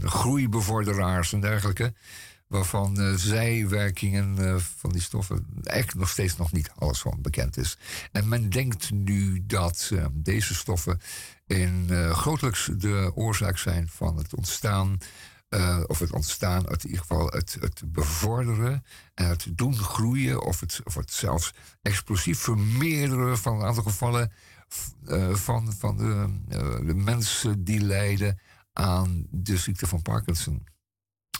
de 0.00 0.08
groeibevorderaars 0.08 1.32
en 1.32 1.40
dergelijke, 1.40 1.94
waarvan 2.46 3.18
zijwerkingen 3.18 4.60
van 4.60 4.92
die 4.92 5.00
stoffen 5.00 5.46
echt 5.62 5.94
nog 5.94 6.08
steeds 6.08 6.36
nog 6.36 6.52
niet 6.52 6.70
alles 6.74 7.00
van 7.00 7.18
bekend 7.20 7.56
is. 7.56 7.78
En 8.12 8.28
men 8.28 8.50
denkt 8.50 8.90
nu 8.90 9.42
dat 9.46 9.90
deze 10.12 10.54
stoffen 10.54 11.00
in 11.46 11.90
grotelijks 12.12 12.70
de 12.76 13.12
oorzaak 13.14 13.58
zijn 13.58 13.88
van 13.88 14.16
het 14.16 14.34
ontstaan 14.34 14.98
uh, 15.54 15.80
of 15.86 15.98
het 15.98 16.12
ontstaan, 16.12 16.66
in 16.66 16.78
ieder 16.82 16.98
geval 16.98 17.26
het, 17.26 17.56
het 17.60 17.82
bevorderen 17.86 18.84
en 19.14 19.28
het 19.28 19.46
doen 19.50 19.76
groeien, 19.76 20.42
of 20.42 20.60
het, 20.60 20.80
of 20.84 20.94
het 20.94 21.12
zelfs 21.12 21.52
explosief 21.82 22.38
vermeerderen 22.38 23.38
van 23.38 23.54
een 23.56 23.66
aantal 23.66 23.82
gevallen 23.82 24.32
uh, 25.08 25.34
van, 25.34 25.72
van 25.72 25.96
de, 25.96 26.28
uh, 26.48 26.86
de, 26.86 26.94
mensen 26.94 27.64
die 27.64 27.80
lijden 27.80 28.40
aan 28.72 29.26
de 29.30 29.56
ziekte 29.56 29.86
van 29.86 30.02
Parkinson. 30.02 30.66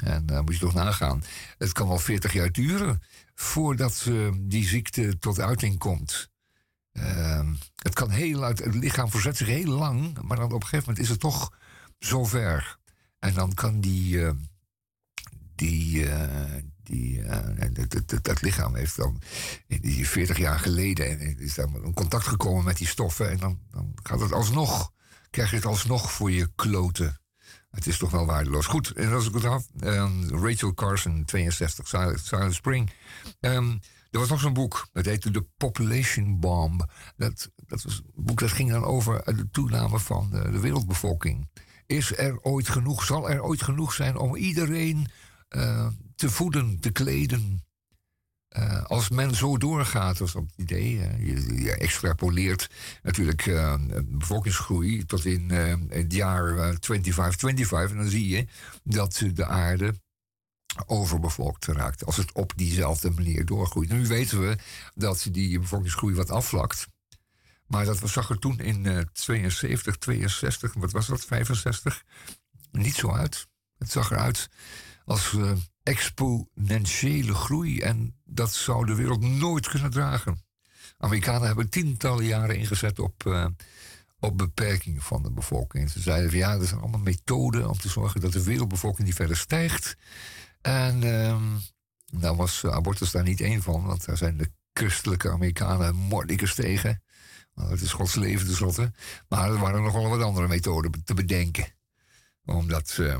En 0.04 0.26
daar 0.26 0.42
moet 0.42 0.54
je 0.54 0.60
toch 0.60 0.74
nagaan. 0.74 1.22
Het 1.58 1.72
kan 1.72 1.88
wel 1.88 1.98
40 1.98 2.32
jaar 2.32 2.52
duren 2.52 3.02
voordat 3.34 4.10
die 4.40 4.66
ziekte 4.66 5.18
tot 5.18 5.40
uiting 5.40 5.78
komt. 5.78 6.30
Ehm, 6.92 7.54
het 7.76 7.94
kan 7.94 8.10
heel 8.10 8.44
uit, 8.44 8.58
het 8.58 8.74
lichaam 8.74 9.10
verzet 9.10 9.36
zich 9.36 9.46
heel 9.46 9.72
lang, 9.72 10.22
maar 10.22 10.36
dan 10.36 10.46
op 10.46 10.52
een 10.52 10.62
gegeven 10.62 10.84
moment 10.88 10.98
is 10.98 11.08
het 11.08 11.20
toch 11.20 11.52
zover. 11.98 12.80
En 13.22 13.34
dan 13.34 13.54
kan 13.54 13.80
die, 13.80 14.16
uh, 14.16 14.30
die, 15.54 16.04
uh, 16.04 16.54
die 16.82 17.18
uh, 17.18 17.68
dat, 18.22 18.42
lichaam 18.42 18.74
heeft 18.74 18.96
dan 18.96 19.20
die 19.66 20.08
40 20.08 20.38
jaar 20.38 20.58
geleden 20.58 21.38
is 21.38 21.54
dan 21.54 21.84
in 21.84 21.94
contact 21.94 22.26
gekomen 22.26 22.64
met 22.64 22.76
die 22.76 22.86
stoffen. 22.86 23.30
En 23.30 23.38
dan, 23.38 23.58
dan 23.70 23.92
gaat 24.02 24.20
het 24.20 24.32
alsnog, 24.32 24.92
krijg 25.30 25.50
je 25.50 25.56
het 25.56 25.64
alsnog 25.66 26.12
voor 26.12 26.30
je 26.30 26.50
kloten. 26.54 27.20
Het 27.70 27.86
is 27.86 27.98
toch 27.98 28.10
wel 28.10 28.26
waardeloos. 28.26 28.66
Goed, 28.66 28.90
en 28.90 29.12
als 29.12 29.26
ik 29.26 29.34
het 29.34 29.44
af, 29.44 29.66
um, 29.80 30.28
Rachel 30.28 30.74
Carson, 30.74 31.24
62, 31.24 31.88
Silent 31.88 32.54
Spring. 32.54 32.92
Um, 33.40 33.80
er 34.10 34.18
was 34.18 34.28
nog 34.28 34.40
zo'n 34.40 34.52
boek, 34.52 34.88
dat 34.92 35.04
heette 35.04 35.30
The 35.30 35.46
Population 35.56 36.40
Bomb. 36.40 36.90
Dat, 37.16 37.50
dat 37.56 37.82
was 37.82 38.02
een 38.14 38.24
boek 38.24 38.38
dat 38.38 38.50
ging 38.50 38.70
dan 38.70 38.84
over 38.84 39.36
de 39.36 39.50
toename 39.50 39.98
van 39.98 40.30
de 40.30 40.60
wereldbevolking. 40.60 41.48
Is 41.92 42.16
er 42.16 42.40
ooit 42.42 42.68
genoeg, 42.68 43.04
zal 43.04 43.30
er 43.30 43.42
ooit 43.42 43.62
genoeg 43.62 43.92
zijn 43.92 44.16
om 44.16 44.36
iedereen 44.36 45.06
uh, 45.50 45.86
te 46.14 46.30
voeden, 46.30 46.80
te 46.80 46.90
kleden? 46.90 47.64
Uh, 48.56 48.84
als 48.84 49.08
men 49.08 49.34
zo 49.34 49.58
doorgaat, 49.58 50.18
dat 50.18 50.28
is 50.28 50.34
het 50.34 50.52
idee. 50.56 50.90
Je, 51.18 51.62
je, 51.62 51.76
extrapoleert 51.76 52.70
natuurlijk 53.02 53.46
uh, 53.46 53.74
bevolkingsgroei 54.04 55.04
tot 55.04 55.24
in 55.24 55.50
het 55.88 56.12
jaar 56.12 56.78
2525. 56.78 57.90
En 57.90 58.02
dan 58.02 58.10
zie 58.10 58.28
je 58.28 58.46
dat 58.82 59.22
de 59.32 59.46
aarde 59.46 59.94
overbevolkt 60.86 61.66
raakt. 61.66 62.06
Als 62.06 62.16
het 62.16 62.32
op 62.32 62.52
diezelfde 62.56 63.10
manier 63.10 63.44
doorgroeit. 63.44 63.88
Nu 63.88 64.06
weten 64.06 64.40
we 64.40 64.56
dat 64.94 65.26
die 65.30 65.58
bevolkingsgroei 65.58 66.14
wat 66.14 66.30
afvlakt. 66.30 66.86
Maar 67.72 67.84
dat 67.84 68.00
zag 68.04 68.30
er 68.30 68.38
toen 68.38 68.58
in 68.58 68.84
uh, 68.84 68.98
72, 69.12 69.96
62, 69.96 70.74
wat 70.74 70.92
was 70.92 71.06
dat, 71.06 71.24
65, 71.24 72.04
niet 72.72 72.94
zo 72.94 73.10
uit. 73.10 73.46
Het 73.78 73.90
zag 73.90 74.10
eruit 74.10 74.48
als 75.04 75.32
uh, 75.32 75.52
exponentiële 75.82 77.34
groei. 77.34 77.80
En 77.80 78.20
dat 78.24 78.52
zou 78.52 78.86
de 78.86 78.94
wereld 78.94 79.20
nooit 79.20 79.68
kunnen 79.68 79.90
dragen. 79.90 80.44
Amerikanen 80.98 81.46
hebben 81.46 81.70
tientallen 81.70 82.24
jaren 82.24 82.56
ingezet 82.56 82.98
op, 82.98 83.24
uh, 83.26 83.46
op 84.18 84.38
beperking 84.38 85.04
van 85.04 85.22
de 85.22 85.30
bevolking. 85.30 85.90
Ze 85.90 86.00
zeiden 86.00 86.30
van 86.30 86.38
ja, 86.38 86.54
er 86.54 86.66
zijn 86.66 86.80
allemaal 86.80 87.00
methoden 87.00 87.68
om 87.68 87.78
te 87.78 87.88
zorgen 87.88 88.20
dat 88.20 88.32
de 88.32 88.42
wereldbevolking 88.42 89.06
niet 89.06 89.16
verder 89.16 89.36
stijgt. 89.36 89.96
En 90.60 91.04
uh, 91.04 91.42
nou 92.10 92.36
was 92.36 92.64
abortus 92.64 93.10
daar 93.10 93.22
niet 93.22 93.40
één 93.40 93.62
van, 93.62 93.84
want 93.84 94.04
daar 94.04 94.16
zijn 94.16 94.36
de 94.36 94.50
christelijke 94.72 95.30
Amerikanen 95.30 95.94
mordicus 95.94 96.54
tegen. 96.54 97.02
Nou, 97.54 97.70
het 97.70 97.80
is 97.80 97.92
Gods 97.92 98.14
leven 98.14 98.46
tenslotte. 98.46 98.92
Maar 99.28 99.50
er 99.50 99.58
waren 99.58 99.82
nog 99.82 99.92
wel 99.92 100.08
wat 100.08 100.22
andere 100.22 100.48
methoden 100.48 101.04
te 101.04 101.14
bedenken. 101.14 101.66
Om 102.44 102.68
dat, 102.68 102.96
uh, 103.00 103.18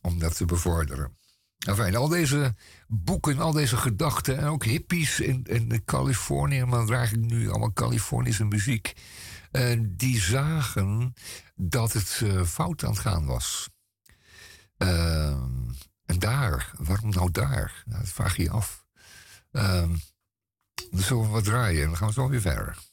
om 0.00 0.18
dat 0.18 0.36
te 0.36 0.44
bevorderen. 0.44 1.16
Enfin, 1.58 1.96
al 1.96 2.08
deze 2.08 2.54
boeken, 2.86 3.38
al 3.38 3.52
deze 3.52 3.76
gedachten. 3.76 4.38
En 4.38 4.44
ook 4.44 4.64
hippies 4.64 5.20
in, 5.20 5.44
in 5.44 5.84
Californië. 5.84 6.64
Maar 6.64 6.86
draag 6.86 7.12
ik 7.12 7.18
nu 7.18 7.48
allemaal 7.48 7.72
Californische 7.72 8.44
muziek. 8.44 8.92
Uh, 9.52 9.80
die 9.82 10.20
zagen 10.20 11.14
dat 11.54 11.92
het 11.92 12.20
uh, 12.22 12.44
fout 12.44 12.84
aan 12.84 12.90
het 12.90 12.98
gaan 12.98 13.26
was. 13.26 13.68
en 14.76 16.18
daar, 16.18 16.72
waarom 16.78 17.10
nou 17.10 17.30
daar? 17.30 17.82
Nou, 17.86 18.00
dat 18.00 18.12
vraag 18.12 18.36
je 18.36 18.50
af. 18.50 18.84
dan 19.50 20.00
zullen 20.90 21.22
we 21.22 21.28
wat 21.28 21.44
draaien 21.44 21.82
en 21.82 21.88
dan 21.88 21.96
gaan 21.96 22.08
we 22.08 22.14
zo 22.14 22.28
weer 22.28 22.40
verder. 22.40 22.87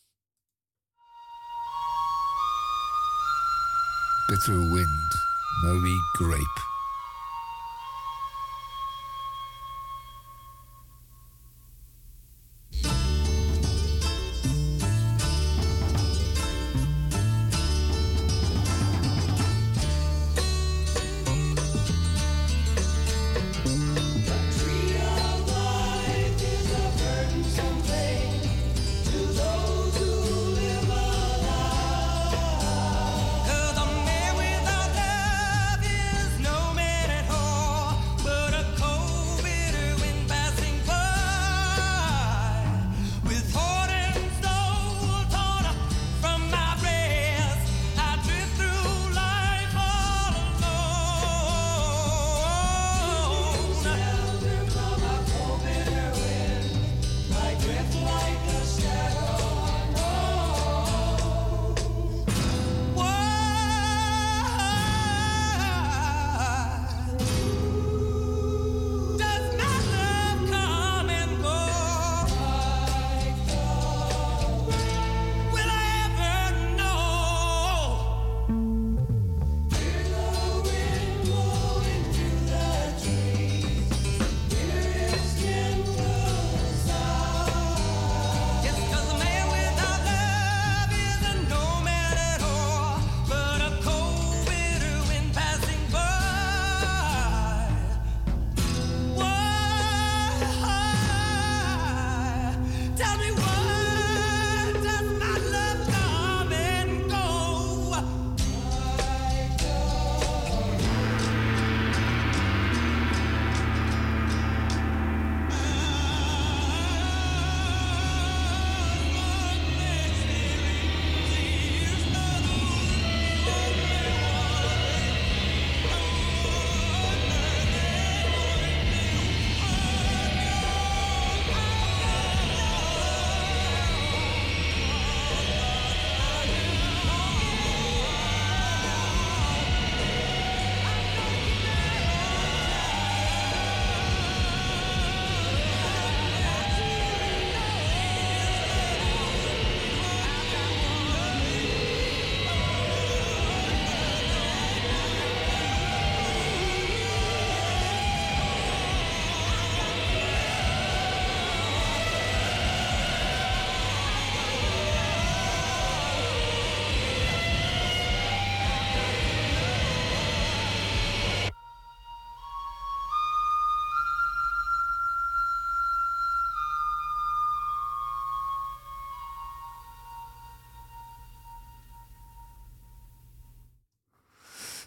Bitter 4.27 4.59
Wind, 4.59 5.11
Moby 5.61 5.95
Grape. 6.15 6.74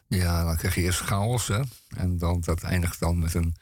Ja, 0.09 0.45
dan 0.45 0.57
krijg 0.57 0.75
je 0.75 0.81
eerst 0.81 1.01
chaos, 1.01 1.49
hè. 1.49 1.61
En 1.97 2.19
dan, 2.19 2.41
dat 2.41 2.63
eindigt 2.63 3.01
dan 3.01 3.19
met 3.19 3.35
een 3.35 3.55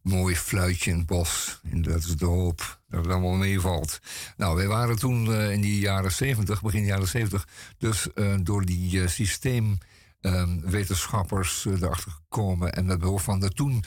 mooi 0.00 0.36
fluitje 0.36 0.90
in 0.90 0.96
het 0.96 1.06
bos. 1.06 1.60
En 1.70 1.82
dat 1.82 1.96
is 1.96 2.16
de 2.16 2.24
hoop 2.24 2.80
dat 2.88 3.04
het 3.04 3.12
allemaal 3.12 3.34
meevalt. 3.34 4.00
Nou, 4.36 4.56
wij 4.56 4.66
waren 4.66 4.98
toen 4.98 5.34
eh, 5.34 5.52
in 5.52 5.60
die 5.60 5.80
jaren 5.80 6.12
70, 6.12 6.62
begin 6.62 6.84
jaren 6.84 7.08
70, 7.08 7.48
dus 7.78 8.12
eh, 8.12 8.34
door 8.42 8.64
die 8.64 9.00
uh, 9.00 9.08
systeemwetenschappers 9.08 11.64
erachter 11.64 12.10
gekomen. 12.10 12.72
En 12.72 12.86
met 12.86 12.98
behulp 12.98 13.20
van 13.20 13.40
de 13.40 13.50
toen 13.50 13.84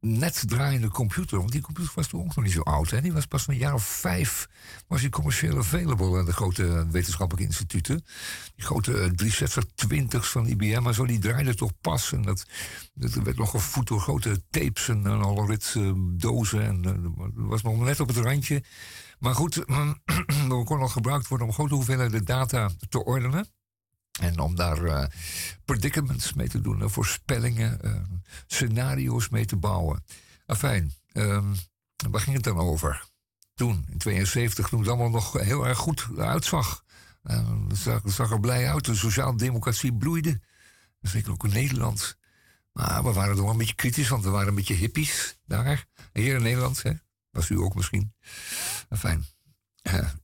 net 0.00 0.42
draaiende 0.46 0.88
computer. 0.88 1.38
Want 1.38 1.52
die 1.52 1.60
computer 1.60 1.92
was 1.94 2.06
toen 2.06 2.20
ook 2.20 2.34
nog 2.34 2.44
niet 2.44 2.52
zo 2.52 2.60
oud. 2.60 2.90
Hè? 2.90 3.00
Die 3.00 3.12
was 3.12 3.26
pas 3.26 3.48
een 3.48 3.56
jaar 3.56 3.74
of 3.74 3.84
vijf 3.84 4.48
was 4.86 5.00
die 5.00 5.10
commercieel 5.10 5.58
available 5.58 6.18
aan 6.18 6.24
de 6.24 6.32
grote 6.32 6.86
wetenschappelijke 6.90 7.48
instituten. 7.48 8.04
Die 8.54 8.64
grote 8.64 9.12
360-20's 9.22 10.28
van 10.28 10.46
IBM 10.46 10.82
maar 10.82 10.94
zo, 10.94 11.06
die 11.06 11.18
draaiden 11.18 11.56
toch 11.56 11.72
pas. 11.80 12.12
En 12.12 12.22
dat, 12.22 12.46
dat 12.94 13.12
werd 13.12 13.36
nog 13.36 13.50
gevoed 13.50 13.86
door 13.86 14.00
grote 14.00 14.42
tapes 14.50 14.88
en 14.88 15.04
een 15.04 15.22
alle 15.22 15.58
dozen. 16.16 16.62
En 16.62 16.82
dat 16.82 17.32
was 17.34 17.62
nog 17.62 17.80
net 17.80 18.00
op 18.00 18.08
het 18.08 18.16
randje. 18.16 18.62
Maar 19.18 19.34
goed, 19.34 19.54
dat 20.48 20.64
kon 20.64 20.80
al 20.80 20.88
gebruikt 20.88 21.28
worden 21.28 21.46
om 21.46 21.52
grote 21.52 21.74
hoeveelheden 21.74 22.24
data 22.24 22.70
te 22.88 23.04
ordenen. 23.04 23.48
En 24.20 24.38
om 24.38 24.54
daar 24.54 24.82
uh, 24.82 25.04
predicaments 25.64 26.32
mee 26.32 26.48
te 26.48 26.60
doen, 26.60 26.90
voorspellingen, 26.90 27.78
uh, 27.84 27.94
scenario's 28.46 29.28
mee 29.28 29.44
te 29.44 29.56
bouwen. 29.56 30.04
Afijn, 30.46 30.92
um, 31.12 31.56
waar 32.10 32.20
ging 32.20 32.36
het 32.36 32.44
dan 32.44 32.58
over? 32.58 33.04
Toen, 33.54 33.86
in 33.90 33.98
72, 33.98 34.68
toen 34.68 34.80
het 34.80 34.88
allemaal 34.88 35.10
nog 35.10 35.32
heel 35.32 35.66
erg 35.66 35.78
goed 35.78 36.06
uitzag. 36.18 36.84
Uh, 37.24 37.50
het, 37.68 38.12
zag, 38.12 38.30
er 38.30 38.40
blij 38.40 38.70
uit, 38.70 38.84
de 38.84 38.94
sociale 38.94 39.36
democratie 39.36 39.94
bloeide. 39.94 40.40
Zeker 41.00 41.32
ook 41.32 41.44
in 41.44 41.52
Nederland. 41.52 42.18
Maar 42.72 43.04
we 43.04 43.12
waren 43.12 43.36
toch 43.36 43.50
een 43.50 43.58
beetje 43.58 43.74
kritisch, 43.74 44.08
want 44.08 44.24
we 44.24 44.30
waren 44.30 44.48
een 44.48 44.54
beetje 44.54 44.74
hippies 44.74 45.38
daar. 45.44 45.86
Hier 46.12 46.36
in 46.36 46.42
Nederland, 46.42 46.82
hè? 46.82 46.92
Was 47.30 47.48
u 47.48 47.58
ook 47.58 47.74
misschien. 47.74 48.14
Fijn. 48.90 49.26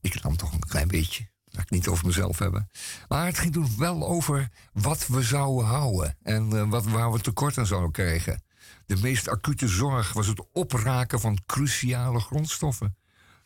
ik 0.01 0.23
nam 0.23 0.37
toch 0.37 0.53
een 0.53 0.67
klein 0.67 0.87
beetje. 0.87 1.32
Laat 1.53 1.63
ik 1.63 1.69
niet 1.69 1.87
over 1.87 2.05
mezelf 2.05 2.39
hebben. 2.39 2.69
Maar 3.07 3.25
het 3.25 3.37
ging 3.37 3.53
toen 3.53 3.77
wel 3.77 4.07
over 4.07 4.49
wat 4.73 5.07
we 5.07 5.21
zouden 5.21 5.65
houden. 5.65 6.17
En 6.23 6.53
uh, 6.53 6.69
wat, 6.69 6.85
waar 6.85 7.11
we 7.11 7.19
tekort 7.19 7.57
aan 7.57 7.65
zouden 7.65 7.91
krijgen. 7.91 8.43
De 8.85 8.97
meest 8.97 9.27
acute 9.27 9.67
zorg 9.67 10.13
was 10.13 10.27
het 10.27 10.45
opraken 10.51 11.19
van 11.19 11.39
cruciale 11.45 12.19
grondstoffen. 12.19 12.97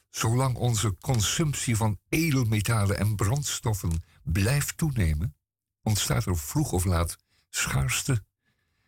Zolang 0.10 0.55
onze 0.55 0.97
consumptie 0.97 1.76
van 1.76 1.99
edelmetalen 2.10 2.97
en 2.97 3.16
brandstoffen 3.16 4.03
blijft 4.24 4.78
toenemen, 4.78 5.36
ontstaat 5.84 6.26
er 6.26 6.38
vroeg 6.38 6.72
of 6.72 6.86
laat 6.86 7.18
schaarste. 7.49 8.24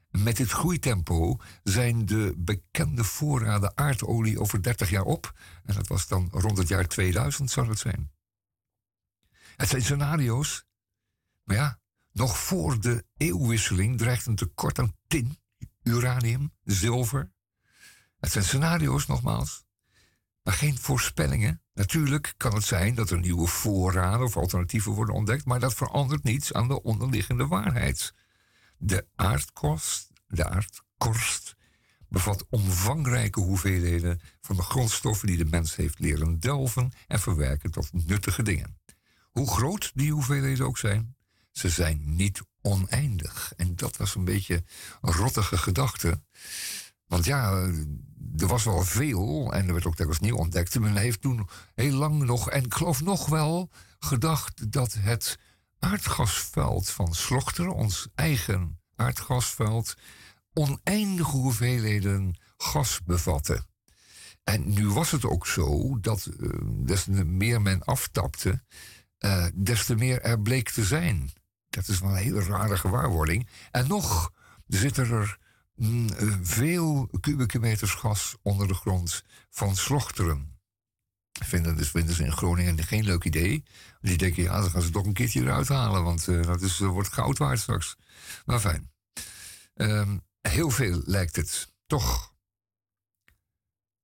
Met 0.09 0.38
dit 0.38 0.51
groeitempo 0.51 1.38
zijn 1.63 2.05
de 2.05 2.34
bekende 2.38 3.03
voorraden 3.03 3.78
aardolie 3.78 4.39
over 4.39 4.63
30 4.63 4.89
jaar 4.89 5.03
op. 5.03 5.34
En 5.63 5.76
dat 5.76 5.88
was 5.88 6.07
dan 6.07 6.30
rond 6.32 6.57
het 6.57 6.67
jaar 6.67 6.88
2000 6.88 7.51
zou 7.51 7.70
het 7.70 7.80
zijn. 7.80 8.11
Het 9.60 9.70
zijn 9.70 9.82
scenario's. 9.82 10.66
Maar 11.43 11.55
ja, 11.55 11.80
nog 12.12 12.38
voor 12.38 12.82
de 12.82 13.05
eeuwwisseling 13.18 13.97
dreigt 13.97 14.26
een 14.26 14.36
tekort 14.36 14.80
aan 14.80 14.95
tin, 15.07 15.39
uranium, 15.84 16.53
zilver. 16.64 17.32
Het 18.20 18.32
zijn 18.32 18.43
scenario's 18.43 19.07
nogmaals, 19.07 19.66
maar 20.43 20.53
geen 20.53 20.78
voorspellingen. 20.78 21.62
Natuurlijk 21.74 22.34
kan 22.38 22.53
het 22.53 22.64
zijn 22.64 22.95
dat 22.95 23.10
er 23.10 23.20
nieuwe 23.20 23.47
voorraden 23.47 24.26
of 24.26 24.38
alternatieven 24.38 24.91
worden 24.91 25.16
ontdekt, 25.16 25.45
maar 25.45 25.60
dat 25.60 25.74
verandert 25.74 26.24
niets 26.24 26.53
aan 26.53 26.68
de 26.68 26.82
onderliggende 26.82 27.47
waarheid. 27.47 28.14
De 28.78 29.07
aardkorst, 29.16 30.12
de 30.28 30.49
aardkorst 30.49 31.55
bevat 32.10 32.45
omvangrijke 32.49 33.39
hoeveelheden 33.39 34.22
van 34.41 34.55
de 34.55 34.62
grondstoffen 34.62 35.28
die 35.28 35.38
de 35.38 35.45
mens 35.45 35.76
heeft 35.76 35.99
leren 35.99 36.39
delven 36.39 36.91
en 37.07 37.20
verwerken 37.20 37.72
tot 37.72 38.07
nuttige 38.07 38.43
dingen. 38.43 38.78
Hoe 39.32 39.47
groot 39.47 39.91
die 39.93 40.11
hoeveelheden 40.11 40.65
ook 40.65 40.77
zijn, 40.77 41.15
ze 41.51 41.69
zijn 41.69 42.15
niet 42.15 42.41
oneindig. 42.61 43.53
En 43.55 43.75
dat 43.75 43.97
was 43.97 44.15
een 44.15 44.23
beetje 44.23 44.63
een 45.01 45.13
rottige 45.13 45.57
gedachte. 45.57 46.21
Want 47.05 47.25
ja, 47.25 47.51
er 48.38 48.47
was 48.47 48.63
wel 48.63 48.84
veel 48.84 49.53
en 49.53 49.67
er 49.67 49.73
werd 49.73 49.86
ook 49.86 49.95
telkens 49.95 50.19
nieuw 50.19 50.36
ontdekt. 50.36 50.80
Men 50.80 50.95
heeft 50.95 51.21
toen 51.21 51.47
heel 51.75 51.93
lang 51.93 52.23
nog, 52.23 52.49
en 52.49 52.65
ik 52.65 52.73
geloof 52.73 53.01
nog 53.01 53.25
wel, 53.25 53.69
gedacht 53.99 54.71
dat 54.71 54.93
het 54.93 55.38
aardgasveld 55.80 56.89
van 56.89 57.15
Slochter, 57.15 57.67
ons 57.67 58.07
eigen 58.15 58.80
aardgasveld, 58.95 59.93
oneindige 60.53 61.38
hoeveelheden 61.38 62.39
gas 62.57 62.99
bevatte. 63.05 63.67
En 64.43 64.73
nu 64.73 64.89
was 64.89 65.11
het 65.11 65.25
ook 65.25 65.47
zo 65.47 65.99
dat 65.99 66.30
uh, 66.39 66.49
des 66.63 67.05
meer 67.25 67.61
men 67.61 67.84
aftapte, 67.84 68.63
uh, 69.20 69.45
des 69.53 69.86
te 69.86 69.95
meer 69.95 70.22
er 70.22 70.41
bleek 70.41 70.70
te 70.70 70.84
zijn. 70.84 71.32
Dat 71.70 71.88
is 71.88 71.99
wel 71.99 72.09
een 72.09 72.15
hele 72.15 72.43
rare 72.43 72.78
gewaarwording. 72.78 73.47
En 73.72 73.88
nog 73.88 74.32
zitten 74.67 75.11
er 75.11 75.38
mm, 75.76 76.09
eh, 76.09 76.38
veel 76.41 77.09
kubieke 77.20 77.59
meters 77.59 77.93
gas 77.93 78.36
onder 78.41 78.67
de 78.67 78.74
grond 78.74 79.24
van 79.49 79.76
slochteren. 79.76 80.57
Vinden, 81.43 81.78
dus 81.78 81.89
vinden 81.89 82.15
ze 82.15 82.24
in 82.24 82.32
Groningen 82.32 82.84
geen 82.84 83.03
leuk 83.03 83.24
idee. 83.24 83.63
Die 84.01 84.17
denken, 84.17 84.43
ja, 84.43 84.61
dan 84.61 84.70
gaan 84.70 84.82
ze 84.82 84.89
toch 84.89 85.05
een 85.05 85.13
keertje 85.13 85.41
eruit 85.41 85.67
halen, 85.67 86.03
want 86.03 86.28
uh, 86.28 86.45
dat 86.45 86.61
is, 86.61 86.80
wordt 86.80 87.13
goud 87.13 87.38
waard 87.38 87.59
straks. 87.59 87.95
Maar 88.45 88.59
fijn. 88.59 88.91
Um, 89.76 90.22
heel 90.41 90.70
veel 90.70 91.01
lijkt 91.05 91.36
het. 91.36 91.74
Toch. 91.88 92.34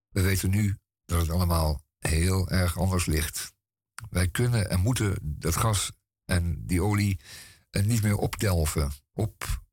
We 0.09 0.21
weten 0.21 0.49
nu 0.49 0.77
dat 1.05 1.21
het 1.21 1.29
allemaal 1.29 1.81
heel 1.99 2.49
erg 2.49 2.77
anders 2.77 3.05
ligt. 3.05 3.53
Wij 4.09 4.27
kunnen 4.27 4.69
en 4.69 4.79
moeten 4.79 5.15
dat 5.21 5.55
gas 5.55 5.91
en 6.25 6.65
die 6.65 6.81
olie 6.81 7.19
eh, 7.69 7.83
niet 7.83 8.01
meer 8.01 8.17
opdelven, 8.17 8.91
op, 9.13 9.63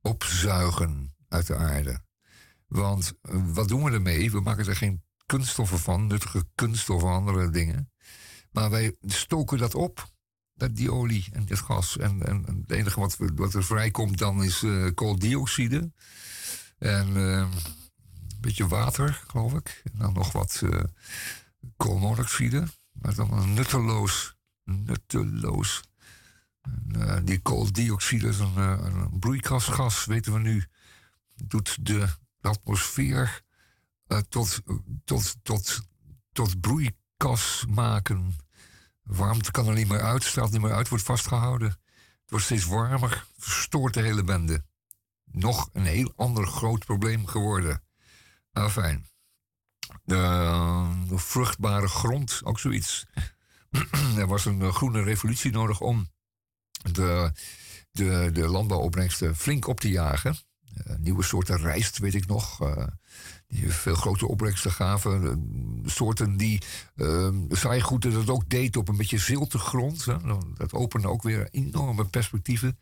opzuigen 0.00 1.14
uit 1.28 1.46
de 1.46 1.56
aarde. 1.56 2.00
Want 2.66 3.12
eh, 3.22 3.40
wat 3.44 3.68
doen 3.68 3.84
we 3.84 3.90
ermee? 3.90 4.30
We 4.30 4.40
maken 4.40 4.66
er 4.66 4.76
geen 4.76 5.02
kunststoffen 5.26 5.78
van, 5.78 6.06
nuttige 6.06 6.44
kunststoffen 6.54 7.08
of 7.08 7.14
andere 7.14 7.50
dingen. 7.50 7.92
Maar 8.50 8.70
wij 8.70 8.96
stoken 9.00 9.58
dat 9.58 9.74
op, 9.74 10.12
dat, 10.54 10.76
die 10.76 10.92
olie 10.92 11.28
en 11.32 11.44
dit 11.44 11.58
gas. 11.58 11.96
En, 11.96 12.26
en, 12.26 12.44
het 12.60 12.70
enige 12.70 13.00
wat, 13.00 13.16
wat 13.34 13.54
er 13.54 13.64
vrijkomt 13.64 14.18
dan 14.18 14.44
is 14.44 14.62
uh, 14.62 14.90
kooldioxide. 14.94 15.92
En 16.78 17.08
uh, 17.08 17.36
een 17.36 18.40
beetje 18.40 18.68
water, 18.68 19.22
geloof 19.26 19.52
ik. 19.54 19.82
En 19.92 19.98
dan 19.98 20.12
nog 20.12 20.32
wat 20.32 20.60
uh, 20.64 20.80
koolmonoxide. 21.76 22.66
Maar 22.94 23.18
een 23.18 23.54
nutteloos, 23.54 24.36
nutteloos. 24.64 25.82
En, 26.60 26.92
uh, 26.96 27.18
die 27.24 27.40
kooldioxide 27.40 28.28
is 28.28 28.38
een, 28.38 28.54
uh, 28.56 28.78
een 28.82 29.18
broeikasgas, 29.18 30.04
weten 30.04 30.32
we 30.32 30.38
nu. 30.38 30.66
Doet 31.34 31.86
de 31.86 32.08
atmosfeer 32.40 33.42
uh, 34.08 34.18
tot, 34.18 34.62
tot, 35.04 35.36
tot, 35.42 35.80
tot 36.32 36.60
broeikas 36.60 37.64
maken. 37.68 38.36
Warmte 39.02 39.50
kan 39.50 39.66
er 39.66 39.74
niet 39.74 39.88
meer 39.88 40.02
uit, 40.02 40.24
straalt 40.24 40.52
niet 40.52 40.60
meer 40.60 40.74
uit, 40.74 40.88
wordt 40.88 41.04
vastgehouden. 41.04 41.68
Het 41.68 42.30
wordt 42.30 42.44
steeds 42.44 42.64
warmer, 42.64 43.26
verstoort 43.36 43.94
de 43.94 44.02
hele 44.02 44.24
bende. 44.24 44.64
Nog 45.24 45.68
een 45.72 45.84
heel 45.84 46.12
ander 46.16 46.46
groot 46.46 46.84
probleem 46.84 47.26
geworden. 47.26 47.82
Nou, 48.52 48.70
fijn 48.70 49.06
de, 50.04 50.16
de 51.08 51.18
vruchtbare 51.18 51.88
grond, 51.88 52.40
ook 52.44 52.58
zoiets. 52.58 53.06
er 54.18 54.26
was 54.26 54.44
een 54.44 54.72
groene 54.72 55.02
revolutie 55.02 55.50
nodig 55.50 55.80
om 55.80 56.10
de, 56.92 57.32
de, 57.90 58.30
de 58.32 58.48
landbouwopbrengsten 58.48 59.36
flink 59.36 59.66
op 59.66 59.80
te 59.80 59.88
jagen. 59.88 60.36
Uh, 60.86 60.96
nieuwe 60.96 61.22
soorten 61.22 61.56
rijst, 61.56 61.98
weet 61.98 62.14
ik 62.14 62.26
nog. 62.26 62.58
Die 63.46 63.72
veel 63.72 63.94
grotere 63.94 64.26
opbrengsten 64.26 64.72
gaven. 64.72 65.82
Soorten 65.84 66.36
die 66.36 66.62
uh, 66.96 67.28
saaigoed 67.50 68.02
dat 68.02 68.30
ook 68.30 68.48
deed 68.48 68.76
op 68.76 68.88
een 68.88 68.96
beetje 68.96 69.18
zilte 69.18 69.58
grond. 69.58 70.04
Hè. 70.04 70.16
Dat 70.54 70.72
opende 70.72 71.08
ook 71.08 71.22
weer 71.22 71.48
enorme 71.50 72.04
perspectieven. 72.04 72.78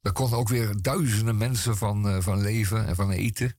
Daar 0.00 0.12
konden 0.12 0.38
ook 0.38 0.48
weer 0.48 0.82
duizenden 0.82 1.36
mensen 1.36 1.76
van, 1.76 2.22
van 2.22 2.40
leven 2.40 2.86
en 2.86 2.94
van 2.94 3.10
eten. 3.10 3.56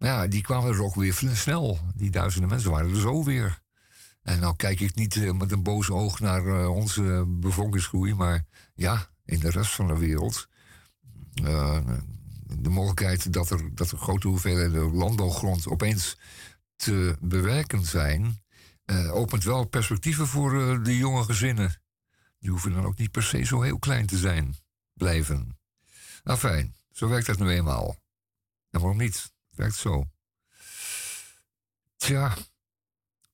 Ja, 0.00 0.26
die 0.26 0.42
kwamen 0.42 0.72
er 0.72 0.82
ook 0.82 0.94
weer 0.94 1.14
snel. 1.32 1.78
Die 1.94 2.10
duizenden 2.10 2.50
mensen 2.50 2.70
waren 2.70 2.90
er 2.90 3.00
zo 3.00 3.24
weer. 3.24 3.60
En 4.22 4.40
nou 4.40 4.56
kijk 4.56 4.80
ik 4.80 4.94
niet 4.94 5.14
uh, 5.14 5.32
met 5.32 5.52
een 5.52 5.62
boos 5.62 5.90
oog 5.90 6.20
naar 6.20 6.46
uh, 6.46 6.70
onze 6.70 7.24
bevolkingsgroei, 7.28 8.14
maar 8.14 8.46
ja, 8.74 9.10
in 9.24 9.38
de 9.38 9.50
rest 9.50 9.74
van 9.74 9.86
de 9.86 9.98
wereld. 9.98 10.48
Uh, 11.42 11.78
de 12.58 12.68
mogelijkheid 12.68 13.32
dat 13.32 13.50
er, 13.50 13.74
dat 13.74 13.90
er 13.90 13.98
grote 13.98 14.28
hoeveelheden 14.28 14.94
landbouwgrond 14.94 15.68
opeens 15.68 16.18
te 16.76 17.16
bewerken 17.20 17.84
zijn, 17.84 18.42
opent 19.12 19.44
wel 19.44 19.64
perspectieven 19.64 20.26
voor 20.26 20.82
de 20.82 20.96
jonge 20.96 21.24
gezinnen. 21.24 21.82
Die 22.38 22.50
hoeven 22.50 22.72
dan 22.72 22.84
ook 22.84 22.98
niet 22.98 23.10
per 23.10 23.22
se 23.22 23.44
zo 23.44 23.62
heel 23.62 23.78
klein 23.78 24.06
te 24.06 24.16
zijn, 24.16 24.56
blijven. 24.94 25.58
Nou 26.24 26.38
fijn, 26.38 26.74
zo 26.92 27.08
werkt 27.08 27.26
dat 27.26 27.38
nu 27.38 27.48
eenmaal. 27.48 27.96
En 28.70 28.80
waarom 28.80 28.98
niet? 28.98 29.32
Werkt 29.60 29.76
zo. 29.76 30.10
Tja, 31.96 32.36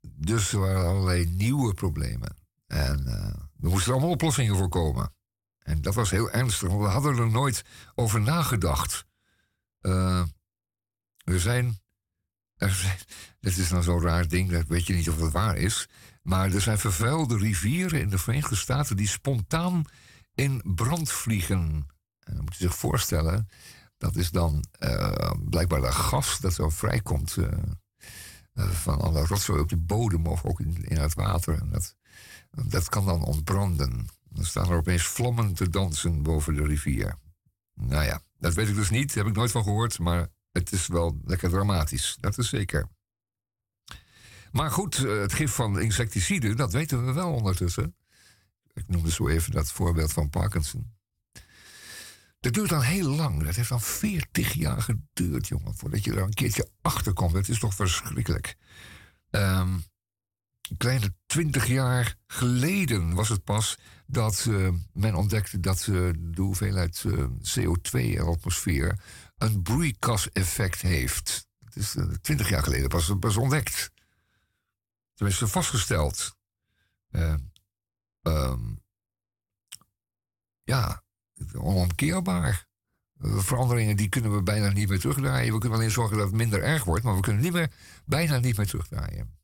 dus 0.00 0.52
er 0.52 0.58
waren 0.58 0.86
allerlei 0.86 1.26
nieuwe 1.26 1.74
problemen. 1.74 2.36
En 2.66 3.02
uh, 3.06 3.14
er 3.60 3.68
moesten 3.68 3.92
allemaal 3.92 4.10
oplossingen 4.10 4.56
voor 4.56 4.68
komen. 4.68 5.14
En 5.58 5.82
dat 5.82 5.94
was 5.94 6.10
heel 6.10 6.30
ernstig, 6.30 6.68
want 6.68 6.80
we 6.80 6.88
hadden 6.88 7.18
er 7.18 7.30
nooit 7.30 7.64
over 7.94 8.20
nagedacht. 8.20 9.06
Uh, 9.80 10.24
er 11.24 11.40
zijn. 11.40 11.80
Dit 13.40 13.56
is 13.58 13.70
nou 13.70 13.82
zo'n 13.82 14.02
raar 14.02 14.28
ding, 14.28 14.50
dat 14.50 14.66
weet 14.66 14.86
je 14.86 14.94
niet 14.94 15.08
of 15.08 15.20
het 15.20 15.32
waar 15.32 15.56
is. 15.56 15.88
Maar 16.22 16.52
er 16.52 16.60
zijn 16.60 16.78
vervuilde 16.78 17.38
rivieren 17.38 18.00
in 18.00 18.08
de 18.08 18.18
Verenigde 18.18 18.56
Staten 18.56 18.96
die 18.96 19.08
spontaan 19.08 19.84
in 20.34 20.62
brand 20.74 21.12
vliegen. 21.12 21.88
En 22.18 22.34
dan 22.34 22.44
moet 22.44 22.56
je 22.56 22.64
zich 22.64 22.76
voorstellen, 22.76 23.48
dat 23.98 24.16
is 24.16 24.30
dan 24.30 24.64
uh, 24.78 25.30
blijkbaar 25.48 25.80
dat 25.80 25.94
gas 25.94 26.38
dat 26.38 26.54
zo 26.54 26.68
vrijkomt 26.68 27.36
uh, 27.36 27.48
uh, 28.54 28.70
van 28.70 29.00
alle 29.00 29.26
rotzooi 29.26 29.60
op 29.60 29.68
de 29.68 29.76
bodem 29.76 30.26
of 30.26 30.44
ook 30.44 30.60
in, 30.60 30.84
in 30.84 30.96
het 30.96 31.14
water. 31.14 31.60
En 31.60 31.70
dat, 31.70 31.96
dat 32.50 32.88
kan 32.88 33.04
dan 33.04 33.24
ontbranden. 33.24 34.06
Dan 34.28 34.44
staan 34.44 34.70
er 34.70 34.76
opeens 34.76 35.02
vlammen 35.02 35.54
te 35.54 35.68
dansen 35.68 36.22
boven 36.22 36.54
de 36.54 36.66
rivier. 36.66 37.14
Nou 37.74 38.04
ja, 38.04 38.22
dat 38.38 38.54
weet 38.54 38.68
ik 38.68 38.74
dus 38.74 38.90
niet, 38.90 39.14
heb 39.14 39.26
ik 39.26 39.34
nooit 39.34 39.50
van 39.50 39.62
gehoord, 39.62 39.98
maar 39.98 40.28
het 40.52 40.72
is 40.72 40.86
wel 40.86 41.20
lekker 41.24 41.50
dramatisch, 41.50 42.16
dat 42.20 42.38
is 42.38 42.48
zeker. 42.48 42.88
Maar 44.52 44.70
goed, 44.70 44.96
het 44.96 45.32
gif 45.32 45.52
van 45.52 45.80
insecticiden, 45.80 46.56
dat 46.56 46.72
weten 46.72 47.06
we 47.06 47.12
wel 47.12 47.32
ondertussen. 47.32 47.96
Ik 48.72 48.88
noemde 48.88 49.10
zo 49.10 49.28
even 49.28 49.52
dat 49.52 49.72
voorbeeld 49.72 50.12
van 50.12 50.30
Parkinson. 50.30 50.95
Dat 52.40 52.52
duurt 52.52 52.68
dan 52.68 52.82
heel 52.82 53.08
lang. 53.08 53.42
Dat 53.42 53.54
heeft 53.54 53.68
dan 53.68 53.80
40 53.80 54.52
jaar 54.52 54.82
geduurd, 54.82 55.48
jongen, 55.48 55.76
voordat 55.76 56.04
je 56.04 56.12
er 56.12 56.22
een 56.22 56.34
keertje 56.34 56.68
achter 56.82 57.12
komt. 57.12 57.32
Dat 57.32 57.48
is 57.48 57.58
toch 57.58 57.74
verschrikkelijk. 57.74 58.56
Um, 59.30 59.84
een 60.68 60.76
kleine 60.76 61.14
20 61.26 61.66
jaar 61.66 62.16
geleden 62.26 63.14
was 63.14 63.28
het 63.28 63.44
pas 63.44 63.78
dat 64.06 64.44
uh, 64.48 64.68
men 64.92 65.14
ontdekte 65.14 65.60
dat 65.60 65.86
uh, 65.86 66.10
de 66.18 66.42
hoeveelheid 66.42 67.02
uh, 67.06 67.24
CO2 67.24 67.90
in 67.90 68.10
de 68.10 68.22
atmosfeer 68.22 69.00
een 69.36 69.62
broeikaseffect 69.62 70.80
heeft. 70.80 71.46
Het 71.64 71.76
is 71.76 71.96
20 72.20 72.48
jaar 72.48 72.62
geleden 72.62 72.88
pas, 72.88 73.12
pas 73.20 73.36
ontdekt. 73.36 73.90
Tenminste, 75.14 75.48
vastgesteld. 75.48 76.36
Um, 78.22 78.82
ja, 80.62 81.02
onomkeerbaar. 81.60 82.66
Veranderingen 83.18 83.96
die 83.96 84.08
kunnen 84.08 84.34
we 84.34 84.42
bijna 84.42 84.68
niet 84.68 84.88
meer 84.88 85.00
terugdraaien. 85.00 85.52
We 85.52 85.58
kunnen 85.58 85.78
alleen 85.78 85.90
zorgen 85.90 86.16
dat 86.16 86.26
het 86.26 86.36
minder 86.36 86.62
erg 86.62 86.84
wordt, 86.84 87.04
maar 87.04 87.14
we 87.14 87.20
kunnen 87.20 87.42
niet 87.42 87.52
meer, 87.52 87.70
bijna 88.04 88.38
niet 88.38 88.56
meer 88.56 88.66
terugdraaien. 88.66 89.38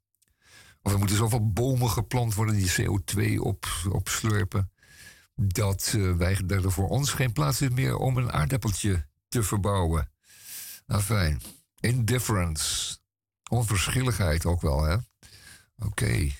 Of 0.83 0.93
er 0.93 0.99
moeten 0.99 1.17
zoveel 1.17 1.53
bomen 1.53 1.91
geplant 1.91 2.35
worden 2.35 2.57
die 2.57 2.73
CO2 2.81 3.41
op, 3.41 3.67
opslurpen. 3.89 4.71
Dat 5.35 5.93
uh, 5.97 6.17
wij, 6.17 6.39
er 6.49 6.73
voor 6.73 6.89
ons 6.89 7.13
geen 7.13 7.33
plaats 7.33 7.61
is 7.61 7.69
meer 7.69 7.97
om 7.97 8.17
een 8.17 8.33
aardappeltje 8.33 9.07
te 9.29 9.43
verbouwen. 9.43 10.11
Nou 10.87 11.03
fijn. 11.03 11.43
Indifference. 11.81 12.97
Onverschilligheid 13.51 14.47
ook 14.47 14.61
wel, 14.61 14.83
hè? 14.83 14.97
Oké. 15.77 16.31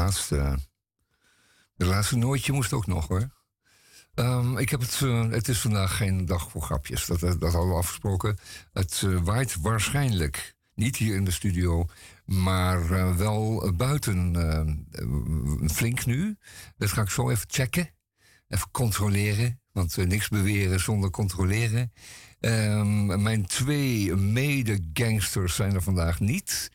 Laatste, 0.00 0.58
de 1.74 1.86
laatste 1.86 2.16
nooitje 2.16 2.52
moest 2.52 2.72
ook 2.72 2.86
nog 2.86 3.08
hoor. 3.08 3.28
Ehm, 4.14 4.58
ik 4.58 4.68
heb 4.70 4.80
het, 4.80 5.00
eh, 5.02 5.30
het 5.30 5.48
is 5.48 5.60
vandaag 5.60 5.96
geen 5.96 6.24
dag 6.26 6.50
voor 6.50 6.62
grapjes, 6.62 7.06
dat, 7.06 7.20
dat 7.20 7.52
hadden 7.52 7.68
we 7.68 7.74
afgesproken. 7.74 8.38
Het 8.72 9.02
uh, 9.04 9.20
waait 9.22 9.56
waarschijnlijk 9.60 10.54
niet 10.74 10.96
hier 10.96 11.14
in 11.14 11.24
de 11.24 11.30
studio, 11.30 11.86
maar 12.24 12.88
wel 13.16 13.72
buiten 13.76 14.36
flink 15.72 16.06
nu. 16.06 16.36
Dat 16.76 16.92
ga 16.92 17.02
ik 17.02 17.10
zo 17.10 17.30
even 17.30 17.46
checken, 17.48 17.90
even 18.48 18.70
controleren. 18.70 19.60
Want 19.72 19.96
niks 19.96 20.28
beweren 20.28 20.80
zonder 20.80 21.10
controleren. 21.10 21.92
Um, 22.40 23.22
mijn 23.22 23.46
twee 23.46 24.14
mede-gangsters 24.16 25.54
zijn 25.54 25.74
er 25.74 25.82
vandaag 25.82 26.20
niet. 26.20 26.70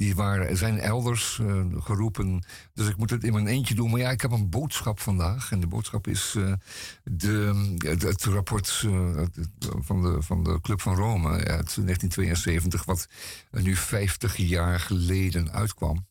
Die 0.00 0.14
waren, 0.14 0.56
zijn 0.56 0.78
elders 0.78 1.38
uh, 1.42 1.64
geroepen. 1.78 2.44
Dus 2.74 2.88
ik 2.88 2.96
moet 2.96 3.10
het 3.10 3.24
in 3.24 3.32
mijn 3.32 3.46
eentje 3.46 3.74
doen. 3.74 3.90
Maar 3.90 4.00
ja, 4.00 4.10
ik 4.10 4.20
heb 4.20 4.30
een 4.30 4.48
boodschap 4.48 5.00
vandaag. 5.00 5.52
En 5.52 5.60
de 5.60 5.66
boodschap 5.66 6.06
is 6.06 6.34
uh, 6.38 6.52
de, 7.04 7.74
het 7.98 8.24
rapport 8.24 8.82
uh, 8.86 9.22
van, 9.60 10.02
de, 10.02 10.22
van 10.22 10.44
de 10.44 10.60
Club 10.60 10.80
van 10.80 10.94
Rome 10.94 11.28
uit 11.28 11.46
1972, 11.46 12.84
wat 12.84 13.08
nu 13.50 13.76
50 13.76 14.36
jaar 14.36 14.80
geleden 14.80 15.52
uitkwam. 15.52 16.06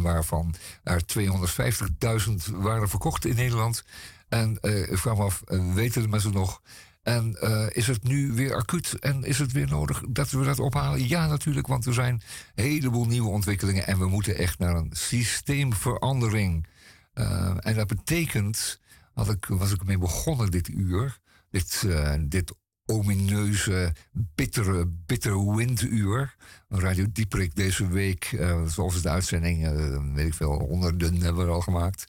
Waarvan 0.00 0.54
er 0.82 1.02
250.000 1.18 2.34
waren 2.52 2.88
verkocht 2.88 3.24
in 3.24 3.34
Nederland. 3.34 3.84
En 4.28 4.58
ik 4.62 4.98
vraag 4.98 5.16
me 5.16 5.22
af, 5.22 5.42
weten 5.74 6.02
de 6.02 6.08
mensen 6.08 6.32
nog 6.32 6.60
en 7.04 7.36
uh, 7.42 7.66
is 7.70 7.86
het 7.86 8.02
nu 8.02 8.32
weer 8.32 8.54
acuut 8.54 8.98
en 8.98 9.24
is 9.24 9.38
het 9.38 9.52
weer 9.52 9.68
nodig 9.68 10.02
dat 10.08 10.30
we 10.30 10.44
dat 10.44 10.58
ophalen? 10.58 11.08
Ja, 11.08 11.26
natuurlijk, 11.26 11.66
want 11.66 11.86
er 11.86 11.94
zijn 11.94 12.22
een 12.54 12.64
heleboel 12.64 13.06
nieuwe 13.06 13.28
ontwikkelingen 13.28 13.86
en 13.86 13.98
we 13.98 14.06
moeten 14.06 14.36
echt 14.36 14.58
naar 14.58 14.76
een 14.76 14.90
systeemverandering. 14.92 16.66
Uh, 17.14 17.56
en 17.58 17.74
dat 17.74 17.86
betekent, 17.86 18.80
had 19.12 19.30
ik, 19.30 19.46
was 19.46 19.72
ik 19.72 19.84
mee 19.84 19.98
begonnen 19.98 20.50
dit 20.50 20.68
uur, 20.68 21.18
dit, 21.50 21.82
uh, 21.86 22.14
dit 22.20 22.52
omineuze, 22.86 23.94
bittere, 24.12 24.86
bittere 25.06 25.56
winduur. 25.56 26.34
Radio 26.68 27.06
Dieprik 27.12 27.54
deze 27.54 27.88
week, 27.88 28.36
zoals 28.66 29.02
de 29.02 29.08
uitzending, 29.08 29.68
weet 30.14 30.26
ik 30.26 30.34
veel, 30.34 30.58
honderden 30.58 31.20
hebben 31.20 31.46
we 31.46 31.52
al 31.52 31.60
gemaakt. 31.60 32.06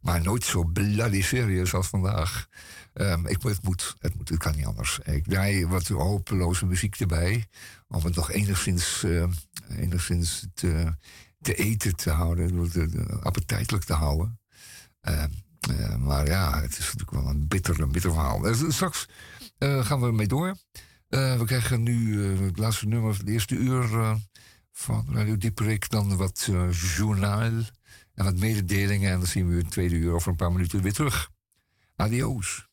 Maar 0.00 0.22
nooit 0.22 0.44
zo 0.44 0.64
bloody 0.64 1.22
serious 1.22 1.74
als 1.74 1.88
vandaag. 1.88 2.48
Um, 2.94 3.26
ik, 3.26 3.42
het, 3.42 3.62
moet, 3.62 3.94
het 3.98 4.14
moet, 4.16 4.28
het 4.28 4.38
kan 4.38 4.56
niet 4.56 4.66
anders. 4.66 4.98
Ik 5.04 5.24
draai 5.24 5.66
wat 5.66 5.88
hopeloze 5.88 6.66
muziek 6.66 6.96
erbij. 6.96 7.46
Om 7.88 8.04
het 8.04 8.14
nog 8.14 8.30
enigszins, 8.30 9.02
uh, 9.04 9.24
enigszins 9.68 10.46
te, 10.54 10.94
te, 11.40 11.54
eten 11.54 11.96
te 11.96 12.10
houden. 12.10 12.70
De, 12.70 13.18
appetijtelijk 13.22 13.84
te 13.84 13.92
houden. 13.92 14.40
Uh, 15.08 15.96
maar 15.96 16.26
ja, 16.26 16.60
het 16.60 16.78
is 16.78 16.84
natuurlijk 16.84 17.10
wel 17.10 17.26
een 17.26 17.48
bitter, 17.48 17.80
een 17.80 17.92
bitter 17.92 18.12
verhaal. 18.12 18.46
Eh, 18.46 18.68
straks 18.68 19.08
eh, 19.58 19.84
gaan 19.86 20.00
we 20.00 20.06
ermee 20.06 20.26
door. 20.26 20.56
we 21.08 21.42
krijgen 21.44 21.82
nu 21.82 22.22
het 22.44 22.58
laatste 22.58 22.86
nummer 22.86 23.14
van 23.14 23.24
het 23.24 23.34
eerste 23.34 23.54
uur 23.54 24.16
van 24.72 25.06
Radio 25.10 25.36
Dieperik. 25.36 25.90
Dan 25.90 26.16
wat 26.16 26.50
journaal 26.96 27.40
en 27.40 27.66
wat 28.14 28.36
mededelingen. 28.36 29.10
En 29.10 29.18
dan 29.18 29.26
zien 29.26 29.48
we 29.48 29.54
u 29.54 29.58
het 29.58 29.70
tweede 29.70 29.94
uur 29.94 30.12
over 30.12 30.30
een 30.30 30.36
paar 30.36 30.52
minuten 30.52 30.82
weer 30.82 30.92
terug. 30.92 31.30
Adios. 31.96 32.70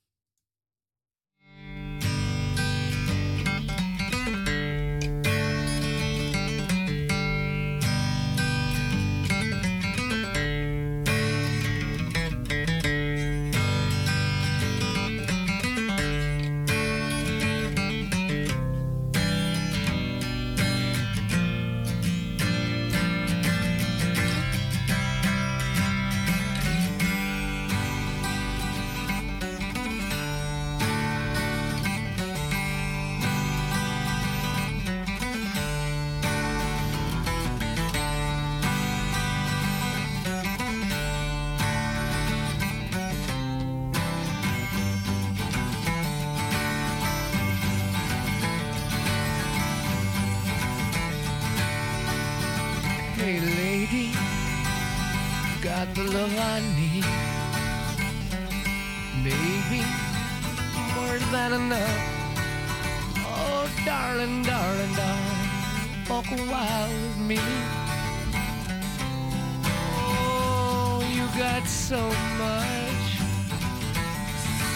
got 55.90 56.06
the 56.06 56.12
love 56.12 56.36
I 56.38 56.60
need. 56.76 57.06
Baby, 59.24 59.84
more 60.96 61.20
than 61.32 61.54
enough. 61.54 62.02
Oh, 63.26 63.70
darling, 63.86 64.44
darling, 64.44 64.94
darling, 64.96 65.50
walk 66.10 66.32
a 66.32 66.38
while 66.52 66.90
with 66.90 67.18
me. 67.18 67.40
Oh, 69.66 71.04
you 71.14 71.26
got 71.40 71.68
so 71.68 72.02
much, 72.38 73.20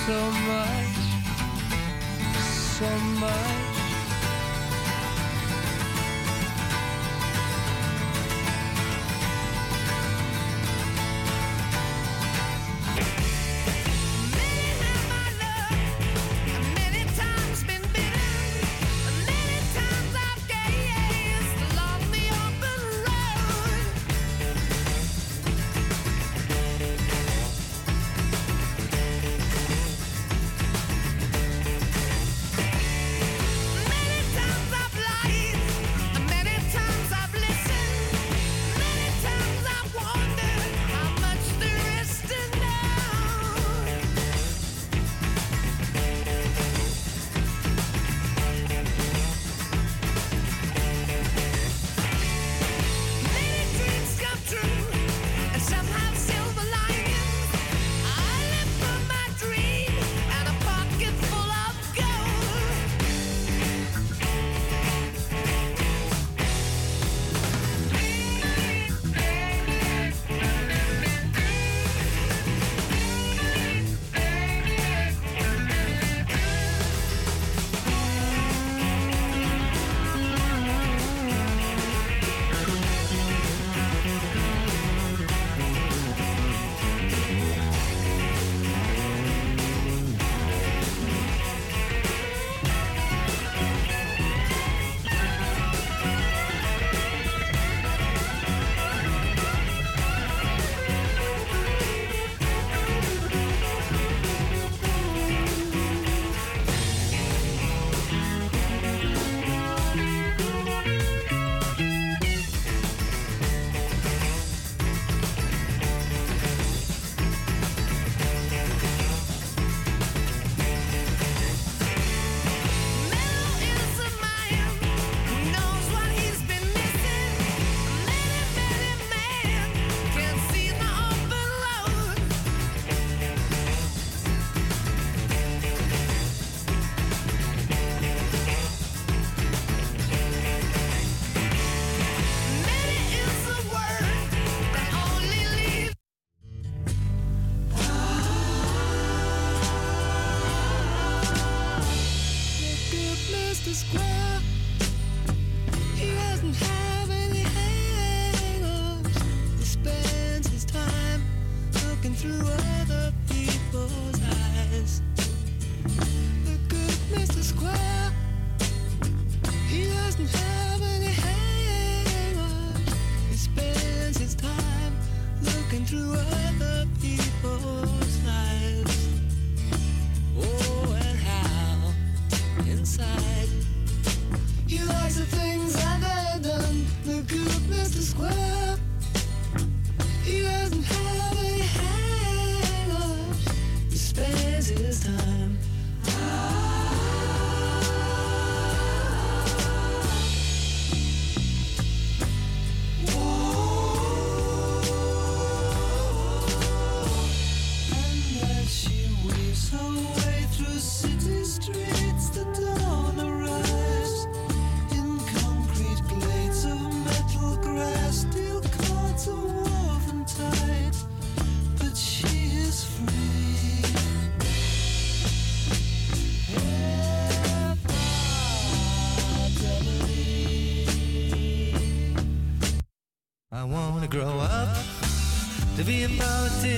so 0.05 0.31
much. 0.47 0.82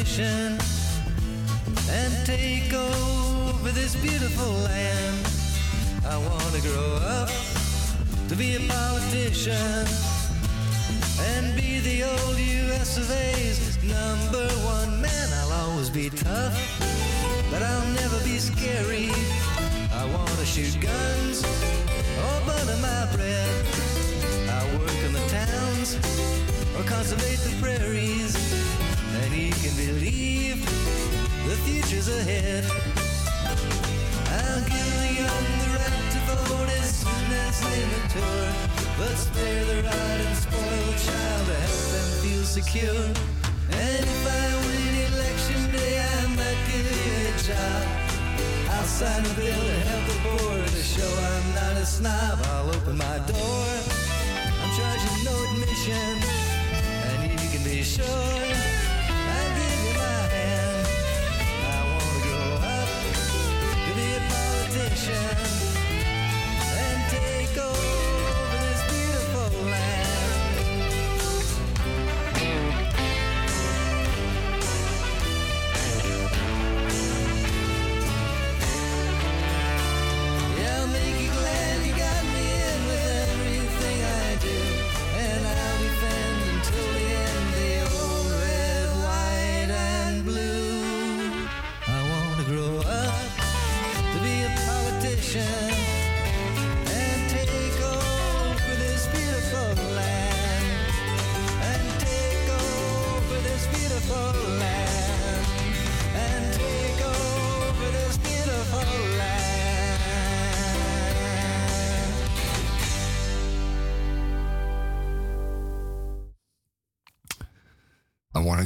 Politician 0.05 0.64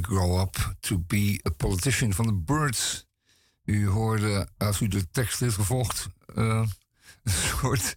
Grow 0.02 0.40
up 0.40 0.76
to 0.80 1.00
be 1.08 1.40
a 1.48 1.50
politician 1.50 2.14
van 2.14 2.26
de 2.26 2.34
Birds. 2.34 3.08
U 3.64 3.88
hoorde, 3.88 4.50
als 4.58 4.82
u 4.82 4.88
de 4.88 5.10
tekst 5.12 5.40
heeft 5.40 5.56
gevolgd, 5.56 6.08
eh, 6.36 6.68
een 7.24 7.32
soort 7.58 7.94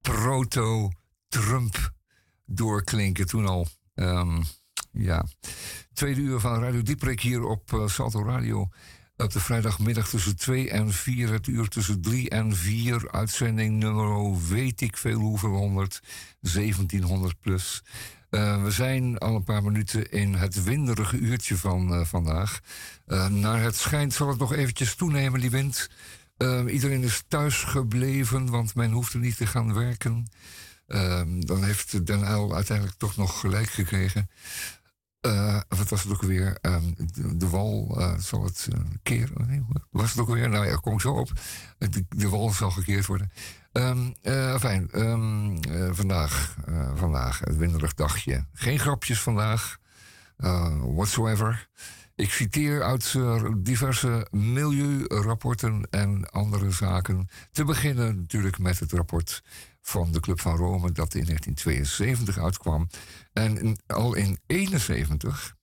proto-Trump 0.00 1.92
doorklinken 2.46 3.26
toen 3.26 3.46
al. 3.46 3.66
Ehm, 3.94 4.42
ja. 4.92 5.24
Tweede 5.92 6.20
uur 6.20 6.40
van 6.40 6.62
Radio 6.62 6.82
Dieprek 6.82 7.20
hier 7.20 7.44
op 7.44 7.72
eh, 7.72 7.86
Salto 7.86 8.24
Radio. 8.24 8.68
Op 9.20 9.32
de 9.32 9.40
vrijdagmiddag 9.40 10.08
tussen 10.08 10.36
2 10.36 10.70
en 10.70 10.92
4, 10.92 11.32
het 11.32 11.46
uur 11.46 11.68
tussen 11.68 12.00
3 12.00 12.28
en 12.28 12.56
4. 12.56 13.10
Uitzending 13.10 13.78
nummer 13.78 14.46
weet 14.48 14.80
ik 14.80 14.96
veel 14.96 15.18
hoeveel 15.18 15.50
honderd. 15.50 16.00
1700 16.40 17.40
plus. 17.40 17.82
Eh, 18.30 18.62
we 18.62 18.70
zijn 18.70 19.18
al 19.18 19.34
een 19.34 19.44
paar 19.44 19.62
minuten 19.62 20.10
in 20.10 20.34
het 20.34 20.62
winderige 20.62 21.16
uurtje 21.16 21.56
van 21.56 21.94
eh, 21.94 22.04
vandaag. 22.04 22.60
Eh, 23.06 23.26
naar 23.26 23.62
het 23.62 23.76
schijnt 23.76 24.12
zal 24.12 24.28
het 24.28 24.38
nog 24.38 24.52
eventjes 24.52 24.94
toenemen, 24.94 25.40
die 25.40 25.50
wind. 25.50 25.88
Iedereen 26.66 27.02
is 27.02 27.22
thuis 27.28 27.62
gebleven, 27.62 28.50
want 28.50 28.74
men 28.74 28.90
hoefde 28.90 29.18
niet 29.18 29.36
te 29.36 29.46
gaan 29.46 29.74
werken. 29.74 30.26
Dan 31.38 31.64
heeft 31.64 32.06
Den 32.06 32.22
Uyl 32.22 32.54
uiteindelijk 32.54 32.98
toch 32.98 33.16
nog 33.16 33.40
gelijk 33.40 33.70
gekregen. 33.70 34.30
Eh, 35.20 35.60
wat 35.68 35.88
was 35.88 36.02
het 36.02 36.12
ook 36.12 36.22
weer? 36.22 36.58
Ehm, 36.60 36.82
de, 37.38 37.48
wal 37.48 37.96
eh, 37.98 38.18
zal 38.18 38.44
het 38.44 38.68
uh, 38.72 38.80
keren. 39.02 39.64
Hoe 39.68 39.82
was 39.90 40.10
het 40.10 40.20
ook 40.20 40.28
weer? 40.34 40.48
Nou 40.48 40.66
ja, 40.66 40.76
kom 40.76 40.94
ik 40.94 41.00
zo 41.00 41.12
op. 41.12 41.32
De, 41.78 42.28
wal 42.28 42.50
zal 42.50 42.70
gekeerd 42.70 43.06
worden. 43.06 43.30
Eh, 43.72 44.56
fijn. 44.58 44.90
ehm, 44.90 45.56
eh, 45.56 45.88
vandaag, 45.92 46.56
vandaag, 46.94 47.46
een 47.46 47.56
winderig 47.56 47.94
dagje. 47.94 48.46
Geen 48.52 48.78
grapjes 48.78 49.20
vandaag. 49.20 49.78
whatsoever. 50.94 51.68
Ik 52.14 52.30
citeer 52.30 52.82
uit 52.82 53.14
diverse 53.56 54.26
milieurapporten 54.30 55.86
en 55.90 56.30
andere 56.30 56.70
zaken. 56.70 57.28
Te 57.52 57.64
beginnen 57.64 58.16
natuurlijk 58.16 58.58
met 58.58 58.78
het 58.78 58.92
rapport 58.92 59.42
van 59.90 60.12
de 60.12 60.20
Club 60.20 60.40
van 60.40 60.56
Rome 60.56 60.92
dat 60.92 61.14
in 61.14 61.24
1972 61.24 62.38
uitkwam. 62.38 62.88
En 63.32 63.78
al 63.86 64.14
in 64.14 64.38
71, 64.46 65.56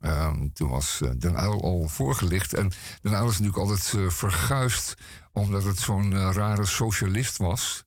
ehm, 0.00 0.48
toen 0.52 0.68
was 0.68 1.00
eh, 1.00 1.10
Den 1.18 1.34
Uyl 1.34 1.62
al 1.62 1.88
voorgelicht. 1.88 2.54
En 2.54 2.72
Den 3.02 3.12
Uyl 3.12 3.28
is 3.28 3.38
natuurlijk 3.38 3.56
altijd 3.56 3.94
eh, 3.94 4.10
verguisd 4.10 4.94
omdat 5.32 5.64
het 5.64 5.78
zo'n 5.78 6.12
eh, 6.12 6.30
rare 6.32 6.66
socialist 6.66 7.36
was. 7.36 7.84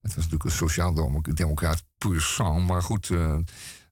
Het 0.00 0.14
was 0.14 0.24
natuurlijk 0.24 0.44
een 0.44 0.68
sociaal-democraat 0.68 1.84
puur 1.98 2.20
sang. 2.20 2.66
Maar 2.66 2.82
goed, 2.82 3.10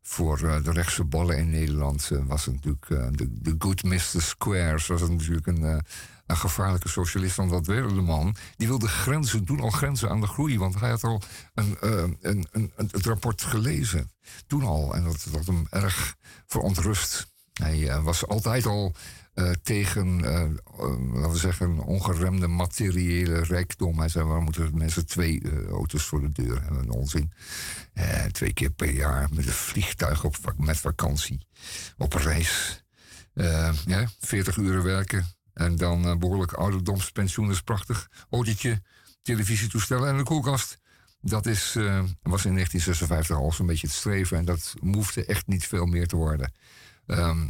voor 0.03 0.39
de 0.39 0.73
rechtse 0.73 1.05
ballen 1.05 1.39
in 1.39 1.51
Nederland 1.51 2.11
was 2.27 2.45
het 2.45 2.55
natuurlijk 2.55 3.17
de, 3.19 3.55
good 3.59 3.83
Mr. 3.83 4.23
Squares. 4.23 4.87
Was 4.87 5.01
het 5.01 5.11
natuurlijk 5.11 5.47
een, 5.47 5.83
een 6.27 6.37
gevaarlijke 6.37 6.89
socialist. 6.89 7.37
Want 7.37 7.51
wat 7.51 7.67
wilde 7.67 7.95
de 7.95 8.01
man? 8.01 8.37
Die 8.57 8.69
wilde 8.69 8.89
grenzen, 8.89 9.45
toen 9.45 9.61
al 9.61 9.71
grenzen 9.71 10.11
aan 10.11 10.21
de 10.21 10.27
groei. 10.27 10.59
Want 10.59 10.81
hij 10.81 10.91
had 10.91 11.05
al 11.05 11.23
een, 11.55 11.77
eh, 11.81 11.91
een, 11.91 12.19
een, 12.21 12.73
een- 12.77 12.89
het 12.91 13.07
rapport 13.07 13.43
gelezen. 13.43 14.11
Toen 14.47 14.63
al. 14.63 14.95
En 14.95 15.05
dat 15.05 15.27
had 15.33 15.47
hem 15.47 15.67
erg 15.71 16.15
verontrust. 16.47 17.33
Hij 17.55 17.89
eh, 17.89 18.05
was 18.05 18.27
altijd 18.27 18.67
al 18.67 18.95
eh, 19.35 19.51
tegen, 19.63 20.25
eh, 20.25 20.51
laten 21.13 21.31
we 21.31 21.37
zeggen, 21.39 21.79
ongeremde 21.79 22.47
materiële 22.47 23.43
rijkdom. 23.43 23.99
Hij 23.99 24.09
zei, 24.09 24.25
waarom 24.25 24.45
moeten 24.45 24.71
mensen 24.79 25.07
twee 25.07 25.43
auto's 25.71 26.03
voor 26.05 26.21
de 26.21 26.33
deur 26.33 26.63
hebben? 26.63 26.91
Onzin. 26.91 27.33
Twee 28.31 28.53
keer 28.53 28.71
per 28.71 28.91
jaar 28.91 29.29
met 29.33 29.47
een 29.47 29.53
vliegtuig 29.53 30.25
op, 30.25 30.37
met 30.57 30.79
vakantie 30.79 31.47
op 31.99 32.13
reis. 32.13 32.85
Ja, 33.87 34.09
40 34.21 34.57
uur 34.57 34.83
werken. 34.83 35.27
En 35.55 35.77
dan 35.77 36.05
eh, 36.05 36.17
behoorlijk 36.17 36.53
ouderdomspensioen 36.53 37.51
is 37.51 37.63
prachtig. 37.63 38.11
Autootje, 38.31 38.83
televisietoestel 39.23 40.07
en 40.07 40.15
een 40.15 40.25
koelkast. 40.25 40.79
Dat 41.21 41.47
is, 41.47 41.75
eh, 41.77 42.03
was 42.23 42.45
in 42.45 42.55
1956 42.55 43.37
al 43.37 43.53
zo'n 43.53 43.67
beetje 43.67 43.87
het 43.87 43.97
streven. 43.97 44.39
En 44.39 44.45
dat 44.45 44.75
hoefde 44.81 45.25
echt 45.25 45.47
niet 45.47 45.67
veel 45.67 45.87
meer 45.87 46.07
te 46.07 46.17
worden. 46.17 46.53
Ehm, 47.07 47.49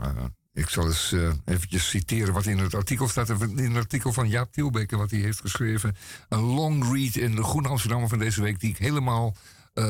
eh, 0.00 0.24
ik 0.52 0.68
zal 0.68 0.86
eens 0.86 1.14
eventjes 1.44 1.88
citeren 1.88 2.34
wat 2.34 2.46
in 2.46 2.58
het 2.58 2.74
artikel 2.74 3.08
staat. 3.08 3.28
In 3.28 3.58
het 3.58 3.76
artikel 3.76 4.12
van 4.12 4.28
Jaap 4.28 4.52
Tielbeker, 4.52 4.98
wat 4.98 5.10
hij 5.10 5.20
heeft 5.20 5.40
geschreven. 5.40 5.96
Een 6.28 6.40
long 6.40 6.92
read 6.92 7.16
in 7.16 7.34
de 7.34 7.42
Groene 7.42 7.68
Amsterdammer 7.68 8.08
van 8.08 8.18
deze 8.18 8.42
week... 8.42 8.60
die 8.60 8.70
ik 8.70 8.78
helemaal 8.78 9.36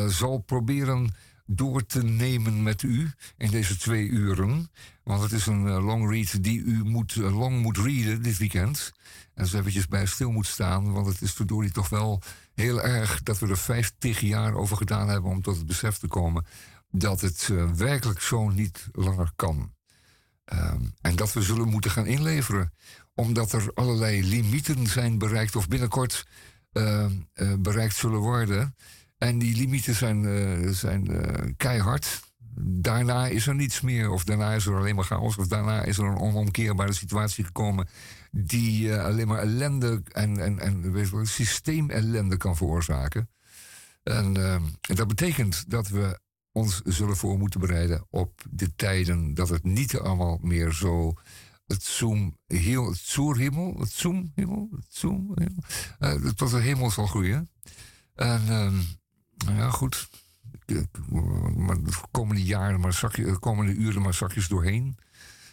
zal 0.06 0.38
proberen 0.38 1.14
door 1.46 1.86
te 1.86 2.02
nemen 2.02 2.62
met 2.62 2.82
u 2.82 3.12
in 3.36 3.50
deze 3.50 3.76
twee 3.76 4.06
uren. 4.06 4.70
Want 5.02 5.22
het 5.22 5.32
is 5.32 5.46
een 5.46 5.66
eh, 5.66 5.84
long 5.84 6.10
read 6.10 6.42
die 6.42 6.60
u 6.60 6.84
moet, 6.84 7.16
eh, 7.16 7.38
long 7.38 7.62
moet 7.62 7.78
readen 7.78 8.22
dit 8.22 8.36
weekend. 8.36 8.92
En 9.34 9.46
zo 9.46 9.58
eventjes 9.58 9.88
bij 9.88 10.06
stil 10.06 10.30
moet 10.30 10.46
staan. 10.46 10.92
Want 10.92 11.06
het 11.06 11.20
is 11.20 11.32
verdorie 11.32 11.70
toch 11.70 11.88
wel 11.88 12.22
heel 12.54 12.82
erg 12.82 13.22
dat 13.22 13.38
we 13.38 13.48
er 13.48 13.58
50 13.58 14.20
jaar 14.20 14.54
over 14.54 14.76
gedaan 14.76 15.08
hebben... 15.08 15.30
om 15.30 15.42
tot 15.42 15.56
het 15.56 15.66
besef 15.66 15.98
te 15.98 16.08
komen 16.08 16.44
dat 16.92 17.20
het 17.20 17.48
eh, 17.52 17.70
werkelijk 17.70 18.20
zo 18.20 18.48
niet 18.48 18.88
langer 18.92 19.32
kan. 19.36 19.72
Ehm, 20.44 20.82
en 21.00 21.16
dat 21.16 21.32
we 21.32 21.42
zullen 21.42 21.68
moeten 21.68 21.90
gaan 21.90 22.06
inleveren. 22.06 22.72
Omdat 23.14 23.52
er 23.52 23.70
allerlei 23.74 24.24
limieten 24.24 24.86
zijn 24.86 25.18
bereikt 25.18 25.56
of 25.56 25.68
binnenkort 25.68 26.26
ehm, 26.72 27.12
eh, 27.32 27.54
bereikt 27.58 27.94
zullen 27.94 28.18
worden. 28.18 28.76
En 29.22 29.38
die 29.38 29.56
limieten 29.56 29.94
zijn, 29.94 30.24
eh, 30.26 30.68
zijn 30.68 31.10
eh, 31.10 31.50
keihard. 31.56 32.20
Daarna 32.60 33.26
is 33.26 33.46
er 33.46 33.54
niets 33.54 33.80
meer. 33.80 34.10
Of 34.10 34.24
daarna 34.24 34.52
is 34.52 34.66
er 34.66 34.76
alleen 34.76 34.94
maar 34.94 35.04
chaos. 35.04 35.36
Of 35.36 35.46
daarna 35.46 35.82
is 35.82 35.98
er 35.98 36.04
een 36.04 36.18
onomkeerbare 36.18 36.92
situatie 36.92 37.44
gekomen. 37.44 37.88
die 38.30 38.92
eh, 38.92 39.04
alleen 39.04 39.26
maar 39.26 39.38
ellende 39.38 40.02
en, 40.12 40.38
en, 40.38 40.58
en 40.58 40.92
weet 40.92 41.08
je 41.08 41.26
systeemellende 41.26 42.36
kan 42.36 42.56
veroorzaken. 42.56 43.30
En, 44.02 44.32
dat 44.80 45.08
betekent 45.08 45.70
dat 45.70 45.88
we 45.88 46.18
ons 46.52 46.80
zullen 46.84 47.16
voor 47.16 47.38
moeten 47.38 47.60
bereiden 47.60 48.06
op 48.10 48.42
de 48.50 48.74
tijden 48.74 49.34
dat 49.34 49.48
het 49.48 49.64
niet 49.64 49.98
allemaal 49.98 50.38
meer 50.40 50.72
zo 50.72 51.14
het 51.66 51.82
zoom 51.82 52.36
heel 52.46 52.88
het 52.88 52.98
zoerhemel, 52.98 53.76
het 53.78 53.90
zoomhemel, 53.92 54.68
het 54.76 54.86
zoomhemel, 54.88 55.62
eh, 55.98 56.14
tot 56.14 56.50
de 56.50 56.60
hemel 56.60 56.90
zal 56.90 57.06
groeien. 57.06 57.50
En 58.14 58.48
ehm, 58.48 58.80
nou 59.44 59.56
ja, 59.56 59.70
goed. 59.70 60.08
Maar 61.56 61.82
de 61.82 61.92
komende 62.10 62.42
jaren, 62.42 62.80
maar 62.80 62.92
zakje, 62.92 63.24
de 63.24 63.38
komende 63.38 63.72
uren 63.72 64.02
maar 64.02 64.14
zakjes 64.14 64.48
doorheen. 64.48 64.98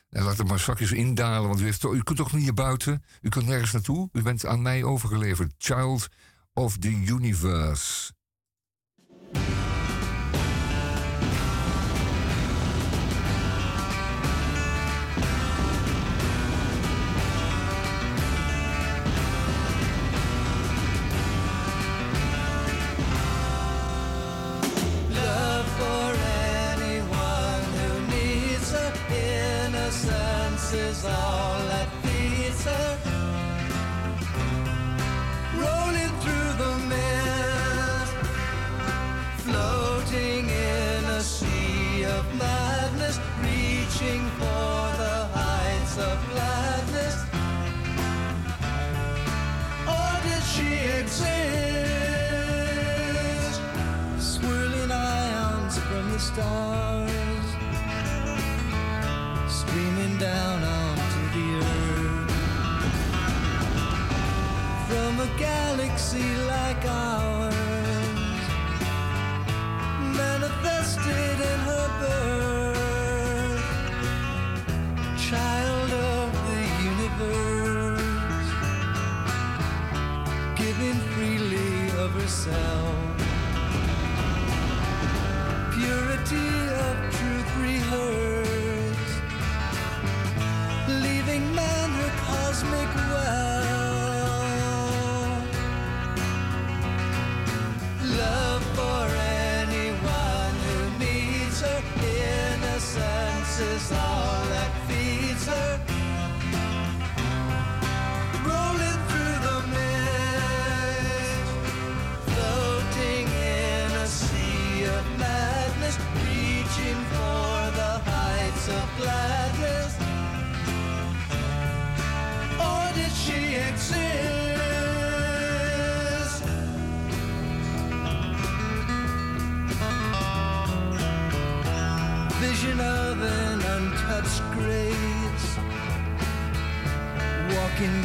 En 0.09 0.23
laat 0.23 0.39
er 0.39 0.45
maar 0.45 0.59
zakjes 0.59 0.91
indalen, 0.91 1.47
want 1.47 1.61
u, 1.61 1.67
u 1.67 2.03
kunt 2.03 2.17
toch 2.17 2.33
niet 2.33 2.45
naar 2.45 2.53
buiten? 2.53 3.03
U 3.21 3.29
kunt 3.29 3.45
nergens 3.45 3.71
naartoe? 3.71 4.09
U 4.11 4.21
bent 4.21 4.45
aan 4.45 4.61
mij 4.61 4.83
overgeleverd. 4.83 5.53
Child 5.57 6.09
of 6.53 6.77
the 6.77 6.91
Universe. 6.91 8.11
See 66.09 66.35
light. 66.47 66.68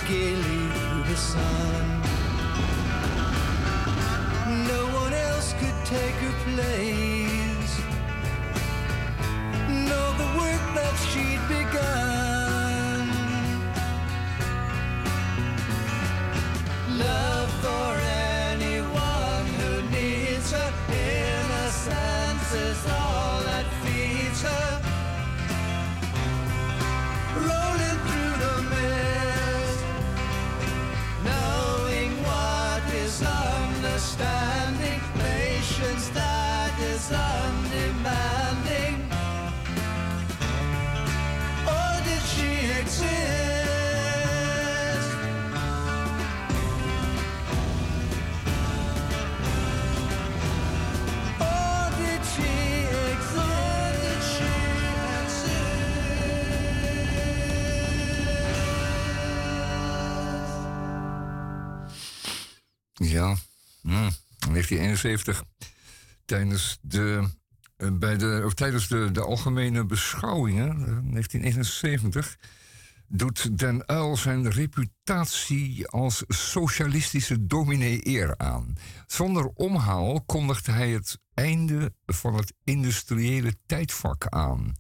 Gaily 0.09 0.39
through 0.41 1.03
the 1.05 1.17
sun. 1.17 2.01
No 4.69 4.83
one 5.01 5.15
else 5.15 5.55
could 5.55 5.75
take 5.85 6.17
her 6.25 6.53
place. 6.53 6.94
Is 37.05 37.13
undemanding. 37.13 38.99
Or 41.67 41.93
did 42.05 42.23
she 42.33 42.51
exist? 42.81 43.05
Or 51.41 51.91
did 51.99 52.23
she 52.33 52.53
exist? 53.13 53.37
Or 53.37 53.93
did 54.03 54.23
she 54.33 54.53
exist? 55.21 55.53
Ja, 62.99 63.37
hm, 63.83 64.11
1971. 64.49 65.54
Tijdens 66.25 66.79
de, 66.83 67.29
eh, 67.77 67.89
bij 67.93 68.17
de, 68.17 68.43
of 68.45 68.55
tijdens 68.55 68.89
de, 68.89 69.11
de 69.11 69.21
algemene 69.21 69.85
beschouwingen, 69.85 70.71
eh, 70.71 70.99
1971, 71.03 72.37
doet 73.09 73.59
Den 73.59 73.89
Uil 73.89 74.17
zijn 74.17 74.51
reputatie 74.51 75.89
als 75.89 76.25
socialistische 76.29 77.47
dominee 77.47 78.07
eer 78.07 78.35
aan. 78.37 78.75
Zonder 79.07 79.47
omhaal 79.47 80.23
kondigt 80.23 80.67
hij 80.67 80.91
het 80.91 81.19
einde 81.35 81.93
van 82.07 82.35
het 82.35 82.53
industriële 82.65 83.55
tijdvak 83.67 84.27
aan. 84.29 84.75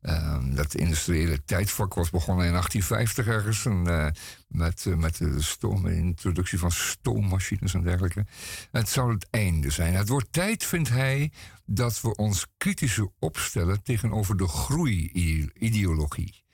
Ehm, 0.00 0.54
dat 0.54 0.74
industriële 0.74 1.44
tijdvak 1.44 1.94
was 1.94 2.10
begonnen 2.10 2.46
in 2.46 2.52
1850 2.52 3.26
ergens. 3.26 3.66
En, 3.66 3.86
eh, 3.86 4.06
met, 4.48 4.86
eh, 4.86 4.94
met 4.94 5.16
de 5.16 5.42
stoom, 5.42 5.86
introductie 5.86 6.58
van 6.58 6.70
stoommachines 6.70 7.74
en 7.74 7.82
dergelijke. 7.82 8.26
Het 8.70 8.88
zou 8.88 9.12
het 9.12 9.26
einde 9.30 9.70
zijn. 9.70 9.94
Het 9.94 10.08
wordt 10.08 10.32
tijd, 10.32 10.64
vindt 10.64 10.88
hij, 10.88 11.32
dat 11.64 12.00
we 12.00 12.16
ons 12.16 12.46
kritischer 12.56 13.08
opstellen 13.18 13.82
tegenover 13.82 14.36
de 14.36 14.48
groeideologie. 14.48 16.44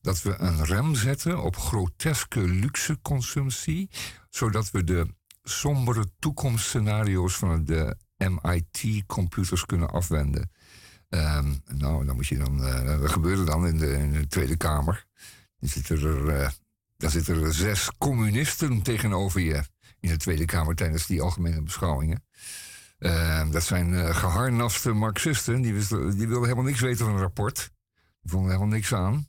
Dat 0.00 0.22
we 0.22 0.34
een 0.38 0.64
rem 0.64 0.94
zetten 0.94 1.42
op 1.42 1.56
groteske 1.56 2.40
luxe 2.40 2.98
consumptie, 3.02 3.90
zodat 4.30 4.70
we 4.70 4.84
de 4.84 5.06
sombere 5.42 6.06
toekomstscenario's 6.18 7.34
van 7.34 7.64
de 7.64 7.96
MIT-computers 8.16 9.66
kunnen 9.66 9.90
afwenden. 9.90 10.50
Ehm, 11.14 11.52
nou, 11.76 12.06
dan 12.06 12.14
moet 12.14 12.26
je 12.26 12.36
dan. 12.38 12.64
eh 12.64 13.00
dat 13.00 13.10
gebeurde 13.10 13.44
dan 13.44 13.66
in 13.66 13.78
de, 13.78 14.26
Tweede 14.28 14.56
Kamer. 14.56 15.06
Dan 15.58 15.68
zitten 15.68 16.02
er, 16.02 16.54
dan 16.96 17.10
zitten 17.10 17.42
er 17.42 17.54
zes 17.54 17.90
communisten 17.98 18.82
tegenover 18.82 19.40
je 19.40 19.62
in 20.00 20.08
de 20.08 20.16
Tweede 20.16 20.44
Kamer 20.44 20.74
tijdens 20.74 21.06
die 21.06 21.22
algemene 21.22 21.62
beschouwingen. 21.62 22.24
Ehm, 22.98 23.50
dat 23.50 23.62
zijn 23.62 23.94
eh, 23.94 24.16
geharnaste 24.16 24.92
Marxisten. 24.92 25.62
Die, 25.62 25.72
die 25.72 26.28
wilden 26.28 26.42
helemaal 26.42 26.64
niks 26.64 26.80
weten 26.80 27.04
van 27.04 27.14
een 27.14 27.20
rapport. 27.20 27.70
Die 28.20 28.30
vonden 28.30 28.50
helemaal 28.50 28.74
niks 28.74 28.94
aan. 28.94 29.28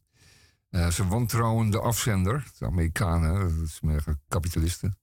Ze 0.92 1.08
wantrouwen 1.08 1.70
de 1.70 1.80
afzender, 1.80 2.44
de 2.58 2.66
Amerikanen, 2.66 3.60
dat 3.60 3.80
meer 3.82 4.04
kapitalisten. 4.28 4.98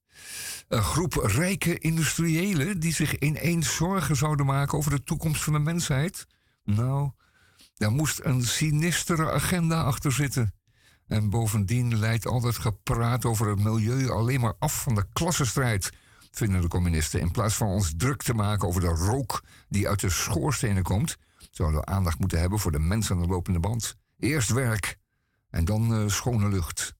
Een 0.68 0.82
groep 0.82 1.14
rijke 1.14 1.78
industriëlen 1.78 2.80
die 2.80 2.92
zich 2.92 3.18
ineens 3.18 3.74
zorgen 3.74 4.16
zouden 4.16 4.46
maken 4.46 4.78
over 4.78 4.90
de 4.90 5.02
toekomst 5.02 5.42
van 5.42 5.52
de 5.52 5.58
mensheid. 5.58 6.26
Nou, 6.64 7.10
daar 7.74 7.92
moest 7.92 8.20
een 8.22 8.42
sinistere 8.42 9.32
agenda 9.32 9.82
achter 9.82 10.12
zitten. 10.12 10.54
En 11.06 11.30
bovendien 11.30 11.98
leidt 11.98 12.26
al 12.26 12.40
dat 12.40 12.56
gepraat 12.56 13.24
over 13.24 13.48
het 13.48 13.58
milieu 13.58 14.10
alleen 14.10 14.40
maar 14.40 14.54
af 14.58 14.82
van 14.82 14.94
de 14.94 15.06
klassenstrijd, 15.12 15.92
vinden 16.30 16.60
de 16.60 16.68
communisten. 16.68 17.20
In 17.20 17.30
plaats 17.30 17.54
van 17.54 17.66
ons 17.66 17.92
druk 17.96 18.22
te 18.22 18.34
maken 18.34 18.68
over 18.68 18.80
de 18.80 18.86
rook 18.86 19.44
die 19.68 19.88
uit 19.88 20.00
de 20.00 20.10
schoorstenen 20.10 20.82
komt, 20.82 21.16
zouden 21.50 21.80
we 21.80 21.86
aandacht 21.86 22.18
moeten 22.18 22.40
hebben 22.40 22.58
voor 22.58 22.72
de 22.72 22.78
mensen 22.78 23.16
aan 23.16 23.22
de 23.22 23.28
lopende 23.28 23.60
band. 23.60 23.96
Eerst 24.18 24.52
werk 24.52 24.98
en 25.50 25.64
dan 25.64 25.94
eh, 25.94 26.08
schone 26.08 26.48
lucht. 26.48 26.94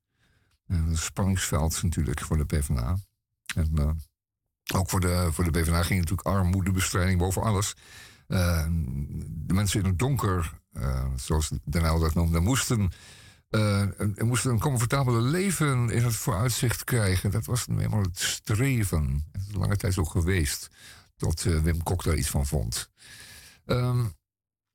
En 0.67 0.87
een 0.89 0.99
spanningsveld 0.99 1.83
natuurlijk 1.83 2.21
voor 2.21 2.37
de 2.37 2.45
PvdA. 2.45 2.99
En 3.55 3.71
eh, 3.75 3.91
ook 4.75 4.91
voor 4.91 5.01
de, 5.01 5.29
voor 5.33 5.45
de 5.45 5.51
PvdA 5.51 5.83
ging 5.83 6.01
natuurlijk 6.01 6.29
armoedebestrijding 6.29 7.19
boven 7.19 7.43
alles. 7.43 7.75
Eh, 8.33 8.66
de 9.28 9.55
mensen 9.55 9.80
in 9.80 9.87
het 9.87 9.99
donker, 9.99 10.53
eh, 10.72 11.05
zoals 11.16 11.51
Den 11.64 11.85
Uyl 11.85 11.99
dat 11.99 12.14
noemde, 12.14 12.41
moesten, 12.41 12.91
eh, 13.51 13.87
moesten 14.18 14.51
een 14.51 14.59
comfortabele 14.61 15.20
leven 15.20 15.91
in 15.91 16.05
het 16.05 16.14
vooruitzicht 16.14 16.85
krijgen. 16.85 17.30
Dat 17.30 17.45
was 17.45 17.66
eenmaal 17.68 18.03
het 18.03 18.18
streven. 18.20 19.24
Dat 19.33 19.43
is 19.49 19.55
lange 19.55 19.76
tijd 19.76 19.95
zo 19.95 20.05
geweest. 20.05 20.68
Tot 21.16 21.47
eh, 21.47 21.59
Wim 21.61 21.83
Kok 21.83 22.05
daar 22.05 22.16
iets 22.16 22.30
van 22.30 22.46
vond. 22.46 22.91
Ehm, 23.64 24.04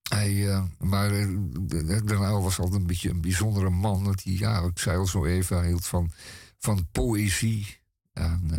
hij, 0.10 0.62
maar 0.80 1.10
de- 1.10 2.02
Den 2.06 2.18
was 2.18 2.60
altijd 2.60 2.82
een 2.82 2.88
beetje 2.88 3.10
een 3.10 3.22
bijzondere 3.22 3.70
man. 3.70 4.04
Dat 4.04 4.24
hij, 4.24 4.34
ja, 4.34 4.60
ik 4.62 4.80
zei 4.80 4.98
al 4.98 5.08
zo 5.08 5.26
even, 5.26 5.66
hield 5.66 5.86
van, 5.86 6.12
van 6.60 6.88
poëzie 6.92 7.78
en 8.14 8.52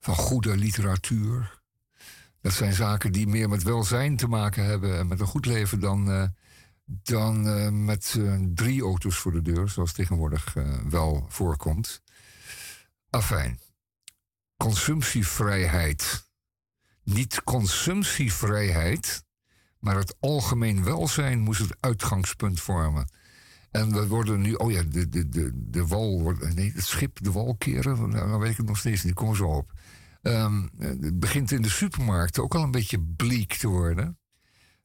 van 0.00 0.14
goede 0.14 0.56
literatuur. 0.56 1.57
Dat 2.40 2.52
zijn 2.52 2.72
zaken 2.72 3.12
die 3.12 3.26
meer 3.26 3.48
met 3.48 3.62
welzijn 3.62 4.16
te 4.16 4.28
maken 4.28 4.64
hebben 4.64 4.98
en 4.98 5.06
met 5.06 5.20
een 5.20 5.26
goed 5.26 5.46
leven 5.46 5.80
dan, 5.80 6.10
eh, 6.10 6.24
dan 6.84 7.48
eh, 7.48 7.68
met 7.68 8.14
eh, 8.18 8.34
drie 8.54 8.82
auto's 8.82 9.16
voor 9.16 9.32
de 9.32 9.42
deur, 9.42 9.68
zoals 9.68 9.92
tegenwoordig 9.92 10.54
wel 10.88 11.26
voorkomt. 11.28 12.02
Afijn. 13.10 13.60
Consumptievrijheid. 14.56 16.26
Niet 17.02 17.44
consumptievrijheid, 17.44 19.24
maar 19.78 19.96
het 19.96 20.16
algemeen 20.20 20.84
welzijn 20.84 21.38
moest 21.38 21.60
het 21.60 21.76
uitgangspunt 21.80 22.60
vormen. 22.60 23.08
En 23.70 23.92
we 23.92 24.06
worden 24.06 24.40
nu, 24.40 24.54
oh 24.54 24.70
ja, 24.70 24.82
de, 24.82 25.08
de, 25.08 25.28
de, 25.28 25.50
de 25.54 25.86
wal, 25.86 26.22
wordt, 26.22 26.54
nee, 26.54 26.72
het 26.74 26.84
schip, 26.84 27.22
de 27.22 27.32
wal 27.32 27.56
keren, 27.58 28.10
dan 28.10 28.38
weet 28.38 28.58
ik 28.58 28.64
nog 28.64 28.78
steeds 28.78 29.02
niet, 29.02 29.14
kom 29.14 29.34
zo 29.34 29.44
op. 29.44 29.72
Ehm, 30.22 30.66
het 30.78 31.18
begint 31.20 31.50
in 31.50 31.62
de 31.62 31.68
supermarkten 31.70 32.42
ook 32.42 32.54
al 32.54 32.62
een 32.62 32.70
beetje 32.70 33.00
bleek 33.16 33.54
te 33.54 33.68
worden. 33.68 34.18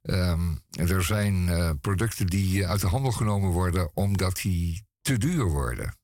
Ehm, 0.02 0.56
er 0.72 1.04
zijn 1.04 1.50
eh, 1.50 1.70
producten 1.82 2.28
die 2.28 2.68
uit 2.68 2.82
de 2.82 2.88
handel 2.88 3.12
genomen 3.12 3.50
worden 3.50 3.92
omdat 3.94 4.36
die 4.36 4.86
te 5.02 5.18
duur 5.18 5.44
worden. 5.46 5.98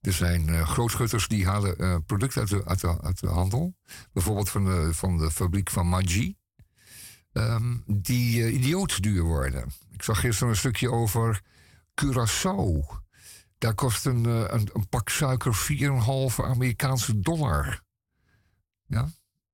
Er 0.00 0.12
zijn 0.12 0.48
eh, 0.48 0.68
grootschutters 0.68 1.28
die 1.28 1.46
halen 1.46 1.78
eh, 1.78 1.96
producten 2.06 2.40
uit 2.40 2.50
de, 2.50 2.64
uit, 2.64 2.80
de, 2.80 3.02
uit 3.02 3.20
de 3.20 3.26
handel. 3.28 3.74
Bijvoorbeeld 4.12 4.50
van 4.50 4.64
de, 4.64 4.94
van 4.94 5.18
de 5.18 5.30
fabriek 5.30 5.70
van 5.70 5.86
Maggi. 5.86 6.36
ehm, 7.32 7.76
die 7.86 8.44
eh, 8.44 8.54
idioot 8.54 9.02
duur 9.02 9.22
worden. 9.22 9.70
Ik 9.90 10.02
zag 10.02 10.20
gisteren 10.20 10.48
een 10.48 10.56
stukje 10.58 10.90
over 10.90 11.42
Curaçao. 12.02 13.02
Daar 13.58 13.74
kost 13.74 14.06
een, 14.06 14.26
eh, 14.26 14.44
een, 14.46 14.70
een 14.72 14.88
pak 14.88 15.08
suiker 15.08 15.54
4,5 15.54 16.40
Amerikaanse 16.44 17.20
dollar. 17.20 17.82
Ja? 18.86 19.02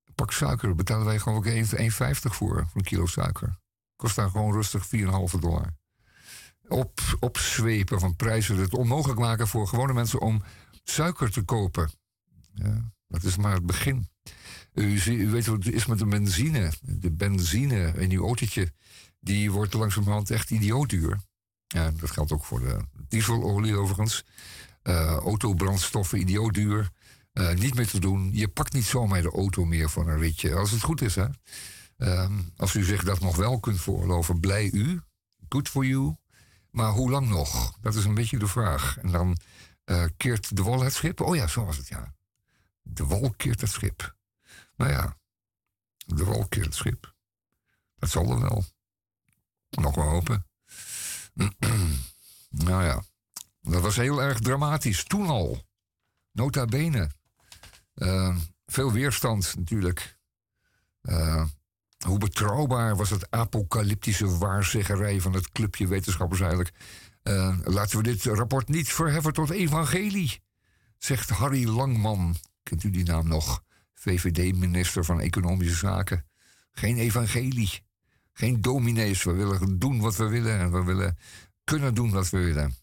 Een 0.05 0.15
pak 0.15 0.33
suiker 0.33 0.75
betalen 0.75 1.07
wij 1.07 1.19
gewoon 1.19 1.39
ook 1.39 1.47
1 1.47 1.67
1,50 1.67 1.91
voor, 2.13 2.71
een 2.75 2.83
kilo 2.83 3.07
suiker. 3.07 3.59
Kost 3.97 4.17
daar 4.17 4.31
gewoon 4.31 4.53
rustig 4.53 4.87
4,5 4.87 5.39
dollar. 5.41 5.75
Op, 6.69 7.01
opzwepen 7.21 8.01
van 8.01 8.17
prijzen, 8.17 8.57
het 8.57 8.75
onmogelijk 8.75 9.19
maken 9.19 9.49
voor 9.49 9.69
gewone 9.69 9.93
mensen 9.93 10.21
om 10.21 10.43
suiker 10.85 11.31
te 11.31 11.43
kopen. 11.43 11.91
Ja, 12.55 12.93
dat 13.09 13.23
is 13.23 13.37
maar 13.37 13.55
het 13.55 13.67
begin. 13.67 14.09
U, 14.73 15.01
u 15.07 15.31
weet 15.31 15.47
wat 15.47 15.65
het 15.65 15.75
is 15.75 15.87
met 15.87 15.99
de 15.99 16.07
benzine. 16.07 16.73
De 16.81 17.11
benzine 17.11 17.93
in 17.97 18.11
uw 18.11 18.25
autootje, 18.25 18.73
die 19.21 19.51
wordt 19.51 19.75
langzamerhand 19.75 20.31
echt 20.31 20.51
idioot 20.51 20.89
duur. 20.89 21.21
Ja, 21.67 21.91
dat 21.91 22.11
geldt 22.11 22.33
ook 22.33 22.45
voor 22.45 22.61
de 22.61 22.85
dieselolie 23.09 23.77
overigens. 23.77 24.25
Eh, 24.83 25.17
autobrandstoffen, 25.17 26.21
idioot 26.21 26.55
duur. 26.55 26.91
Eh, 27.33 27.55
niet 27.55 27.75
meer 27.75 27.89
te 27.89 28.01
doen. 28.01 28.31
Je 28.33 28.49
pakt 28.49 28.73
niet 28.73 28.85
zomaar 28.85 29.23
de 29.23 29.31
auto 29.31 29.65
meer 29.65 29.91
voor 29.91 30.09
een 30.09 30.19
ritje. 30.19 30.55
Als 30.55 30.71
het 30.71 30.83
goed 30.83 31.01
is, 31.01 31.15
hè. 31.15 31.27
Ehm, 31.97 32.43
als 32.57 32.75
u 32.75 32.85
zich 32.85 33.05
dat 33.05 33.21
nog 33.21 33.37
wel 33.37 33.61
kunt 33.61 33.81
veroorloven, 33.81 34.41
blij 34.41 34.71
u. 34.71 35.01
Good 35.49 35.69
for 35.69 35.85
you. 35.85 36.17
Maar 36.71 36.91
hoe 36.91 37.11
lang 37.11 37.29
nog? 37.29 37.79
Dat 37.81 37.95
is 37.95 38.05
een 38.05 38.15
beetje 38.15 38.39
de 38.39 38.47
vraag. 38.47 38.99
En 38.99 39.11
dan 39.11 39.39
eh, 39.85 40.05
keert 40.17 40.57
de 40.57 40.63
wal 40.63 40.81
het 40.81 40.95
schip. 40.95 41.21
Oh 41.21 41.37
ja, 41.37 41.47
zo 41.47 41.65
was 41.65 41.77
het, 41.77 41.89
ja. 41.89 42.15
De 42.83 43.05
wal 43.07 43.35
keert 43.37 43.61
het 43.61 43.71
schip. 43.71 44.17
Nou 44.77 44.91
ja, 44.91 45.17
de 46.07 46.25
wal 46.25 46.47
keert 46.49 46.65
het 46.65 46.75
schip. 46.75 47.15
Dat 47.99 48.11
zal 48.11 48.31
er 48.31 48.41
wel. 48.41 48.65
Nog 49.71 49.95
wel 49.95 50.09
hopen. 50.09 50.47
nou 52.49 52.85
ja, 52.85 53.03
dat 53.61 53.83
was 53.83 53.97
heel 53.97 54.23
erg 54.23 54.39
dramatisch. 54.39 55.05
Toen 55.05 55.27
al. 55.27 55.67
Nota 56.33 56.65
bene. 56.65 57.11
Eh, 58.01 58.37
veel 58.67 58.93
weerstand 58.93 59.55
natuurlijk. 59.57 60.19
Eh, 61.01 61.45
hoe 62.07 62.19
betrouwbaar 62.19 62.97
was 62.97 63.11
het 63.11 63.31
apocalyptische 63.31 64.39
waarzeggerij 64.39 65.21
van 65.21 65.33
het 65.33 65.51
clubje 65.51 65.87
wetenschappers 65.87 66.41
eigenlijk? 66.41 66.73
Eh, 67.23 67.59
laten 67.65 67.97
we 67.97 68.03
dit 68.03 68.25
rapport 68.25 68.69
niet 68.69 68.93
verheffen 68.93 69.33
tot 69.33 69.51
evangelie, 69.51 70.43
zegt 70.99 71.29
Harry 71.29 71.69
Langman. 71.69 72.37
Kent 72.63 72.85
u 72.85 72.91
die 72.91 73.05
naam 73.05 73.29
nog? 73.29 73.63
VVD-minister 73.95 75.05
van 75.05 75.21
Economische 75.21 75.75
Zaken. 75.75 76.27
Geen 76.73 76.97
evangelie. 76.97 77.85
Geen 78.33 78.61
dominees. 78.61 79.23
We 79.23 79.33
willen 79.33 79.79
doen 79.79 80.01
wat 80.01 80.17
we 80.17 80.29
willen 80.29 80.59
en 80.59 80.73
we 80.73 80.85
willen 80.85 81.19
kunnen 81.65 81.95
doen 81.95 82.11
wat 82.11 82.31
we 82.31 82.39
willen. 82.39 82.75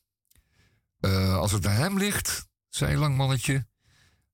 Als 1.35 1.52
het 1.52 1.65
aan 1.65 1.76
hem 1.76 1.98
ligt, 1.98 2.48
zei 2.69 2.98
Langmannetje, 2.98 3.68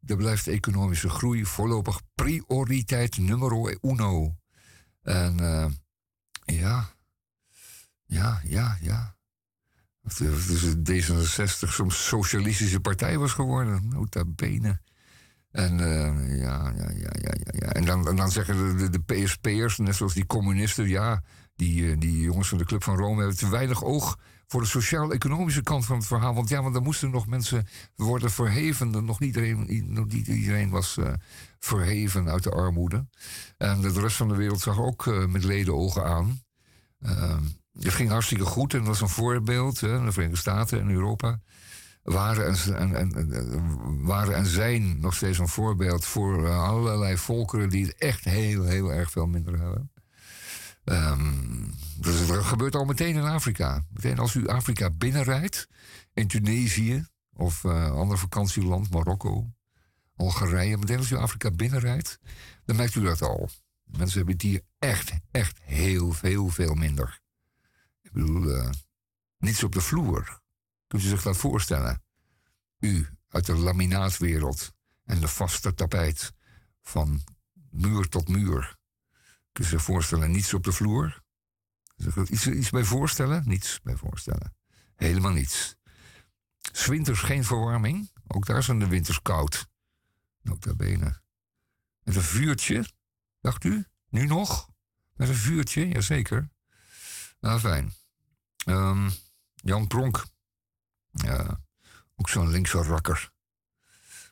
dan 0.06 0.18
blijft 0.18 0.48
economische 0.48 1.10
groei 1.10 1.46
voorlopig 1.46 2.02
prioriteit 2.16 3.18
nummer 3.18 3.78
uno. 3.82 4.36
En 5.02 5.40
eh, 5.40 5.66
ja, 6.46 6.90
ja, 8.06 8.42
ja, 8.44 8.78
ja. 8.82 9.16
Dus 10.02 10.76
D66 10.76 11.70
soms 11.70 12.08
socialistische 12.08 12.80
partij 12.80 13.18
was 13.18 13.32
geworden, 13.32 13.88
nota 13.88 14.26
bene. 14.26 14.82
En 15.52 15.80
eh, 15.80 16.40
ja, 16.40 16.74
ja, 16.76 16.90
ja, 16.90 17.12
ja, 17.22 17.34
ja. 17.52 17.68
En 17.68 17.86
dan, 17.86 18.08
en 18.08 18.16
dan 18.16 18.32
zeggen 18.32 18.78
de, 18.78 18.90
de, 18.90 19.00
PSP'ers, 19.00 19.78
net 19.78 19.96
zoals 19.96 20.14
die 20.14 20.26
communisten, 20.26 20.88
ja, 20.88 21.24
die 21.56 21.92
eh, 21.92 22.00
die 22.00 22.22
jongens 22.22 22.48
van 22.48 22.58
de 22.58 22.66
Club 22.66 22.84
van 22.84 22.98
Rome 22.98 23.20
hebben 23.20 23.38
te 23.38 23.50
weinig 23.50 23.84
oog 23.84 24.20
voor 24.54 24.62
de 24.62 24.68
sociaal-economische 24.68 25.64
kant 25.64 25.86
van 25.86 25.98
het 25.98 26.08
verhaal. 26.08 26.34
Want 26.34 26.50
ja, 26.50 26.62
want 26.64 26.76
er 26.76 26.82
moesten 26.82 27.10
nog 27.10 27.28
mensen 27.28 27.68
worden 27.96 28.32
verheven. 28.32 28.94
Er 28.96 29.04
Nog 29.04 29.20
niet 29.20 29.36
iedereen, 29.36 29.94
nog 29.94 30.08
niet 30.08 30.28
iedereen 30.28 30.70
was 30.70 30.98
eh, 30.98 31.14
verheven 31.60 32.30
uit 32.30 32.44
de 32.44 32.52
armoede. 32.52 33.06
En 33.58 33.82
de 33.82 33.92
rest 33.92 34.16
van 34.16 34.28
de 34.28 34.36
wereld 34.36 34.60
zag 34.62 34.80
ook 34.80 35.08
eh, 35.08 35.26
met 35.26 35.44
leden 35.44 35.76
ogen 35.76 36.06
aan. 36.06 36.42
Ehm, 37.02 37.42
het 37.80 37.94
ging 37.94 38.10
hartstikke 38.10 38.44
goed 38.46 38.74
en 38.74 38.80
dat 38.80 38.88
was 38.88 39.02
een 39.02 39.10
voorbeeld. 39.10 39.80
Hè, 39.80 40.06
de 40.06 40.12
Verenigde 40.12 40.40
Staten 40.40 40.80
en 40.80 40.90
Europa 40.90 41.40
waren 42.04 42.48
en, 42.48 42.96
en, 42.96 43.16
en, 43.16 43.34
en- 43.34 44.06
waren 44.06 44.36
en 44.36 44.46
zijn 44.46 45.00
nog 45.00 45.14
steeds 45.16 45.38
een 45.38 45.48
voorbeeld 45.48 46.06
voor 46.06 46.46
eh, 46.48 46.64
allerlei 46.64 47.18
volkeren 47.18 47.70
die 47.70 47.86
het 47.86 47.96
echt 47.98 48.24
heel, 48.24 48.64
heel 48.64 48.92
erg 48.94 49.12
veel 49.12 49.28
minder 49.28 49.60
hebben. 49.60 49.92
Ehm, 50.84 51.72
dus 51.98 52.20
het 52.20 52.44
gebeurt 52.44 52.76
al 52.76 52.86
meteen 52.86 53.16
in 53.16 53.24
Afrika. 53.24 53.86
Meteen 53.90 54.20
als 54.20 54.34
u 54.34 54.48
Afrika 54.48 54.90
binnenrijdt, 54.90 55.68
in 56.14 56.28
Tunesië 56.28 57.06
of 57.34 57.64
eh 57.64 57.92
ander 57.92 58.18
vakantieland, 58.18 58.90
Marokko, 58.90 59.54
Algerije, 60.16 60.78
meteen 60.78 60.98
als 60.98 61.12
u 61.12 61.16
Afrika 61.16 61.52
binnenrijdt, 61.52 62.20
dan 62.66 62.76
merkt 62.76 62.96
u 62.96 63.04
dat 63.04 63.22
al. 63.22 63.50
Mensen 63.84 64.18
hebben 64.18 64.34
het 64.34 64.44
hier 64.44 64.62
echt, 64.80 65.14
echt 65.32 65.60
heel, 65.62 66.16
heel 66.22 66.50
veel 66.50 66.74
minder. 66.74 67.22
Ik 68.02 68.12
bedoel, 68.12 68.50
eh, 68.50 68.70
niets 69.38 69.64
op 69.64 69.72
de 69.72 69.82
vloer. 69.82 70.42
Kunt 70.88 71.04
u 71.04 71.08
zich 71.08 71.22
dat 71.22 71.38
voorstellen? 71.38 72.04
U 72.80 73.08
uit 73.30 73.46
de 73.46 73.56
laminaatwereld 73.56 74.74
en 75.04 75.20
de 75.20 75.28
vaste 75.28 75.74
tapijt 75.74 76.34
van 76.82 77.24
muur 77.70 78.10
tot 78.10 78.28
muur. 78.28 78.78
U 79.60 79.64
zich 79.64 79.82
voorstellen, 79.82 80.32
niets 80.32 80.54
op 80.54 80.64
de 80.64 80.72
vloer? 80.72 81.24
Er 81.96 82.32
iets, 82.32 82.48
iets 82.48 82.70
bij 82.70 82.84
voorstellen? 82.84 83.44
Niets 83.48 83.82
bij 83.82 83.96
voorstellen. 83.96 84.56
Helemaal 84.96 85.32
niets. 85.32 85.76
winters 86.86 87.20
geen 87.20 87.44
verwarming. 87.44 88.12
Ook 88.28 88.46
daar 88.46 88.64
zijn 88.64 88.80
de 88.80 88.88
winters 88.88 89.22
koud. 89.22 89.68
Nota 90.42 90.76
bene. 90.76 91.22
Met 92.04 92.16
een 92.16 92.22
vuurtje, 92.22 92.86
dacht 93.42 93.64
u? 93.64 93.86
Nu 94.10 94.26
nog? 94.26 94.70
Met 95.14 95.30
een 95.30 95.36
vuurtje, 95.36 95.88
jazeker. 95.88 96.50
Nou, 97.40 97.60
fijn. 97.60 97.94
Ehm, 98.66 99.10
Jan 99.56 99.88
Pronk. 99.88 100.26
Ook 102.16 102.30
zo'n 102.30 102.50
linkse 102.50 102.78
rakker. 102.78 103.32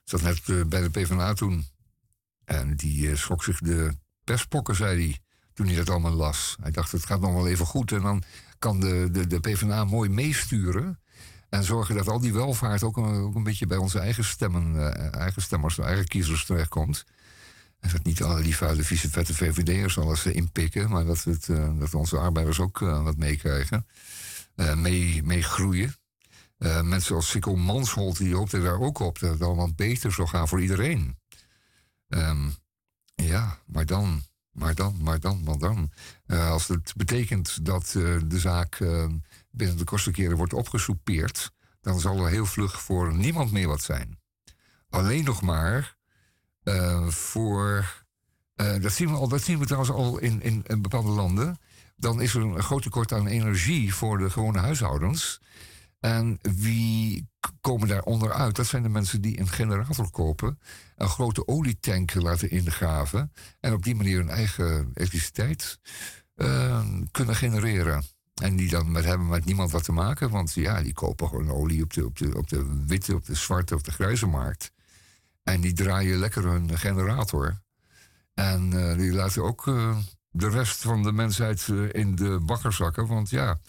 Zat 0.04 0.22
net 0.22 0.50
eh, 0.50 0.66
bij 0.66 0.82
de 0.82 0.90
PvdA 0.90 1.34
toen. 1.34 1.66
En 2.44 2.76
die 2.76 3.10
eh, 3.10 3.18
schrok 3.18 3.44
zich 3.44 3.60
de 3.60 3.98
pestpokken, 4.32 4.76
zei 4.76 5.06
hij. 5.06 5.20
Toen 5.54 5.68
hij 5.68 5.76
dat 5.76 5.90
allemaal 5.90 6.12
las. 6.12 6.58
Hij 6.62 6.72
dacht, 6.72 6.92
het 6.92 7.06
gaat 7.06 7.22
nog 7.22 7.34
wel 7.34 7.48
even 7.48 7.66
goed. 7.66 7.92
En 7.92 8.02
dan 8.02 8.24
kan 8.60 8.80
de, 8.80 9.10
de, 9.12 9.28
de 9.28 9.40
PvdA 9.40 9.86
mooi 9.86 10.10
meesturen. 10.10 11.00
En 11.50 11.64
zorgen 11.64 11.96
dat 11.96 12.08
al 12.08 12.20
die 12.20 12.34
welvaart 12.34 12.84
ook 12.84 12.98
een, 12.98 13.22
ook 13.22 13.36
een 13.36 13.44
beetje 13.44 13.68
bij 13.68 13.78
onze 13.78 14.00
eigen 14.00 14.24
stemmen, 14.24 14.94
eh, 14.94 15.20
eigen 15.20 15.42
stemmers, 15.42 15.78
eigen 15.78 16.08
kiezers 16.08 16.46
terechtkomt. 16.46 17.06
En 17.82 17.90
dat 17.92 18.04
niet 18.04 18.24
alle 18.24 18.42
die 18.42 18.56
vuile, 18.56 18.84
vieze, 18.84 19.10
vette 19.10 19.34
VVD'ers 19.34 19.98
alles 19.98 20.26
eh, 20.26 20.36
inpikken, 20.36 20.90
maar 20.90 21.06
dat, 21.06 21.24
het, 21.24 21.50
eh, 21.50 21.70
dat 21.80 21.94
onze 21.94 22.18
arbeiders 22.18 22.60
ook 22.60 22.82
eh, 22.82 23.04
wat 23.04 23.18
meekrijgen, 23.18 23.88
mee, 24.76 25.24
meegroeien. 25.24 25.96
Mensen 26.84 27.16
als 27.16 27.30
Sikkel 27.30 27.56
Mansholt, 27.56 28.18
die 28.18 28.36
hoopten 28.36 28.64
daar 28.64 28.80
ook 28.80 29.00
op 29.00 29.20
dat 29.20 29.32
het 29.32 29.42
allemaal 29.42 29.74
beter 29.76 30.12
zou 30.12 30.28
gaan 30.28 30.48
voor 30.48 30.62
iedereen. 30.62 31.18
Ehm, 32.08 32.50
ja, 33.22 33.58
maar 33.66 33.86
dan, 33.86 34.24
maar 34.52 34.76
dan, 34.76 34.98
maar 35.02 35.20
dan, 35.20 35.44
maar 35.44 35.58
dan. 35.58 35.92
Eh, 36.26 36.50
als 36.50 36.68
het 36.68 36.94
betekent 36.96 37.66
dat 37.66 37.86
eh, 37.86 38.18
de 38.26 38.40
zaak 38.40 38.80
eh, 38.80 39.06
binnen 39.52 39.78
de 39.78 39.84
kostenkeren 39.84 40.38
wordt 40.38 40.54
opgesoupeerd, 40.54 41.52
dan 41.82 42.00
zal 42.00 42.26
er 42.26 42.30
heel 42.30 42.46
vlug 42.46 42.82
voor 42.82 43.16
niemand 43.16 43.52
meer 43.52 43.68
wat 43.68 43.82
zijn. 43.82 44.20
Alleen 44.90 45.24
nog 45.24 45.42
maar 45.42 46.00
voor. 47.08 48.04
dat, 48.56 48.92
zien 48.92 49.08
we 49.08 49.16
al, 49.16 49.28
dat 49.28 49.42
zien 49.42 49.60
we 49.60 49.66
trouwens 49.66 49.92
al 49.92 50.18
in, 50.18 50.42
in, 50.42 50.64
in 50.68 50.82
bepaalde 50.82 51.10
landen. 51.10 51.60
Dan 51.96 52.22
is 52.22 52.34
er 52.34 52.42
een 52.42 52.64
groot 52.64 52.82
tekort 52.82 53.12
aan 53.12 53.28
energie 53.28 53.94
voor 53.94 54.18
de 54.18 54.30
gewone 54.30 54.60
huishoudens. 54.60 55.42
En 56.02 56.40
wie 56.42 57.30
komen 57.62 57.88
daar 57.88 58.04
onderuit? 58.04 58.56
Dat 58.56 58.66
zijn 58.66 58.84
de 58.84 58.90
mensen 58.90 59.22
die 59.22 59.40
een 59.40 59.48
generator 59.48 60.12
kopen, 60.12 60.60
een 60.96 61.10
grote 61.10 61.48
olietank 61.48 62.14
laten 62.14 62.50
ingraven 62.50 63.32
en 63.60 63.74
op 63.74 63.84
die 63.84 63.96
manier 63.96 64.18
hun 64.18 64.30
eigen 64.30 64.92
elektriciteit 64.94 65.80
eh, 66.36 66.86
kunnen 67.12 67.36
genereren. 67.36 68.04
En 68.42 68.56
die 68.56 68.70
dan 68.70 68.92
met, 68.92 69.06
hebben 69.06 69.28
met 69.28 69.46
niemand 69.46 69.72
wat 69.72 69.84
te 69.84 69.92
maken, 69.92 70.30
want 70.30 70.54
ja, 70.54 70.82
die 70.82 70.94
kopen 70.94 71.28
gewoon 71.28 71.52
olie 71.52 71.84
op 71.84 71.94
de, 71.94 72.06
op 72.06 72.18
de, 72.18 72.38
op 72.38 72.50
de 72.50 72.84
witte, 72.88 73.16
op 73.16 73.26
de 73.26 73.36
zwarte 73.36 73.76
of 73.76 73.82
de 73.82 73.92
grijze 73.92 74.26
markt. 74.26 74.72
En 75.44 75.62
die 75.62 75.74
draaien 75.74 76.18
lekker 76.18 76.44
hun 76.44 76.78
generator. 76.78 77.62
En 78.34 78.74
eh, 78.74 78.98
die 78.98 79.14
laten 79.14 79.44
ook 79.44 79.68
eh, 79.68 79.98
de 80.30 80.50
rest 80.50 80.82
van 80.82 81.04
de 81.04 81.12
mensheid 81.12 81.68
eh, 81.70 81.94
in 81.94 82.16
de 82.16 82.40
bakker 82.40 82.74
zakken. 82.74 83.08
Want 83.08 83.30
ja, 83.30 83.60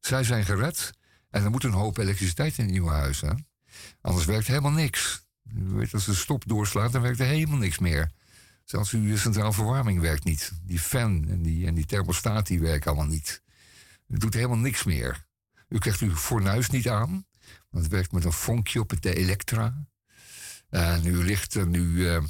zij 0.00 0.24
zijn 0.24 0.44
gered. 0.44 0.92
En 1.32 1.44
er 1.44 1.50
moet 1.50 1.64
een 1.64 1.72
hoop 1.72 1.98
elektriciteit 1.98 2.58
in 2.58 2.64
het 2.64 2.72
nieuwe 2.72 2.90
huis. 2.90 3.20
Hè? 3.20 3.30
Anders 4.00 4.26
werkt 4.26 4.46
helemaal 4.46 4.70
niks. 4.70 5.26
U 5.54 5.64
weet, 5.64 5.94
als 5.94 6.04
de 6.04 6.14
stop 6.14 6.48
doorslaat, 6.48 6.92
dan 6.92 7.02
werkt 7.02 7.20
er 7.20 7.26
helemaal 7.26 7.58
niks 7.58 7.78
meer. 7.78 8.10
Zelfs 8.64 8.90
uw 8.90 9.16
centraal 9.16 9.52
verwarming 9.52 10.00
werkt 10.00 10.24
niet. 10.24 10.52
Die 10.62 10.78
fan 10.78 11.28
en 11.28 11.42
die, 11.42 11.66
en 11.66 11.74
die 11.74 11.86
thermostaat 11.86 12.46
die 12.46 12.60
werken 12.60 12.90
allemaal 12.90 13.10
niet. 13.10 13.42
Het 14.08 14.20
doet 14.20 14.34
helemaal 14.34 14.56
niks 14.56 14.84
meer. 14.84 15.26
U 15.68 15.78
krijgt 15.78 16.00
uw 16.00 16.16
fornuis 16.16 16.70
niet 16.70 16.88
aan. 16.88 17.26
Want 17.70 17.84
het 17.84 17.92
werkt 17.92 18.12
met 18.12 18.24
een 18.24 18.32
vonkje 18.32 18.80
op 18.80 18.90
het 18.90 19.04
Elektra. 19.04 19.86
En 20.68 21.04
uw 21.04 21.22
licht 21.22 21.56
en 21.56 21.74
uw, 21.74 22.06
eh, 22.06 22.22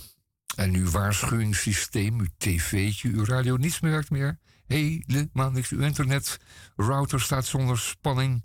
en 0.57 0.75
uw 0.75 0.91
waarschuwingssysteem, 0.91 2.21
uw 2.21 2.27
tv'tje, 2.37 3.09
uw 3.09 3.25
radio, 3.25 3.57
niets 3.57 3.81
meer 3.81 3.93
werkt 3.93 4.11
meer. 4.11 4.39
Helemaal 4.67 5.51
niks. 5.51 5.71
Uw 5.71 5.81
internet, 5.81 6.39
router 6.77 7.21
staat 7.21 7.47
zonder 7.47 7.79
spanning. 7.79 8.45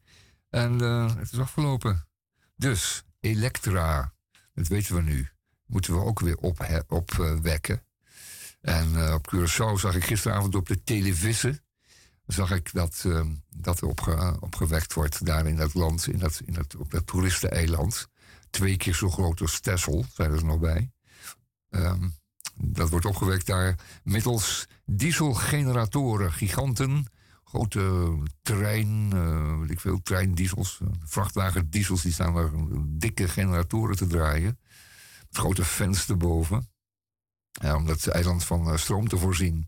En 0.50 0.82
eh, 0.82 1.16
het 1.16 1.32
is 1.32 1.40
afgelopen. 1.40 2.08
Dus, 2.56 3.04
Elektra, 3.20 4.14
dat 4.54 4.68
weten 4.68 4.96
we 4.96 5.02
nu. 5.02 5.30
Moeten 5.66 5.94
we 5.94 6.00
ook 6.00 6.20
weer 6.20 6.38
opwekken. 6.38 6.86
Op, 6.88 7.12
wekken. 7.42 7.84
en 8.62 9.06
eh, 9.06 9.14
op 9.14 9.34
Curaçao 9.36 9.80
zag 9.80 9.96
ik 9.96 10.04
gisteravond 10.04 10.56
op 10.56 10.68
de 10.68 10.84
televisie... 10.84 11.60
zag 12.26 12.52
ik 12.52 12.74
dat, 12.74 13.04
eh, 13.06 13.26
dat 13.50 13.82
er 13.82 13.88
opge, 13.88 14.38
opgewekt 14.40 14.94
wordt 14.94 15.26
daar 15.26 15.46
in 15.46 15.56
dat 15.56 15.74
land, 15.74 16.08
in 16.08 16.20
dat, 16.20 16.42
in 16.46 16.54
dat, 16.54 16.76
op 16.76 16.92
dat 16.92 17.08
toeristeneiland. 17.08 18.08
Twee 18.50 18.78
keer 18.78 18.96
zo 18.96 19.10
groot 19.10 19.42
als 19.42 19.60
Texel, 19.60 20.06
zijn 20.14 20.32
er 20.32 20.46
nog 20.46 20.60
bij. 20.60 20.92
Ehm, 21.70 22.10
dat 22.56 22.90
wordt 22.90 23.06
opgewekt 23.06 23.46
daar 23.46 23.76
middels 24.04 24.68
dieselgeneratoren, 24.86 26.34
giganten, 26.34 27.06
grote 27.48 28.16
trein, 28.42 29.10
eh, 29.14 29.60
weet 29.60 29.72
ik 29.72 29.80
veel, 29.80 30.02
treindiesels, 30.02 30.80
eh, 30.82 30.88
vrachtwagendiesels, 31.06 32.02
die 32.02 32.12
staan 32.12 32.34
daar 32.34 32.52
dikke 32.86 33.28
generatoren 33.28 33.96
te 33.96 34.08
draaien. 34.08 34.60
Met 35.30 35.38
grote 35.38 35.66
fans 35.66 36.10
erboven. 36.10 36.70
Ja, 37.52 37.76
om 37.76 37.86
dat 37.86 38.08
eiland 38.08 38.44
van 38.44 38.72
eh, 38.72 38.78
stroom 38.78 39.08
te 39.08 39.18
voorzien. 39.18 39.68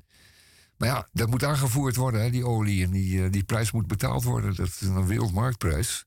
Maar 0.80 0.88
ja, 0.88 1.08
dat 1.12 1.30
moet 1.30 1.44
aangevoerd 1.44 1.96
worden, 1.96 2.22
hè, 2.22 2.30
die 2.30 2.46
olie. 2.46 2.84
En 2.84 2.92
die, 2.92 3.24
eh, 3.24 3.32
die 3.32 3.44
prijs 3.44 3.72
moet 3.72 3.88
betaald 3.88 4.24
worden. 4.24 4.56
Dat 4.56 4.68
is 4.68 4.82
een 4.82 5.06
wereldmarktprijs. 5.06 6.06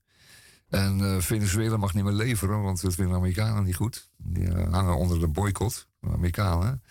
En 0.69 1.01
eh, 1.01 1.21
Venezuela 1.21 1.77
mag 1.77 1.93
niet 1.93 2.03
meer 2.03 2.13
leveren, 2.13 2.61
want 2.61 2.81
dat 2.81 2.93
vinden 2.93 3.13
de 3.13 3.19
Amerikanen 3.19 3.63
niet 3.63 3.75
goed. 3.75 4.09
Die 4.17 4.47
eh, 4.47 4.71
hangen 4.71 4.97
onder 4.97 5.19
de 5.19 5.27
boycott. 5.27 5.87
De 5.99 6.09
Amerikanen. 6.09 6.83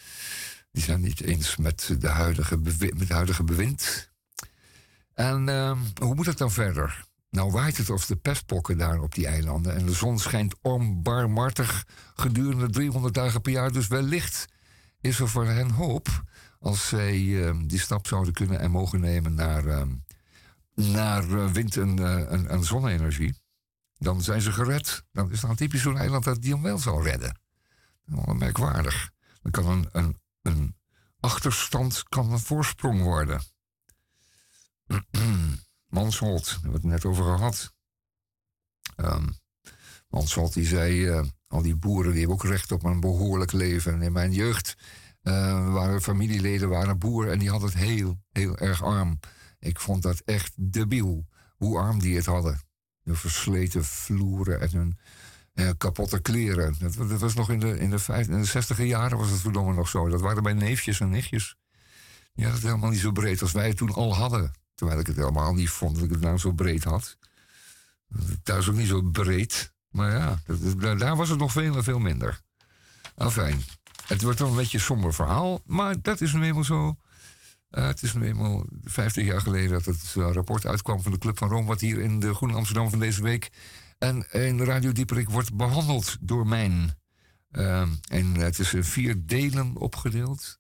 Die 0.73 0.83
zijn 0.83 1.01
niet 1.01 1.21
eens 1.21 1.57
met, 1.57 1.97
de 1.99 2.09
huidige 2.09 2.57
met 2.57 2.81
het 2.99 3.09
huidige 3.09 3.45
bewind. 3.45 4.12
En 5.15 5.49
ehm, 5.49 5.79
hoe 6.01 6.15
moet 6.15 6.27
het 6.27 6.39
dan 6.39 6.51
verder? 6.51 7.05
Nou 7.31 7.51
waait 7.51 7.77
het 7.77 7.91
als 7.91 8.07
de 8.07 8.17
pestpokken 8.17 8.79
daar 8.79 9.01
op 9.01 9.15
die 9.15 9.27
eilanden. 9.27 9.75
En 9.75 9.87
de 9.87 9.93
zon 9.93 10.19
schijnt 10.19 10.55
onbarmhartig 10.61 11.87
gedurende 12.15 12.71
300 12.71 13.15
dagen 13.15 13.41
per 13.41 13.53
jaar. 13.53 13.73
Dus 13.73 13.87
wellicht 13.87 14.47
is 15.01 15.19
er 15.19 15.29
voor 15.29 15.47
hen 15.47 15.71
hoop 15.71 16.23
als 16.59 16.89
zij 16.89 17.45
ehm, 17.45 17.67
die 17.67 17.79
stap 17.79 18.07
zouden 18.07 18.33
kunnen 18.33 18.61
en 18.61 18.71
mogen 18.71 19.01
nemen 19.01 19.35
naar, 19.35 19.67
ehm, 19.67 19.95
naar 20.75 21.31
eh, 21.31 21.51
wind- 21.51 21.77
en, 21.77 21.99
eh, 21.99 22.33
en, 22.33 22.49
en 22.49 22.65
zonne-energie. 22.65 23.41
Dan 23.99 24.23
zijn 24.23 24.41
ze 24.41 24.53
gered. 24.53 25.05
Dan 25.13 25.31
is 25.31 25.43
een 25.43 25.57
typisch 25.57 25.83
zo'n 25.83 25.99
eiland 25.99 26.25
dat 26.25 26.43
die 26.43 26.53
hem 26.53 26.63
wel 26.63 26.79
zal 26.79 27.03
redden. 27.03 27.41
Wel 28.05 28.35
merkwaardig. 28.35 29.11
Dan 29.43 29.53
kan 29.53 29.67
een, 29.67 29.89
een, 29.93 30.17
een 30.43 30.77
achterstand 31.21 32.03
kan 32.09 32.33
een 32.33 32.39
voorsprong 32.39 33.03
worden. 33.03 33.43
Mansholt, 35.97 36.45
daar 36.45 36.53
hebben 36.53 36.71
we 36.71 36.77
het 36.77 36.87
net 36.87 37.05
over 37.05 37.25
gehad. 37.25 37.73
Ehm 38.97 39.29
Mansholt 40.13 40.53
die 40.53 40.67
zei, 40.67 41.07
eh, 41.07 41.23
al 41.47 41.63
die 41.63 41.77
boeren 41.77 42.11
die 42.11 42.21
hebben 42.21 42.37
ook 42.37 42.45
recht 42.45 42.73
op 42.73 42.85
een 42.85 43.01
behoorlijk 43.01 43.53
leven. 43.53 43.93
En 43.93 44.03
in 44.03 44.13
mijn 44.13 44.33
jeugd 44.33 44.77
eh, 45.23 45.73
waren 45.73 46.03
familieleden 46.03 46.69
waren 46.69 46.99
boer 46.99 47.31
en 47.31 47.39
die 47.39 47.51
hadden 47.51 47.69
het 47.69 47.79
heel, 47.79 48.19
heel 48.33 48.59
erg 48.59 48.83
arm. 48.83 49.19
Ik 49.59 49.81
vond 49.81 50.03
dat 50.03 50.23
echt 50.25 50.53
debiel. 50.57 51.27
Hoe 51.57 51.79
arm 51.79 51.99
die 51.99 52.17
het 52.17 52.27
hadden. 52.27 52.61
De 53.03 53.15
versleten 53.15 53.85
vloeren 53.85 54.61
en 54.61 54.71
hun 54.71 54.99
eh, 55.53 55.71
kapotte 55.79 56.21
kleren. 56.21 56.77
Dat, 56.79 57.09
dat 57.09 57.21
was 57.21 57.35
nog 57.35 57.51
in 57.51 57.61
de, 57.61 57.79
in, 57.79 57.91
de 57.91 57.99
vijf, 57.99 58.29
in 58.29 58.41
de 58.41 58.45
zestiger 58.45 58.85
jaren 58.85 59.19
was 59.19 59.31
het 59.31 59.41
verdomme 59.41 59.75
nog 59.75 59.89
zo. 59.89 60.09
Dat 60.09 60.21
waren 60.21 60.43
mijn 60.43 60.57
neefjes 60.57 61.01
en 61.01 61.11
nichtjes. 61.11 61.57
Die 62.35 62.45
hadden 62.45 62.63
het 62.63 62.71
helemaal 62.71 62.91
niet 62.91 63.01
zo 63.01 63.13
breed 63.13 63.43
als 63.43 63.53
wij 63.53 63.69
het 63.69 63.77
toen 63.77 63.95
al 63.95 64.15
hadden. 64.15 64.53
Terwijl 64.83 65.01
ik 65.03 65.07
het 65.07 65.17
helemaal 65.17 65.55
niet 65.55 65.71
vond 65.71 65.95
dat 65.95 66.05
ik 66.05 66.11
het 66.11 66.21
nou 66.21 66.39
zo 66.39 66.53
breed 66.53 66.85
had. 66.85 67.17
Thuis 68.43 68.69
ook 68.69 68.75
niet 68.75 68.89
zo 68.89 69.03
breed. 69.03 69.73
Maar 69.91 70.11
ja, 70.11 70.43
dat- 70.77 70.99
daar 70.99 71.17
was 71.17 71.29
het 71.29 71.39
nog 71.39 71.53
veel 71.53 71.77
en 71.77 71.85
veel 71.85 71.99
minder. 71.99 72.41
Enfin, 73.17 73.63
het 74.07 74.23
wordt 74.23 74.39
wel 74.39 74.49
een 74.49 74.57
beetje 74.57 74.79
een 74.79 74.85
somber 74.85 75.15
verhaal. 75.15 75.61
Maar 75.67 76.03
dat 76.03 76.21
is 76.21 76.33
nu 76.33 76.43
eenmaal 76.45 76.65
zo. 76.65 76.97
Eh, 77.69 77.87
het 77.87 78.03
is 78.03 78.13
nu 78.15 78.27
eenmaal 78.27 78.65
50 78.85 79.25
jaar 79.25 79.41
geleden 79.41 79.71
dat 79.71 79.85
het 79.85 80.15
eh, 80.17 80.31
rapport 80.33 80.67
uitkwam 80.67 81.03
van 81.03 81.13
de 81.13 81.19
Club 81.19 81.39
van 81.39 81.49
Rome... 81.49 81.67
wat 81.67 81.81
hier 81.81 81.99
in 82.01 82.21
de 82.21 82.35
Groene 82.35 82.55
Amsterdam 82.55 82.91
van 82.91 82.99
deze 82.99 83.23
week... 83.23 83.51
en 83.99 84.31
in 84.33 84.61
Radio 84.61 84.93
Dieperik 84.93 85.31
wordt 85.31 85.55
behandeld 85.57 86.17
door 86.21 86.47
mijn. 86.47 86.99
Ehm, 87.51 87.89
en 88.09 88.35
het 88.35 88.59
is 88.59 88.75
in 88.75 88.85
vier 88.85 89.27
delen 89.27 89.77
opgedeeld. 89.77 90.59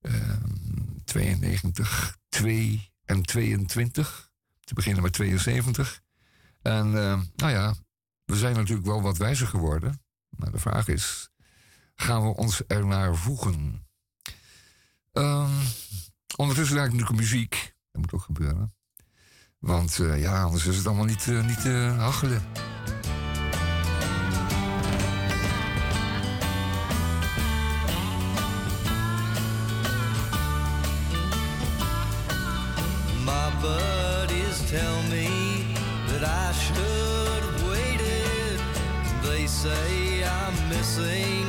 Ehm, 0.00 0.40
92, 1.04 2.16
2 2.28 2.92
en 3.04 3.22
22. 3.22 4.30
Te 4.60 4.74
beginnen 4.74 5.02
met 5.02 5.12
72. 5.12 6.02
En 6.62 6.86
ehm, 6.86 7.22
nou 7.36 7.52
ja, 7.52 7.74
we 8.24 8.36
zijn 8.36 8.54
natuurlijk 8.54 8.86
wel 8.86 9.02
wat 9.02 9.16
wijzer 9.16 9.46
geworden. 9.46 10.02
Maar 10.28 10.50
de 10.50 10.58
vraag 10.58 10.88
is, 10.88 11.30
gaan 11.94 12.22
we 12.22 12.36
ons 12.36 12.66
ernaar 12.66 13.16
voegen? 13.16 13.86
Ehm, 15.12 15.50
ondertussen 16.36 16.76
raak 16.76 16.86
ik 16.86 16.92
natuurlijk 16.92 17.20
muziek. 17.20 17.74
Dat 17.90 18.00
moet 18.00 18.12
ook 18.12 18.22
gebeuren. 18.22 18.74
Want 19.58 19.98
eh, 19.98 20.20
ja, 20.20 20.42
anders 20.42 20.66
is 20.66 20.76
het 20.76 20.86
allemaal 20.86 21.04
niet, 21.04 21.28
eh, 21.28 21.46
niet 21.46 21.60
te 21.60 21.94
hachelen. 21.96 22.42
Say 39.64 40.22
I'm 40.22 40.68
missing 40.68 41.43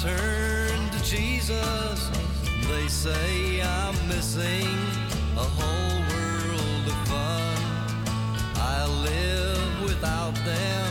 turned 0.00 0.92
to 0.92 1.02
Jesus. 1.02 2.10
They 2.68 2.86
say 2.86 3.60
I'm 3.60 3.94
missing 4.06 4.68
a 5.36 5.46
whole 5.58 5.98
world 6.10 6.86
of 6.86 7.08
fun. 7.08 7.58
I 8.54 8.86
live 8.86 9.82
without 9.82 10.34
them 10.44 10.87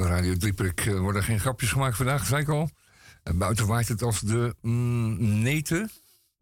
bij 0.00 0.08
Radio 0.08 0.36
Dieperik 0.36 0.86
eh, 0.86 0.98
worden 0.98 1.22
geen 1.22 1.40
grapjes 1.40 1.70
gemaakt 1.70 1.96
vandaag, 1.96 2.26
zei 2.26 2.42
ik 2.42 2.48
al. 2.48 2.70
En 3.22 3.38
buiten 3.38 3.66
waait 3.66 3.88
het 3.88 4.02
als 4.02 4.20
de 4.20 4.54
mm, 4.60 5.42
neten. 5.42 5.90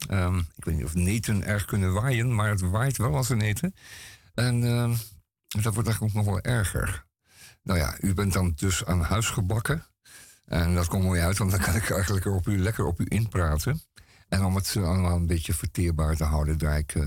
Ehm, 0.09 0.39
ik 0.39 0.65
weet 0.65 0.75
niet 0.75 0.85
of 0.85 0.95
neten 0.95 1.45
erg 1.45 1.65
kunnen 1.65 1.93
waaien, 1.93 2.35
maar 2.35 2.49
het 2.49 2.61
waait 2.61 2.97
wel 2.97 3.17
als 3.17 3.29
een 3.29 3.39
neten. 3.39 3.75
En 4.35 4.65
ehm, 4.65 4.95
dat 5.49 5.75
wordt 5.75 5.89
eigenlijk 5.89 6.03
ook 6.03 6.13
nog 6.13 6.25
wel 6.25 6.41
erger. 6.41 7.05
Nou 7.63 7.79
ja, 7.79 7.97
u 8.01 8.15
bent 8.15 8.33
dan 8.33 8.53
dus 8.57 8.85
aan 8.85 9.01
huis 9.01 9.29
gebakken. 9.29 9.87
En 10.45 10.75
dat 10.75 10.87
komt 10.87 11.05
mooi 11.05 11.21
uit, 11.21 11.39
want 11.39 11.51
dan 11.51 11.61
kan 11.61 11.75
ik 11.75 11.91
eigenlijk 11.91 12.27
op 12.27 12.49
u, 12.49 12.59
lekker 12.59 12.85
op 12.85 13.01
u 13.01 13.05
inpraten. 13.09 13.81
En 14.29 14.45
om 14.45 14.55
het 14.55 14.75
eh, 14.77 14.85
allemaal 14.85 15.17
een 15.17 15.27
beetje 15.27 15.55
verteerbaar 15.55 16.17
te 16.17 16.25
houden, 16.25 16.59
draai 16.59 16.79
ik 16.79 16.95
eh, 16.95 17.07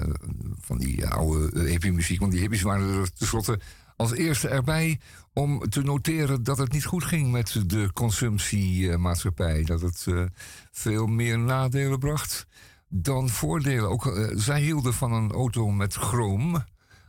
van 0.59 0.77
die 0.77 1.03
eh, 1.03 1.11
oude 1.11 1.51
uh, 1.53 1.69
hippie-muziek. 1.69 2.19
Want 2.19 2.31
die 2.31 2.41
hippies 2.41 2.61
waren 2.61 2.99
er 2.99 3.13
tenslotte 3.13 3.59
als 3.95 4.11
eerste 4.13 4.47
erbij 4.47 4.99
om 5.33 5.69
te 5.69 5.81
noteren 5.81 6.43
dat 6.43 6.57
het 6.57 6.71
niet 6.71 6.85
goed 6.85 7.03
ging 7.03 7.31
met 7.31 7.61
de 7.65 7.89
consumptiemaatschappij. 7.93 9.63
Dat 9.63 9.81
het 9.81 10.05
eh, 10.07 10.23
veel 10.71 11.07
meer 11.07 11.39
nadelen 11.39 11.99
bracht 11.99 12.47
dan 12.87 13.29
voordelen. 13.29 13.89
Ook, 13.89 14.05
eh, 14.05 14.27
zij 14.35 14.61
hielden 14.61 14.93
van 14.93 15.13
een 15.13 15.31
auto 15.31 15.71
met 15.71 15.93
chroom, 15.93 16.63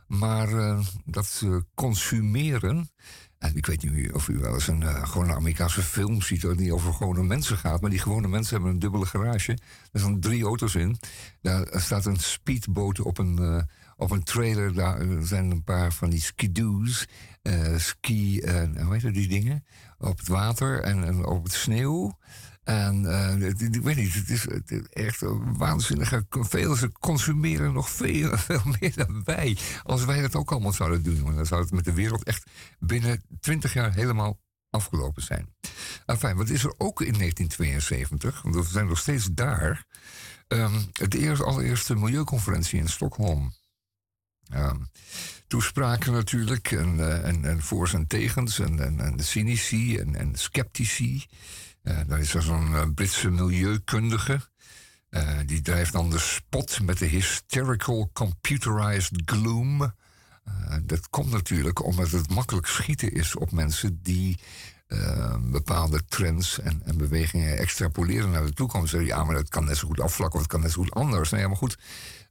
maar 0.07 0.53
eh, 0.53 0.79
dat 1.05 1.43
consumeren. 1.73 2.89
En 3.37 3.55
ik 3.55 3.65
weet 3.65 3.91
niet 3.91 4.11
of 4.11 4.27
u 4.27 4.37
wel 4.37 4.53
eens 4.53 4.67
een 4.67 5.07
gewone 5.07 5.35
Amerikaanse 5.35 5.81
film 5.81 6.21
ziet, 6.21 6.41
dat 6.41 6.57
niet 6.57 6.71
over 6.71 6.93
gewone 6.93 7.23
mensen 7.23 7.57
gaat. 7.57 7.81
Maar 7.81 7.89
die 7.89 7.99
gewone 7.99 8.27
mensen 8.27 8.53
hebben 8.53 8.71
een 8.73 8.79
dubbele 8.79 9.05
garage. 9.05 9.57
Er 9.91 9.99
staan 9.99 10.19
drie 10.19 10.43
auto's 10.43 10.75
in. 10.75 10.97
Daar 11.41 11.67
staat 11.71 12.05
een 12.05 12.19
speedboot 12.19 12.99
op 12.99 13.17
een, 13.17 13.67
op 14.03 14.11
een 14.11 14.23
trailer. 14.23 14.73
Daar 14.73 15.05
zijn 15.21 15.51
een 15.51 15.63
paar 15.63 15.93
van 15.93 16.09
die 16.09 16.21
skidoos. 16.21 17.05
eh, 17.41 17.77
ski, 17.77 18.39
en 18.41 18.81
hoe 18.81 18.93
heet 18.97 19.13
die 19.13 19.27
dingen? 19.27 19.65
Op 19.97 20.17
het 20.17 20.27
water 20.27 20.81
en, 20.81 21.03
en 21.03 21.25
op 21.25 21.43
het 21.43 21.53
sneeuw. 21.53 22.17
En 22.63 23.03
het- 23.03 23.61
ik 23.61 23.81
weet 23.81 23.95
niet, 23.95 24.13
het 24.13 24.29
is, 24.29 24.47
echt 24.89 25.21
een 25.21 25.57
waanzinnige. 25.57 26.25
Veel, 26.29 26.75
ze 26.75 26.91
consumeren 26.91 27.73
nog 27.73 27.89
veel, 27.89 28.37
veel 28.47 28.61
meer 28.79 28.95
dan 28.95 29.21
wij. 29.23 29.57
Als 29.83 30.05
wij 30.05 30.21
dat 30.21 30.35
ook 30.35 30.51
allemaal 30.51 30.73
zouden 30.73 31.03
doen, 31.03 31.35
dan 31.35 31.45
zou 31.45 31.61
het 31.61 31.71
met 31.71 31.85
de 31.85 31.93
wereld 31.93 32.23
echt 32.23 32.43
binnen 32.79 33.21
20 33.39 33.73
jaar 33.73 33.93
helemaal 33.93 34.39
afgelopen 34.69 35.23
zijn. 35.23 35.53
Enfin, 36.05 36.35
wat 36.35 36.49
is 36.49 36.63
er 36.63 36.73
ook 36.77 37.01
in 37.01 37.13
1972? 37.13 38.41
Want 38.41 38.55
we 38.55 38.63
zijn 38.63 38.87
nog 38.87 38.97
steeds 38.99 39.27
daar. 39.31 39.85
Ehm, 40.47 40.79
de 40.91 41.19
eerste, 41.19 41.43
allereerste 41.43 41.95
milieuconferentie 41.95 42.79
in 42.79 42.89
Stockholm. 42.89 43.53
Ehm, 44.49 44.79
toespraken 45.47 46.13
natuurlijk. 46.13 46.71
En, 46.71 46.99
eh, 46.99 47.27
en, 47.27 47.45
en 47.45 47.61
voor's 47.61 47.93
en 47.93 48.07
tegens. 48.07 48.59
En, 48.59 48.79
en, 48.79 48.99
en 48.99 49.19
cynici 49.19 49.97
en, 49.97 50.15
en 50.15 50.35
sceptici. 50.35 51.25
Eh 51.83 51.99
daar 52.07 52.19
is 52.19 52.33
er 52.33 52.41
zo'n 52.41 52.75
eh, 52.75 52.85
Britse 52.95 53.29
milieukundige. 53.29 54.51
Die 55.45 55.61
drijft 55.61 55.93
dan 55.93 56.09
de 56.09 56.19
spot 56.19 56.81
met 56.81 56.97
de 56.97 57.05
hysterical 57.05 58.09
computerized 58.13 59.21
gloom. 59.25 59.93
Dat 60.81 61.09
komt 61.09 61.31
natuurlijk 61.31 61.83
omdat 61.83 62.11
het 62.11 62.29
makkelijk 62.29 62.67
schieten 62.67 63.11
is 63.11 63.35
op 63.35 63.51
mensen 63.51 63.99
die 64.01 64.39
eh, 64.93 65.35
bepaalde 65.41 66.05
trends 66.05 66.59
en, 66.59 66.81
en 66.85 66.97
bewegingen 66.97 67.57
extrapoleren 67.57 68.31
naar 68.31 68.45
de 68.45 68.53
toekomst. 68.53 68.93
Ja, 68.93 69.23
maar 69.23 69.35
dat 69.35 69.49
kan 69.49 69.65
net 69.65 69.77
zo 69.77 69.87
goed 69.87 69.99
afvlakken 69.99 70.35
of 70.35 70.41
het 70.41 70.51
kan 70.51 70.61
net 70.61 70.71
zo 70.71 70.81
goed 70.81 70.93
anders. 70.93 71.29
Nou 71.29 71.41
ja, 71.41 71.47
maar 71.47 71.57
goed, 71.57 71.77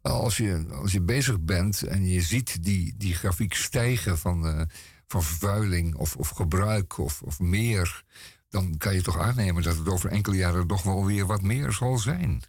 als 0.03 0.37
je, 0.37 0.67
als 0.71 0.93
je 0.93 1.01
bezig 1.01 1.41
bent 1.41 1.83
en 1.83 2.07
je 2.07 2.21
ziet 2.21 2.65
die, 2.65 2.95
die 2.97 3.15
grafiek 3.15 3.55
stijgen 3.55 4.19
van, 4.19 4.47
eh, 4.47 4.63
van 5.07 5.23
vervuiling 5.23 5.95
of, 5.95 6.17
of 6.17 6.29
gebruik 6.29 6.99
of, 6.99 7.23
of 7.23 7.41
meer, 7.41 8.05
dan 8.49 8.77
kan 8.77 8.95
je 8.95 9.03
toch 9.03 9.19
aannemen 9.19 9.63
dat 9.63 9.77
het 9.77 9.89
over 9.89 10.11
enkele 10.11 10.37
jaren 10.37 10.67
toch 10.67 10.83
wel 10.83 11.07
weer 11.07 11.27
wat 11.27 11.43
meer 11.43 11.73
zal 11.73 11.99
zijn. 11.99 12.43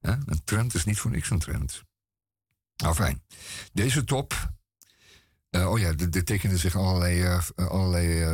Een 0.00 0.44
trend 0.44 0.74
is 0.74 0.84
niet 0.84 0.98
voor 0.98 1.10
niks 1.10 1.30
een 1.30 1.38
trend. 1.38 1.82
Nou 2.76 2.94
fijn. 2.94 3.22
Deze 3.72 4.04
top. 4.04 4.52
eh, 5.50 5.70
oh 5.70 5.78
ja, 5.78 5.94
er 5.96 6.24
tekenen 6.24 6.58
zich 6.58 6.76
allerlei, 6.76 7.22
eh, 7.22 7.42
allerlei 7.54 8.24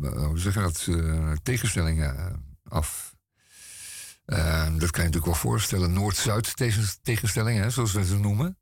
hoe 0.00 0.38
zeg 0.38 0.54
je 0.54 0.60
dat, 0.60 0.88
tegenstellingen 1.42 2.42
af. 2.64 3.07
Eh, 4.28 4.62
dat 4.62 4.90
kan 4.90 5.02
je 5.02 5.08
natuurlijk 5.08 5.24
wel 5.24 5.34
voorstellen. 5.34 5.92
Noord-Zuid 5.92 6.56
tegen- 6.56 6.88
tegenstellingen, 7.02 7.62
hè, 7.62 7.70
zoals 7.70 7.92
we 7.92 8.04
ze 8.04 8.18
noemen. 8.18 8.58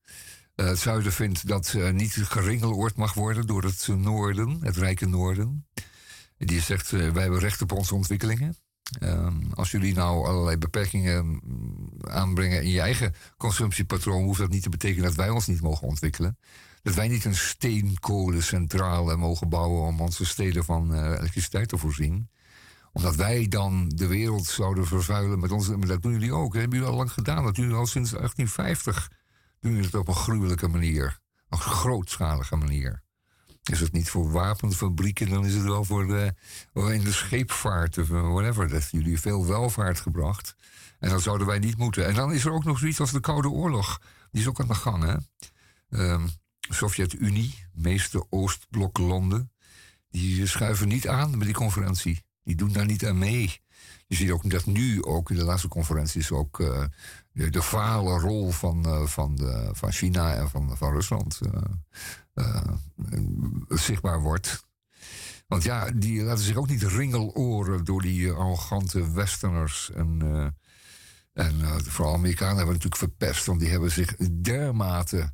Eh, 0.54 0.66
het 0.66 0.78
zuiden 0.78 1.12
vindt 1.12 1.46
dat 1.48 1.74
eh, 1.76 1.90
niet 1.90 2.12
geringeloord 2.12 2.96
mag 2.96 3.14
worden 3.14 3.46
door 3.46 3.62
het 3.62 3.88
noorden, 3.96 4.58
het 4.60 4.76
rijke 4.76 5.06
noorden. 5.06 5.66
Die 6.38 6.60
zegt, 6.60 6.92
eh, 6.92 7.10
wij 7.10 7.22
hebben 7.22 7.40
recht 7.40 7.62
op 7.62 7.72
onze 7.72 7.94
ontwikkelingen. 7.94 8.56
Ehm, 8.98 9.34
als 9.54 9.70
jullie 9.70 9.94
nou 9.94 10.26
allerlei 10.26 10.56
beperkingen 10.56 11.26
mm, 11.26 11.90
aanbrengen 12.00 12.62
in 12.62 12.70
je 12.70 12.80
eigen 12.80 13.14
consumptiepatroon, 13.36 14.24
hoeft 14.24 14.38
dat 14.38 14.50
niet 14.50 14.62
te 14.62 14.68
betekenen 14.68 15.04
dat 15.04 15.14
wij 15.14 15.30
ons 15.30 15.46
niet 15.46 15.60
mogen 15.60 15.86
ontwikkelen. 15.88 16.38
Dat 16.82 16.94
wij 16.94 17.08
niet 17.08 17.24
een 17.24 17.34
steenkolencentrale 17.34 19.16
mogen 19.16 19.48
bouwen 19.48 19.82
om 19.86 20.00
onze 20.00 20.24
steden 20.24 20.64
van 20.64 20.94
elektriciteit 20.94 21.68
te 21.68 21.78
voorzien. 21.78 22.30
Omdat 22.96 23.16
wij 23.16 23.48
dan 23.48 23.88
de 23.94 24.06
wereld 24.06 24.44
zouden 24.44 24.86
vervuilen 24.86 25.38
met 25.38 25.50
ons. 25.50 25.68
Maar 25.68 25.86
dat 25.86 26.02
doen 26.02 26.12
jullie 26.12 26.32
ook. 26.32 26.52
Dat 26.52 26.60
hebben 26.60 26.78
jullie 26.78 26.92
al 26.92 26.98
lang 26.98 27.12
gedaan. 27.12 27.44
Dat 27.44 27.54
doen 27.54 27.64
jullie 27.64 27.80
al 27.80 27.86
sinds 27.86 28.10
1850. 28.10 29.10
Doen 29.60 29.70
jullie 29.70 29.86
het 29.86 29.94
op 29.94 30.08
een 30.08 30.14
gruwelijke 30.14 30.68
manier. 30.68 31.18
Een 31.48 31.58
grootschalige 31.58 32.56
manier. 32.56 33.02
Is 33.62 33.80
het 33.80 33.92
niet 33.92 34.10
voor 34.10 34.30
wapenfabrieken, 34.30 35.28
dan 35.28 35.46
is 35.46 35.54
het 35.54 35.62
wel 35.62 35.84
voor 35.84 36.06
de, 36.06 36.34
wel 36.72 36.90
in 36.90 37.04
de 37.04 37.12
scheepvaart 37.12 37.98
of 37.98 38.08
whatever. 38.08 38.68
Dat 38.68 38.88
jullie 38.90 39.20
veel 39.20 39.46
welvaart 39.46 40.00
gebracht. 40.00 40.56
En 40.98 41.10
dat 41.10 41.22
zouden 41.22 41.46
wij 41.46 41.58
niet 41.58 41.76
moeten. 41.76 42.06
En 42.06 42.14
dan 42.14 42.32
is 42.32 42.44
er 42.44 42.52
ook 42.52 42.64
nog 42.64 42.78
zoiets 42.78 43.00
als 43.00 43.12
de 43.12 43.20
Koude 43.20 43.48
Oorlog. 43.48 44.00
Die 44.30 44.40
is 44.40 44.48
ook 44.48 44.60
aan 44.60 44.68
de 44.68 44.74
gang, 44.74 45.04
hè? 45.04 45.16
Ehm, 45.88 46.26
Sovjet-Unie, 46.60 47.66
meeste 47.72 48.26
Oostbloklanden, 48.30 49.52
die 50.10 50.46
schuiven 50.46 50.88
niet 50.88 51.08
aan 51.08 51.30
met 51.30 51.46
die 51.46 51.54
conferentie. 51.54 52.24
Die 52.46 52.56
doen 52.56 52.72
daar 52.72 52.86
niet 52.86 53.06
aan 53.06 53.18
mee. 53.18 53.60
Je 54.06 54.16
ziet 54.16 54.30
ook 54.30 54.50
dat 54.50 54.66
nu, 54.66 55.04
ook 55.04 55.30
in 55.30 55.36
de 55.36 55.44
laatste 55.44 55.68
conferenties, 55.68 56.30
ook 56.30 56.60
eh, 56.60 56.84
de, 57.32 57.50
de 57.50 57.60
rol 58.20 58.50
van, 58.50 58.84
eh, 58.84 59.06
van, 59.06 59.36
de, 59.36 59.68
van 59.72 59.92
China 59.92 60.34
en 60.34 60.50
van, 60.50 60.76
van 60.76 60.92
Rusland 60.92 61.40
eh, 62.34 62.72
zichtbaar 63.68 64.20
wordt. 64.20 64.64
Want 65.46 65.62
ja, 65.62 65.90
die 65.90 66.22
laten 66.22 66.44
zich 66.44 66.56
ook 66.56 66.68
niet 66.68 66.82
ringeloren 66.82 67.84
door 67.84 68.02
die 68.02 68.30
arrogante 68.30 69.12
westerners. 69.12 69.90
En, 69.90 70.20
en 71.32 71.84
vooral 71.84 72.14
Amerikanen 72.14 72.56
hebben 72.56 72.74
natuurlijk 72.74 73.02
verpest, 73.02 73.46
want 73.46 73.60
die 73.60 73.68
hebben 73.68 73.90
zich 73.90 74.16
dermate, 74.16 75.32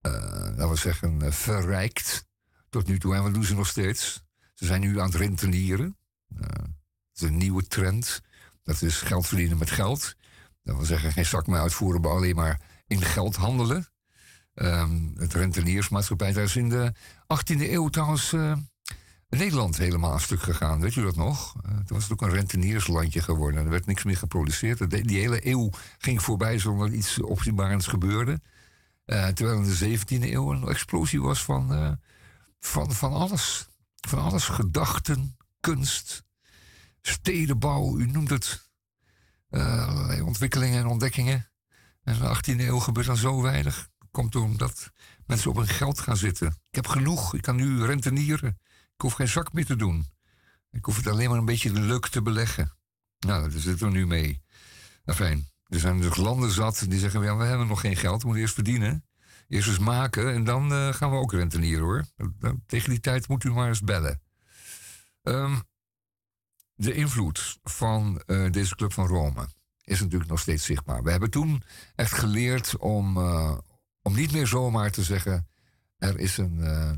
laten 0.00 0.68
we 0.68 0.76
zeggen, 0.76 1.32
verrijkt 1.32 2.26
tot 2.68 2.86
nu 2.86 2.98
toe. 2.98 3.14
En 3.14 3.22
wat 3.22 3.34
doen 3.34 3.44
ze 3.44 3.54
nog 3.54 3.66
steeds? 3.66 4.24
Ze 4.54 4.64
zijn 4.64 4.80
nu 4.80 5.00
aan 5.00 5.06
het 5.06 5.14
rentenieren. 5.14 5.96
Eh, 6.40 6.64
een 7.14 7.36
nieuwe 7.36 7.66
trend. 7.66 8.20
Dat 8.62 8.82
is 8.82 9.00
geld 9.00 9.26
verdienen 9.26 9.58
met 9.58 9.70
geld. 9.70 10.16
Dat 10.62 10.76
wil 10.76 10.84
zeggen, 10.84 11.12
geen 11.12 11.26
zak 11.26 11.46
meer 11.46 11.60
uitvoeren, 11.60 12.00
maar 12.00 12.10
alleen 12.10 12.34
maar 12.34 12.60
in 12.86 13.02
geld 13.02 13.36
handelen. 13.36 13.86
Ehm, 14.54 15.08
het 15.16 15.34
renteniersmaatschappij, 15.34 16.32
is 16.32 16.56
in 16.56 16.68
de 16.68 16.92
18e 17.26 17.72
eeuw 17.72 17.88
trouwens 17.88 18.32
eh, 18.32 18.52
Nederland 19.28 19.76
helemaal 19.76 20.12
aan 20.12 20.20
stuk 20.20 20.42
gegaan. 20.42 20.80
Weet 20.80 20.96
u 20.96 21.02
dat 21.02 21.16
nog? 21.16 21.54
Eh, 21.56 21.70
toen 21.70 21.96
was 21.96 22.02
het 22.02 22.12
ook 22.12 22.22
een 22.22 22.34
rentenierslandje 22.34 23.22
geworden. 23.22 23.64
Er 23.64 23.70
werd 23.70 23.86
niks 23.86 24.04
meer 24.04 24.16
geproduceerd. 24.16 24.90
Die 24.90 25.18
hele 25.18 25.46
eeuw 25.46 25.70
ging 25.98 26.22
voorbij 26.22 26.58
zonder 26.58 26.92
iets 26.92 27.20
opzienbarends 27.20 27.86
gebeurde. 27.86 28.40
Terwijl 29.04 29.56
in 29.56 29.64
de 29.64 29.76
17e 29.76 30.32
eeuw 30.32 30.52
een 30.52 30.68
explosie 30.68 31.22
was 31.22 31.44
van, 31.44 31.98
van, 32.60 32.92
van 32.92 33.12
alles. 33.12 33.68
Van 34.08 34.18
alles. 34.18 34.44
Gedachten, 34.44 35.36
kunst, 35.62 36.24
stedenbouw, 37.00 37.98
u 37.98 38.06
noemt 38.06 38.30
het. 38.30 38.70
Allerlei 39.50 40.20
ontwikkelingen 40.20 40.78
en 40.78 40.86
ontdekkingen. 40.86 41.50
En 42.02 42.14
in 42.14 42.20
de 42.20 42.36
18e 42.36 42.60
eeuw 42.60 42.78
gebeurt 42.78 43.06
dan 43.06 43.16
zo 43.16 43.42
weinig. 43.42 43.88
Komt 44.10 44.36
omdat 44.36 44.90
mensen 45.26 45.50
op 45.50 45.56
hun 45.56 45.68
geld 45.68 46.00
gaan 46.00 46.16
zitten. 46.16 46.46
Ik 46.46 46.74
heb 46.74 46.86
genoeg, 46.86 47.34
ik 47.34 47.42
kan 47.42 47.56
nu 47.56 47.84
rentenieren. 47.84 48.58
Ik 48.94 49.00
hoef 49.00 49.12
geen 49.12 49.28
zak 49.28 49.52
meer 49.52 49.66
te 49.66 49.76
doen. 49.76 50.06
Ik 50.70 50.84
hoef 50.84 50.96
het 50.96 51.06
alleen 51.06 51.28
maar 51.28 51.38
een 51.38 51.44
beetje 51.44 51.72
leuk 51.72 52.08
te 52.08 52.22
beleggen. 52.22 52.72
Nou, 53.18 53.50
daar 53.50 53.60
zitten 53.60 53.86
we 53.86 53.92
nu 53.92 54.06
mee. 54.06 54.42
Fijn. 55.04 55.48
Er 55.66 55.80
zijn 55.80 56.00
dus 56.00 56.16
landen 56.16 56.50
zat 56.50 56.84
die 56.88 56.98
zeggen: 56.98 57.22
ja, 57.22 57.36
we 57.36 57.44
hebben 57.44 57.66
nog 57.66 57.80
geen 57.80 57.96
geld, 57.96 58.20
we 58.20 58.26
moeten 58.26 58.42
eerst 58.42 58.54
verdienen. 58.54 59.04
Eerst 59.48 59.68
eens 59.68 59.78
maken 59.78 60.32
en 60.32 60.44
dan 60.44 60.72
eh, 60.72 60.92
gaan 60.92 61.10
we 61.10 61.16
ook 61.16 61.32
rentenieren 61.32 61.84
hoor. 61.84 62.04
Tegen 62.66 62.90
die 62.90 63.00
tijd 63.00 63.28
moet 63.28 63.44
u 63.44 63.50
maar 63.50 63.68
eens 63.68 63.80
bellen. 63.80 64.21
Ehm, 65.22 65.60
de 66.74 66.94
invloed 66.94 67.58
van 67.62 68.22
eh, 68.26 68.50
deze 68.50 68.74
Club 68.74 68.92
van 68.92 69.06
Rome 69.06 69.48
is 69.84 70.00
natuurlijk 70.00 70.30
nog 70.30 70.40
steeds 70.40 70.64
zichtbaar. 70.64 71.02
We 71.02 71.10
hebben 71.10 71.30
toen 71.30 71.62
echt 71.94 72.12
geleerd 72.12 72.76
om, 72.76 73.16
eh, 73.16 73.58
om 74.02 74.14
niet 74.14 74.32
meer 74.32 74.46
zomaar 74.46 74.90
te 74.90 75.02
zeggen: 75.02 75.48
er 75.96 76.18
is 76.18 76.36
een, 76.36 76.60
eh, 76.60 76.92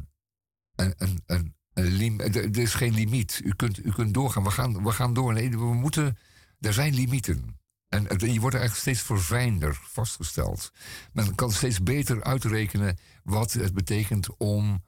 een, 0.75 0.95
een, 1.27 1.55
een, 1.73 2.53
is 2.53 2.75
geen 2.75 2.95
limiet. 2.95 3.41
U 3.45 3.55
kunt, 3.55 3.85
u 3.85 3.93
kunt 3.93 4.15
doorgaan. 4.15 4.43
We 4.43 4.51
gaan, 4.51 4.83
we 4.83 4.93
gaan 4.93 5.15
door. 5.15 5.33
Nee, 5.33 5.51
we 5.51 5.75
moeten. 5.75 6.19
Er 6.61 6.73
zijn 6.73 6.95
limieten. 6.95 7.59
En 7.89 8.07
die 8.17 8.41
worden 8.41 8.61
eigenlijk 8.61 8.75
steeds 8.75 9.01
verfijnder 9.01 9.79
vastgesteld. 9.83 10.73
Men 11.13 11.35
kan 11.35 11.53
steeds 11.53 11.83
beter 11.83 12.23
uitrekenen 12.23 12.99
wat 13.23 13.53
het 13.53 13.75
betekent 13.75 14.37
om 14.37 14.85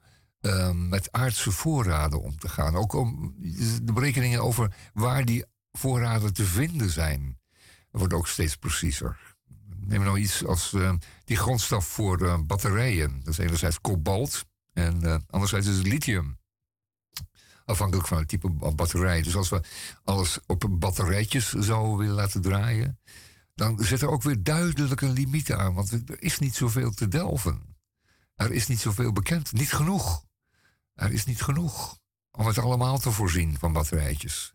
eh, 0.47 0.71
met 0.71 1.11
aardse 1.11 1.51
voorraden 1.51 2.21
om 2.21 2.37
te 2.37 2.49
gaan. 2.49 2.75
Ook 2.75 2.93
om 2.93 3.35
de 3.83 3.93
berekeningen 3.93 4.43
over 4.43 4.75
waar 4.93 5.25
die 5.25 5.45
voorraden 5.71 6.33
te 6.33 6.45
vinden 6.45 6.89
zijn, 6.89 7.39
worden 7.91 8.17
ook 8.17 8.27
steeds 8.27 8.55
preciezer. 8.55 9.35
Neem 9.79 10.03
nou 10.03 10.19
iets 10.19 10.45
als 10.45 10.73
eh, 10.73 10.93
die 11.23 11.37
grondstof 11.37 11.85
voor 11.85 12.21
eh, 12.21 12.39
batterijen. 12.45 13.19
Dat 13.19 13.27
is 13.27 13.37
enerzijds 13.37 13.81
kobalt 13.81 14.45
en 14.73 15.03
eh, 15.03 15.17
anderzijds 15.29 15.67
is 15.67 15.77
het 15.77 15.87
lithium. 15.87 16.37
Afhankelijk 17.65 18.07
van 18.07 18.17
het 18.17 18.27
type 18.27 18.49
ba- 18.49 18.71
batterij. 18.71 19.21
Dus 19.21 19.35
als 19.35 19.49
we 19.49 19.61
alles 20.03 20.39
op 20.45 20.67
batterijtjes 20.69 21.51
zouden 21.53 21.97
willen 21.97 22.15
laten 22.15 22.41
draaien, 22.41 22.99
dan 23.55 23.83
zit 23.83 24.01
er 24.01 24.09
ook 24.09 24.23
weer 24.23 24.43
duidelijk 24.43 25.01
een 25.01 25.11
limiet 25.11 25.51
aan. 25.51 25.73
Want 25.73 25.91
er 25.91 26.21
is 26.21 26.39
niet 26.39 26.55
zoveel 26.55 26.91
te 26.91 27.07
delven. 27.07 27.75
Er 28.35 28.51
is 28.51 28.67
niet 28.67 28.79
zoveel 28.79 29.11
bekend. 29.11 29.51
Niet 29.53 29.73
genoeg. 29.73 30.25
Er 30.97 31.11
is 31.11 31.25
niet 31.25 31.41
genoeg 31.41 31.97
om 32.31 32.45
het 32.45 32.57
allemaal 32.57 32.97
te 32.97 33.11
voorzien 33.11 33.57
van 33.59 33.73
batterijtjes. 33.73 34.53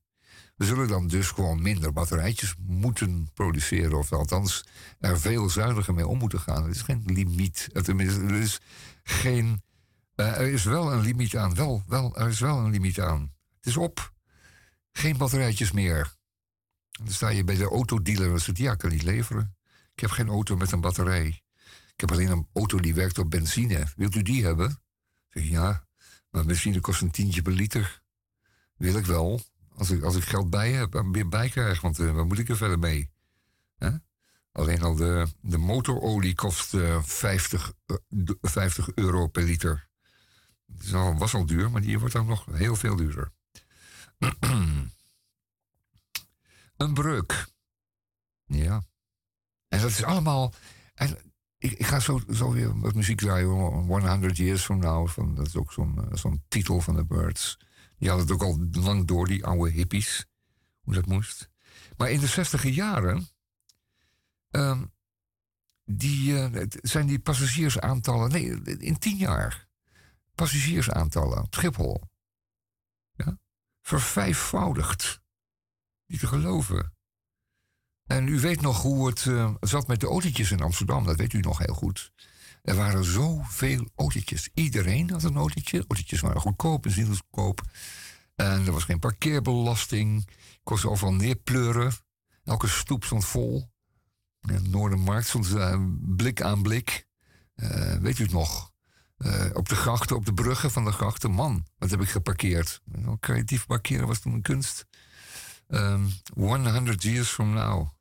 We 0.56 0.64
zullen 0.64 0.88
dan 0.88 1.08
dus 1.08 1.30
gewoon 1.30 1.62
minder 1.62 1.92
batterijtjes 1.92 2.54
moeten 2.58 3.30
produceren. 3.34 3.98
Of 3.98 4.12
althans 4.12 4.64
er 4.98 5.20
veel 5.20 5.48
zuiniger 5.50 5.94
mee 5.94 6.06
om 6.06 6.18
moeten 6.18 6.40
gaan. 6.40 6.64
Er 6.64 6.70
is 6.70 6.82
geen 6.82 7.02
limiet. 7.04 7.68
Er 7.72 8.34
is 8.34 8.60
geen... 9.02 9.62
eh, 10.14 10.38
er 10.38 10.52
is 10.52 10.64
wel 10.64 10.92
een 10.92 11.00
limiet 11.00 11.36
aan. 11.36 11.54
Wel, 11.54 11.82
wel, 11.86 12.16
er 12.16 12.28
is 12.28 12.40
wel 12.40 12.58
een 12.58 12.70
limiet 12.70 13.00
aan. 13.00 13.34
Het 13.56 13.66
is 13.66 13.76
op. 13.76 14.12
Geen 14.92 15.16
batterijtjes 15.16 15.72
meer. 15.72 16.14
Dan 16.90 17.12
sta 17.12 17.28
je 17.28 17.44
bij 17.44 17.56
de 17.56 17.68
autodealer 17.68 18.32
en 18.32 18.40
zegt... 18.40 18.58
Ja, 18.58 18.72
ik 18.72 18.78
kan 18.78 18.90
niet 18.90 19.02
leveren. 19.02 19.56
Ik 19.94 20.00
heb 20.00 20.10
geen 20.10 20.28
auto 20.28 20.56
met 20.56 20.72
een 20.72 20.80
batterij. 20.80 21.42
Ik 21.94 22.00
heb 22.00 22.10
alleen 22.12 22.30
een 22.30 22.48
auto 22.52 22.78
die 22.78 22.94
werkt 22.94 23.18
op 23.18 23.30
benzine. 23.30 23.86
Wilt 23.96 24.14
u 24.14 24.22
die 24.22 24.44
hebben? 24.44 24.70
Ik 24.70 25.42
zeg 25.42 25.48
ja, 25.48 25.86
maar 26.32 26.44
benzine 26.44 26.80
kost 26.80 27.00
een 27.00 27.10
tientje 27.10 27.42
per 27.42 27.52
liter. 27.52 28.02
Wil 28.76 28.96
ik 28.96 29.06
wel. 29.06 29.40
Als 29.74 29.90
ik, 29.90 30.02
als 30.02 30.16
ik 30.16 30.22
geld 30.24 30.50
bij 30.50 30.72
heb, 30.72 30.94
en 30.94 31.12
weer 31.12 31.28
bij 31.28 31.48
krijg. 31.48 31.80
Want 31.80 31.98
eh, 31.98 32.10
waar 32.14 32.26
moet 32.26 32.38
ik 32.38 32.48
er 32.48 32.56
verder 32.56 32.78
mee? 32.78 33.10
Alleen 34.52 34.82
al 34.82 34.94
de, 34.94 35.26
de 35.40 35.58
motorolie 35.58 36.34
kost 36.34 36.74
eh, 36.74 37.02
50, 37.02 37.72
eh, 37.86 37.96
d- 38.24 38.36
50 38.40 38.94
euro 38.94 39.26
per 39.26 39.42
liter. 39.42 39.88
Het 40.78 40.90
was 41.18 41.34
al 41.34 41.46
duur, 41.46 41.70
maar 41.70 41.80
die 41.80 41.98
wordt 41.98 42.14
dan 42.14 42.26
nog 42.26 42.46
heel 42.50 42.76
veel 42.76 42.96
duurder. 42.96 43.32
Een 46.76 46.94
breuk. 46.94 47.46
Ja. 48.46 48.82
En 49.68 49.80
dat 49.80 49.90
is 49.90 50.02
allemaal. 50.02 50.54
Ik, 51.62 51.86
ga 51.86 52.00
zo, 52.00 52.20
zo 52.30 52.52
weer 52.52 52.80
wat 52.80 52.94
muziek 52.94 53.18
draaien. 53.18 53.46
hoor. 53.48 53.72
100 53.72 54.36
Years 54.36 54.64
From 54.64 54.78
Now. 54.78 55.08
Van, 55.08 55.34
dat 55.34 55.46
is 55.46 55.56
ook 55.56 55.72
zo'n 55.72 56.10
eh, 56.10 56.16
zo'n 56.16 56.42
titel 56.48 56.80
van 56.80 56.96
de 56.96 57.04
Birds. 57.04 57.58
Die 57.98 58.08
hadden 58.08 58.26
het 58.26 58.34
ook 58.34 58.42
al 58.42 58.82
lang 58.82 59.06
door, 59.06 59.26
die 59.26 59.44
oude 59.44 59.70
hippies. 59.70 60.26
Hoe 60.80 60.94
dat 60.94 61.06
moest. 61.06 61.48
Maar 61.96 62.10
in 62.10 62.20
de 62.20 62.26
60 62.26 62.62
jaren. 62.64 63.28
ehm, 64.50 64.84
die, 65.84 66.38
eh, 66.38 66.66
zijn 66.82 67.06
die 67.06 67.18
passagiersaantallen. 67.18 68.30
Nee, 68.30 68.62
in 68.78 68.98
10 68.98 69.16
jaar. 69.16 69.68
Passagiersaantallen 70.34 71.42
op 71.42 71.54
Schiphol. 71.54 72.02
Ja, 73.14 73.38
vervijfvoudigd. 73.80 75.20
Niet 76.06 76.20
te 76.20 76.26
geloven. 76.26 76.91
En 78.06 78.28
u 78.28 78.40
weet 78.40 78.60
nog 78.60 78.82
hoe 78.82 79.06
het 79.06 79.26
eh, 79.26 79.54
zat 79.60 79.86
met 79.86 80.00
de 80.00 80.06
autootjes 80.06 80.50
in 80.50 80.60
Amsterdam. 80.60 81.04
Dat 81.04 81.16
weet 81.16 81.32
u 81.32 81.40
nog 81.40 81.58
heel 81.58 81.74
goed. 81.74 82.12
Er 82.62 82.74
waren 82.74 83.04
zoveel 83.04 83.88
autootjes. 83.96 84.48
Iedereen 84.54 85.10
had 85.10 85.22
een 85.22 85.36
autootje. 85.36 85.76
Autootjes 85.76 86.20
waren 86.20 86.40
goedkoop, 86.40 86.84
was 86.84 86.94
goedkoop. 86.94 87.60
En 88.34 88.66
er 88.66 88.72
was 88.72 88.84
geen 88.84 88.98
parkeerbelasting. 88.98 90.28
Kostte 90.62 90.90
overal 90.90 91.14
neerpleuren. 91.14 91.92
Elke 92.44 92.68
stoep 92.68 93.04
stond 93.04 93.24
vol. 93.24 93.70
En 94.40 94.70
Noordermarkt 94.70 95.28
stond 95.28 95.54
eh, 95.54 95.84
blik 96.00 96.42
aan 96.42 96.62
blik. 96.62 97.06
Eh, 97.54 97.96
weet 97.96 98.18
u 98.18 98.22
het 98.22 98.32
nog? 98.32 98.70
Op 99.52 99.68
de 99.68 99.74
grachten, 99.74 100.16
op 100.16 100.26
de 100.26 100.34
bruggen 100.34 100.70
van 100.70 100.84
de 100.84 100.92
grachten. 100.92 101.30
Man, 101.30 101.66
wat 101.78 101.90
heb 101.90 102.00
ik 102.00 102.08
geparkeerd? 102.08 102.82
Creatief 103.20 103.66
parkeren 103.66 104.06
was 104.06 104.18
toen 104.18 104.32
een 104.32 104.42
kunst. 104.42 104.86
Ehm 105.72 106.12
100 106.34 107.04
years 107.04 107.28
from 107.28 107.54
now. 107.54 107.92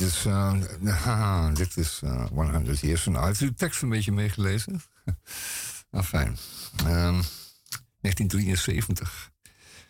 dit 0.00 0.08
is, 0.08 0.26
eh, 0.26 1.54
dit 1.54 1.76
is 1.76 2.00
eh, 2.04 2.26
100 2.26 2.80
years 2.80 3.06
now. 3.06 3.24
Heeft 3.24 3.40
u 3.40 3.46
de 3.46 3.54
tekst 3.54 3.82
een 3.82 3.88
beetje 3.88 4.12
meegelezen? 4.12 4.82
nou, 5.90 6.04
fijn. 6.14 6.36
Ehm, 6.76 7.22
1973. 8.00 9.30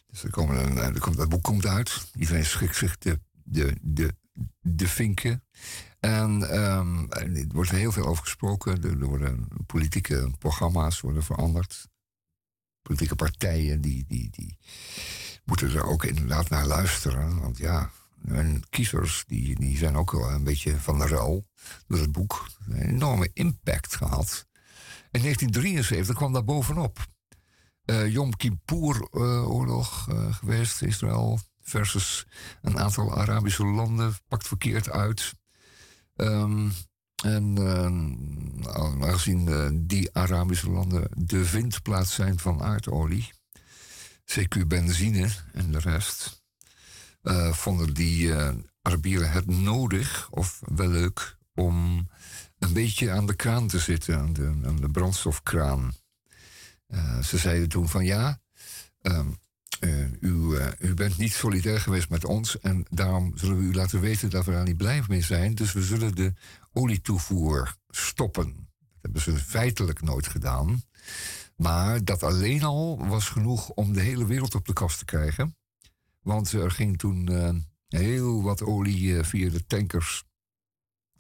Dus 0.07 0.23
er 0.25 0.31
komt, 0.31 1.17
dat 1.17 1.29
boek 1.29 1.43
komt 1.43 1.67
uit. 1.67 2.11
Iedereen 2.15 2.45
schikt 2.45 2.77
zich 2.77 2.99
de, 2.99 3.21
de, 3.45 3.77
de, 3.81 4.15
de 4.61 4.89
vinken. 4.89 5.45
En 6.01 6.51
ehm, 6.51 7.05
er 7.09 7.47
wordt 7.49 7.71
heel 7.71 7.93
veel 7.93 8.07
over 8.07 8.23
gesproken. 8.23 8.83
Er, 8.83 9.01
er 9.01 9.07
worden 9.07 9.49
politieke 9.67 10.33
programma's 10.39 11.01
worden 11.01 11.23
veranderd. 11.23 11.89
Politieke 12.83 13.17
partijen 13.17 13.81
die, 13.81 14.05
die, 14.09 14.31
die 14.31 14.59
moeten 15.45 15.75
er 15.75 15.85
ook 15.85 16.05
inderdaad 16.05 16.49
naar 16.49 16.67
luisteren. 16.67 17.41
Want 17.41 17.59
ja, 17.59 17.91
hun 18.27 18.65
kiezers 18.71 19.25
die, 19.27 19.59
die 19.61 19.77
zijn 19.77 19.97
ook 19.97 20.13
wel 20.13 20.31
een 20.31 20.45
beetje 20.45 20.77
van 20.77 20.99
de 20.99 21.07
ruil 21.07 21.47
door 21.87 21.99
het 21.99 22.13
boek. 22.13 22.47
Een 22.69 22.83
enorme 22.83 23.31
impact 23.33 23.97
gehad. 23.97 24.47
In 25.11 25.21
1973 25.21 26.17
kwam 26.17 26.33
daar 26.33 26.45
bovenop. 26.45 27.07
eh 27.85 28.13
Yom 28.13 28.37
Kippur-oorlog 28.37 30.09
eh, 30.09 30.35
geweest, 30.35 30.83
Israël 30.83 31.41
versus 31.61 32.27
een 32.63 32.79
aantal 32.79 33.17
Arabische 33.17 33.65
landen, 33.65 34.15
pakt 34.29 34.47
verkeerd 34.47 34.91
uit. 34.91 35.35
Ehm, 36.17 36.69
en 37.25 37.57
eh, 37.59 38.75
aangezien 38.75 39.49
eh, 39.49 39.69
die 39.73 40.15
Arabische 40.15 40.71
landen 40.71 41.09
de 41.17 41.45
vindplaats 41.45 42.15
zijn 42.15 42.39
van 42.39 42.63
aardolie, 42.63 43.33
CQ 44.25 44.67
benzine 44.67 45.29
en 45.53 45.73
de 45.73 45.79
rest, 45.79 46.40
eh, 47.23 47.53
vonden 47.53 47.95
die 47.95 48.35
eh, 48.35 48.55
Arabieren 48.83 49.31
het 49.31 49.47
nodig, 49.47 50.29
of 50.31 50.61
wel 50.75 50.89
leuk, 50.89 51.37
om 51.55 52.09
een 52.59 52.73
beetje 52.73 53.11
aan 53.11 53.27
de 53.27 53.35
kraan 53.35 53.67
te 53.67 53.79
zitten, 53.79 54.19
aan 54.19 54.33
de, 54.33 54.61
aan 54.65 54.77
de 54.77 54.91
brandstofkraan. 54.91 55.95
Eh, 56.87 57.23
ze 57.23 57.39
zeiden 57.39 57.69
toen 57.69 57.89
van 57.89 58.05
ja, 58.05 58.41
ehm, 59.03 59.29
eh, 59.81 60.13
u, 60.21 60.59
u 60.79 60.95
bent 60.95 61.19
niet 61.19 61.33
solidair 61.33 61.81
geweest 61.81 62.09
met 62.09 62.25
ons 62.25 62.61
en 62.61 62.87
daarom 62.91 63.33
zullen 63.35 63.57
we 63.59 63.63
u 63.63 63.75
laten 63.75 64.01
weten 64.01 64.31
dat 64.31 64.45
we 64.45 64.53
daar 64.53 64.65
niet 64.65 64.77
blij 64.77 65.03
mee 65.09 65.23
zijn. 65.23 65.55
Dus 65.55 65.73
we 65.73 65.83
zullen 65.83 66.15
de 66.15 66.33
olietoevoer 66.73 67.77
stoppen. 67.89 68.55
Dat 68.55 68.99
hebben 69.01 69.21
ze 69.21 69.37
feitelijk 69.37 70.03
nooit 70.03 70.27
gedaan. 70.27 70.83
Maar 71.57 72.05
dat 72.05 72.23
alleen 72.23 72.63
al 72.63 73.07
was 73.07 73.29
genoeg 73.29 73.69
om 73.69 73.93
de 73.93 74.01
hele 74.01 74.27
wereld 74.27 74.55
op 74.55 74.67
de 74.67 74.73
kast 74.73 74.99
te 74.99 75.05
krijgen. 75.05 75.57
Want 76.23 76.53
er 76.53 76.71
ging 76.71 76.99
toen 76.99 77.29
eh, 77.29 77.55
heel 77.89 78.43
wat 78.43 78.63
olie 78.63 79.19
eh, 79.19 79.25
via 79.25 79.51
de 79.51 79.67
tankers 79.67 80.25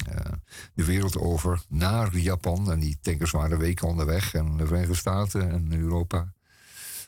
eh, 0.06 0.32
de 0.74 0.84
wereld 0.84 1.18
over 1.18 1.62
naar 1.68 2.16
Japan. 2.16 2.72
En 2.72 2.80
die 2.80 2.98
tankers 3.00 3.30
waren 3.30 3.58
weken 3.58 3.88
onderweg. 3.88 4.34
En 4.34 4.56
de 4.56 4.66
Verenigde 4.66 4.94
Staten 4.94 5.50
en 5.50 5.72
Europa. 5.72 6.32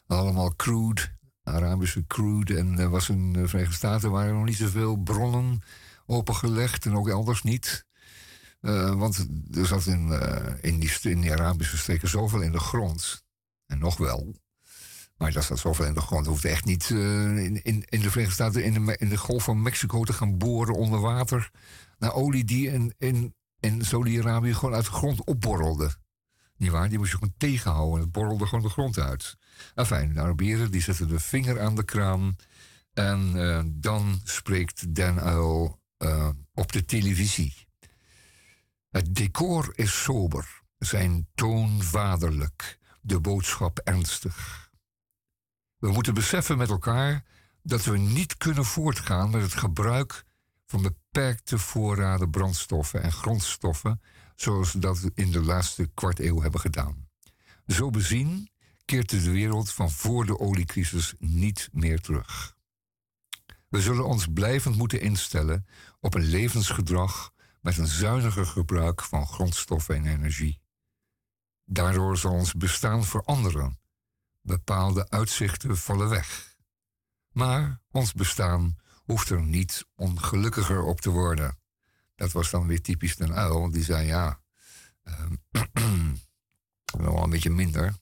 Allemaal 0.07 0.57
crude, 0.57 1.03
Arabische 1.43 2.07
crude. 2.07 2.57
En 2.57 2.79
er 2.79 2.91
was 2.91 3.09
in 3.09 3.33
de 3.33 3.49
Verenigde 3.49 3.77
Staten 3.77 4.11
waren 4.11 4.35
nog 4.35 4.45
niet 4.45 4.57
zoveel 4.57 4.97
bronnen 4.97 5.63
opengelegd. 6.07 6.87
En 6.87 6.97
ook 6.97 7.09
elders 7.09 7.43
niet. 7.43 7.87
Want 8.97 9.27
er 9.51 9.67
zat 9.67 9.87
in, 9.87 10.13
eh, 10.13 10.55
in, 10.61 10.79
die, 10.79 10.91
in 11.03 11.21
die 11.21 11.33
Arabische 11.33 11.77
streken 11.77 12.09
zoveel 12.09 12.41
in 12.41 12.53
de 12.53 12.59
grond. 12.59 13.25
En 13.67 13.79
nog 13.79 13.97
wel. 13.97 14.35
Maar 15.23 15.33
dat 15.33 15.45
zat 15.45 15.59
zoveel 15.59 15.85
in 15.85 15.95
de 15.95 16.01
grond. 16.01 16.27
hoeft 16.27 16.45
echt 16.45 16.65
niet 16.65 16.91
eh, 16.91 17.37
in, 17.45 17.63
in, 17.63 17.85
in 17.89 18.01
de 18.01 18.11
Verenigde 18.11 18.35
Staten 18.35 18.65
in 18.99 19.09
de, 19.09 19.17
Golf 19.17 19.45
van 19.45 19.63
Mexico 19.63 20.05
te 20.05 20.13
gaan 20.13 20.39
boren 20.39 20.75
onder 20.75 21.01
water. 21.01 21.51
Naar 21.99 22.13
olie 22.13 22.45
die 22.45 22.71
in, 22.71 22.95
in, 22.99 23.35
in 23.61 23.85
Saudi-Arabië 23.85 24.55
gewoon 24.55 24.75
uit 24.75 24.85
de 24.85 24.91
grond 24.91 25.25
opborrelde. 25.25 25.95
Niet 26.57 26.71
waar? 26.71 26.89
Die 26.89 26.99
moest 26.99 27.11
je 27.11 27.17
gewoon 27.17 27.35
tegenhouden. 27.37 28.01
Het 28.01 28.13
borrelde 28.13 28.47
gewoon 28.47 28.65
de 28.65 28.71
grond 28.71 28.99
uit. 28.99 29.37
Enfin, 29.75 30.13
de 30.15 30.21
Arabieren 30.21 30.71
die 30.71 30.83
zetten 30.83 31.09
de 31.09 31.21
vinger 31.21 31.61
aan 31.61 31.75
de 31.75 31.85
kraan. 31.85 32.37
En 32.93 33.33
eh, 33.35 33.63
dan 33.67 34.21
spreekt 34.25 34.95
Den 34.95 35.21
Uil 35.21 35.81
eh, 35.97 36.29
op 36.55 36.73
de 36.73 36.85
televisie. 36.85 37.67
Het 38.91 39.15
decor 39.15 39.73
is 39.75 40.03
sober, 40.03 40.63
zijn 40.79 41.29
toon 41.35 41.83
vaderlijk, 41.83 42.79
de 43.01 43.21
boodschap 43.21 43.79
ernstig. 43.79 44.63
We 45.83 45.93
moeten 45.93 46.15
beseffen 46.15 46.59
met 46.59 46.71
elkaar 46.71 47.25
dat 47.63 47.85
we 47.85 47.99
niet 47.99 48.37
kunnen 48.37 48.65
voortgaan 48.65 49.31
met 49.31 49.43
het 49.43 49.55
gebruik 49.55 50.25
van 50.67 50.83
beperkte 50.83 51.59
voorraden 51.59 52.31
brandstoffen 52.31 53.03
en 53.03 53.13
grondstoffen, 53.13 54.01
zoals 54.37 54.73
we 54.73 54.79
dat 54.79 55.11
in 55.15 55.31
de 55.31 55.41
laatste 55.41 55.91
kwart 55.95 56.21
eeuw 56.21 56.41
hebben 56.41 56.61
gedaan. 56.61 57.09
Zo 57.67 57.91
bezien 57.91 58.51
keert 58.85 59.11
de 59.11 59.31
wereld 59.31 59.73
van 59.73 59.91
voor 59.91 60.27
de 60.27 60.39
oliecrisis 60.39 61.15
niet 61.19 61.69
meer 61.73 62.01
terug. 62.01 62.57
We 63.69 63.81
zullen 63.81 64.07
ons 64.07 64.27
blijvend 64.33 64.77
moeten 64.77 65.01
instellen 65.01 65.67
op 66.01 66.15
een 66.15 66.25
levensgedrag 66.25 67.33
met 67.61 67.79
een 67.79 67.87
zuiniger 67.87 68.47
gebruik 68.47 69.03
van 69.03 69.27
grondstoffen 69.27 69.95
en 69.95 70.07
energie. 70.07 70.61
Daardoor 71.65 72.19
zal 72.19 72.33
ons 72.33 72.55
bestaan 72.55 73.05
veranderen. 73.05 73.81
Bepaalde 74.43 75.09
uitzichten 75.09 75.77
vallen 75.77 76.09
weg. 76.09 76.57
Maar 77.33 77.81
ons 77.91 78.13
bestaan 78.13 78.77
hoeft 79.05 79.31
er 79.31 79.43
niet 79.43 79.87
ongelukkiger 79.95 80.83
op 80.83 81.01
te 81.01 81.11
worden. 81.11 81.59
Dat 82.15 82.33
was 82.33 82.51
dan 82.51 82.67
weer 82.67 82.83
typisch 82.83 83.17
Den 83.17 83.35
Uil, 83.35 83.71
die 83.71 83.85
zei 83.85 84.07
ja, 84.07 84.41
ehm, 85.03 85.35
wel 87.05 87.23
een 87.23 87.31
beetje 87.31 87.51
minder. 87.51 87.95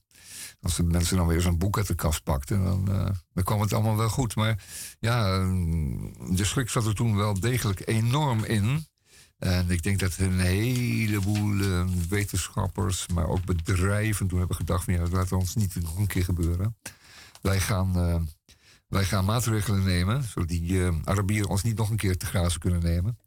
Als 0.61 0.75
de 0.75 0.83
mensen 0.83 1.17
dan 1.17 1.27
weer 1.27 1.41
zo'n 1.41 1.57
boek 1.57 1.77
uit 1.77 1.87
de 1.87 1.95
kast 1.95 2.23
pakten, 2.23 2.63
dan, 2.63 2.91
eh, 2.91 3.09
dan 3.33 3.43
kwam 3.43 3.61
het 3.61 3.73
allemaal 3.73 3.97
wel 3.97 4.09
goed. 4.09 4.35
Maar 4.35 4.63
ja, 4.99 5.33
ehm, 5.33 6.35
de 6.35 6.45
schrik 6.45 6.69
zat 6.69 6.85
er 6.85 6.95
toen 6.95 7.15
wel 7.15 7.39
degelijk 7.39 7.87
enorm 7.87 8.43
in. 8.43 8.85
En 9.41 9.69
ik 9.69 9.83
denk 9.83 9.99
dat 9.99 10.17
een 10.17 10.39
heleboel 10.39 11.59
eh, 11.59 11.85
wetenschappers, 12.09 13.07
maar 13.07 13.27
ook 13.27 13.45
bedrijven 13.45 14.27
toen 14.27 14.39
hebben 14.39 14.55
gedacht: 14.55 14.83
van, 14.83 14.93
ja, 14.93 14.99
dat 14.99 15.11
laat 15.11 15.31
ons 15.31 15.55
niet 15.55 15.81
nog 15.81 15.97
een 15.97 16.07
keer 16.07 16.23
gebeuren. 16.23 16.77
Wij 17.41 17.59
gaan, 17.59 17.95
eh, 17.95 18.21
wij 18.87 19.03
gaan 19.03 19.25
maatregelen 19.25 19.83
nemen, 19.83 20.23
zodat 20.23 20.49
die 20.49 20.83
eh, 20.83 20.95
Arabieren 21.03 21.49
ons 21.49 21.63
niet 21.63 21.77
nog 21.77 21.89
een 21.89 21.97
keer 21.97 22.17
te 22.17 22.25
grazen 22.25 22.59
kunnen 22.59 22.83
nemen. 22.83 23.17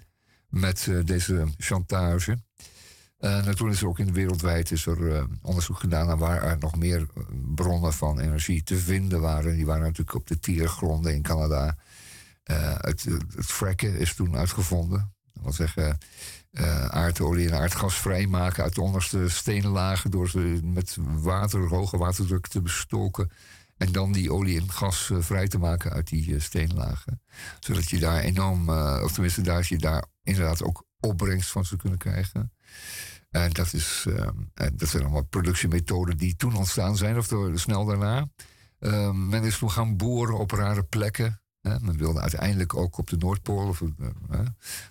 Met 0.49 0.91
deze 1.05 1.47
chantage. 1.57 2.39
En 3.19 3.57
toen 3.57 3.71
is 3.71 3.81
er 3.81 3.89
ook 3.89 3.99
in 3.99 4.07
de 4.07 4.13
wereldwijd 4.13 4.71
is 4.71 4.87
er, 4.87 5.27
onderzoek 5.43 5.79
gedaan 5.79 6.07
naar 6.07 6.19
waar 6.19 6.43
er 6.43 6.59
nog 6.59 6.77
meer 6.77 7.07
bronnen 7.55 7.93
van 7.93 8.19
energie 8.19 8.63
te 8.63 8.77
vinden 8.77 9.21
waren. 9.21 9.57
Die 9.57 9.67
waren 9.67 9.83
natuurlijk 9.83 10.17
op 10.17 10.27
de 10.27 10.39
tiergronden 10.39 11.15
in 11.15 11.23
Canada. 11.23 11.77
Het, 12.45 13.07
het 13.59 13.83
is 13.83 14.15
toen 14.15 14.37
uitgevonden. 14.37 15.14
Wil 15.45 15.53
zeggen, 15.53 15.99
eh, 16.51 16.85
aardolie 16.85 17.49
en 17.49 17.59
aardgas 17.59 17.95
vrijmaken 17.95 18.63
uit 18.63 18.75
de 18.75 18.81
onderste 18.81 19.29
stenenlagen 19.29 20.11
door 20.11 20.29
ze 20.29 20.61
met 20.63 20.97
water, 21.01 21.69
hoge 21.69 21.97
waterdruk 21.97 22.47
te 22.47 22.61
bestoken. 22.61 23.31
En 23.77 23.93
dan 23.93 24.13
die 24.13 24.33
olie 24.33 24.61
en 24.61 24.71
gas 24.71 25.11
eh, 25.11 25.17
vrij 25.21 25.49
te 25.49 25.59
maken 25.59 25.93
uit 25.93 26.09
die 26.09 26.35
eh, 26.35 26.41
steenlagen. 26.41 27.23
Zodat 27.61 27.91
je 27.91 27.99
daar 27.99 28.21
enorm, 28.21 28.69
of 29.03 29.13
tenminste 29.13 29.41
daar 29.41 29.67
je 29.69 29.79
daar 29.79 30.05
inderdaad 30.23 30.63
ook 30.63 30.85
opbrengst 31.01 31.51
van 31.51 31.65
zou 31.65 31.81
kunnen 31.81 31.99
krijgen. 31.99 32.53
En 33.35 33.51
dat, 33.51 33.73
is, 33.73 34.05
eh, 34.09 34.29
en 34.55 34.77
dat 34.77 34.89
zijn 34.89 35.03
allemaal 35.03 35.25
productiemethoden 35.25 36.17
die 36.17 36.37
toen 36.37 36.57
ontstaan 36.57 36.97
zijn, 36.97 37.19
of 37.19 37.29
snel 37.55 37.85
daarna. 37.85 38.29
Eh, 38.79 39.11
men 39.11 39.43
is 39.43 39.59
toen 39.59 39.71
gaan 39.71 39.97
boren 39.97 40.39
op 40.39 40.51
rare 40.51 40.83
plekken. 40.83 41.43
Men 41.65 41.97
wilde 41.97 42.21
uiteindelijk 42.21 42.75
ook 42.77 42.99
op 42.99 43.09
de 43.09 43.17
Noordpool 43.17 43.69
of, 43.69 43.81
eh, 44.31 44.39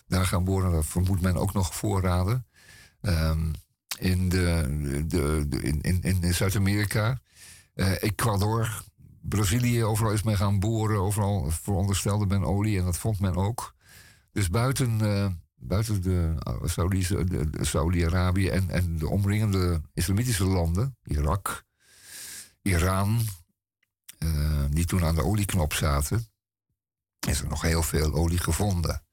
daar 0.08 0.26
gaan 0.26 0.44
boren. 0.44 0.72
Daar 0.72 0.84
vermoedt 0.84 1.22
men 1.22 1.36
ook 1.36 1.54
nog 1.54 1.76
voorraden. 1.76 2.46
Ehm, 3.02 3.52
in, 4.00 4.30
de, 4.30 5.04
de, 5.08 5.46
in, 5.62 5.82
in, 5.82 6.22
in 6.22 6.34
Zuid-Amerika, 6.34 7.20
eh, 7.74 8.04
Ecuador, 8.04 8.84
Brazilië, 9.22 9.84
overal 9.84 10.12
is 10.14 10.24
men 10.24 10.38
gaan 10.38 10.60
boren. 10.60 11.00
Overal 11.00 11.52
veronderstelde 11.52 12.26
men 12.26 12.44
olie 12.44 12.80
en 12.80 12.86
dat 12.86 12.98
vond 12.98 13.20
men 13.20 13.36
ook. 13.36 13.76
Dus 14.32 14.50
buiten, 14.50 15.02
eh, 15.02 15.28
buiten 15.56 16.02
de, 16.02 16.36
Saudi- 16.64 17.08
de- 17.08 17.50
de 17.50 17.66
Saudi-Arabië 17.66 18.50
en, 18.50 18.70
en 18.70 18.98
de 18.98 19.10
omringende 19.10 19.82
islamitische 19.94 20.46
landen, 20.46 20.98
Irak, 21.04 21.64
Iran, 22.62 23.20
die 24.70 24.86
toen 24.86 25.04
aan 25.04 25.16
de 25.16 25.24
olieknop 25.24 25.74
zaten, 25.74 26.28
is 27.28 27.40
er 27.40 27.48
nog 27.48 27.62
heel 27.62 27.84
veel 27.84 28.14
olie 28.14 28.40
gevonden. 28.40 29.04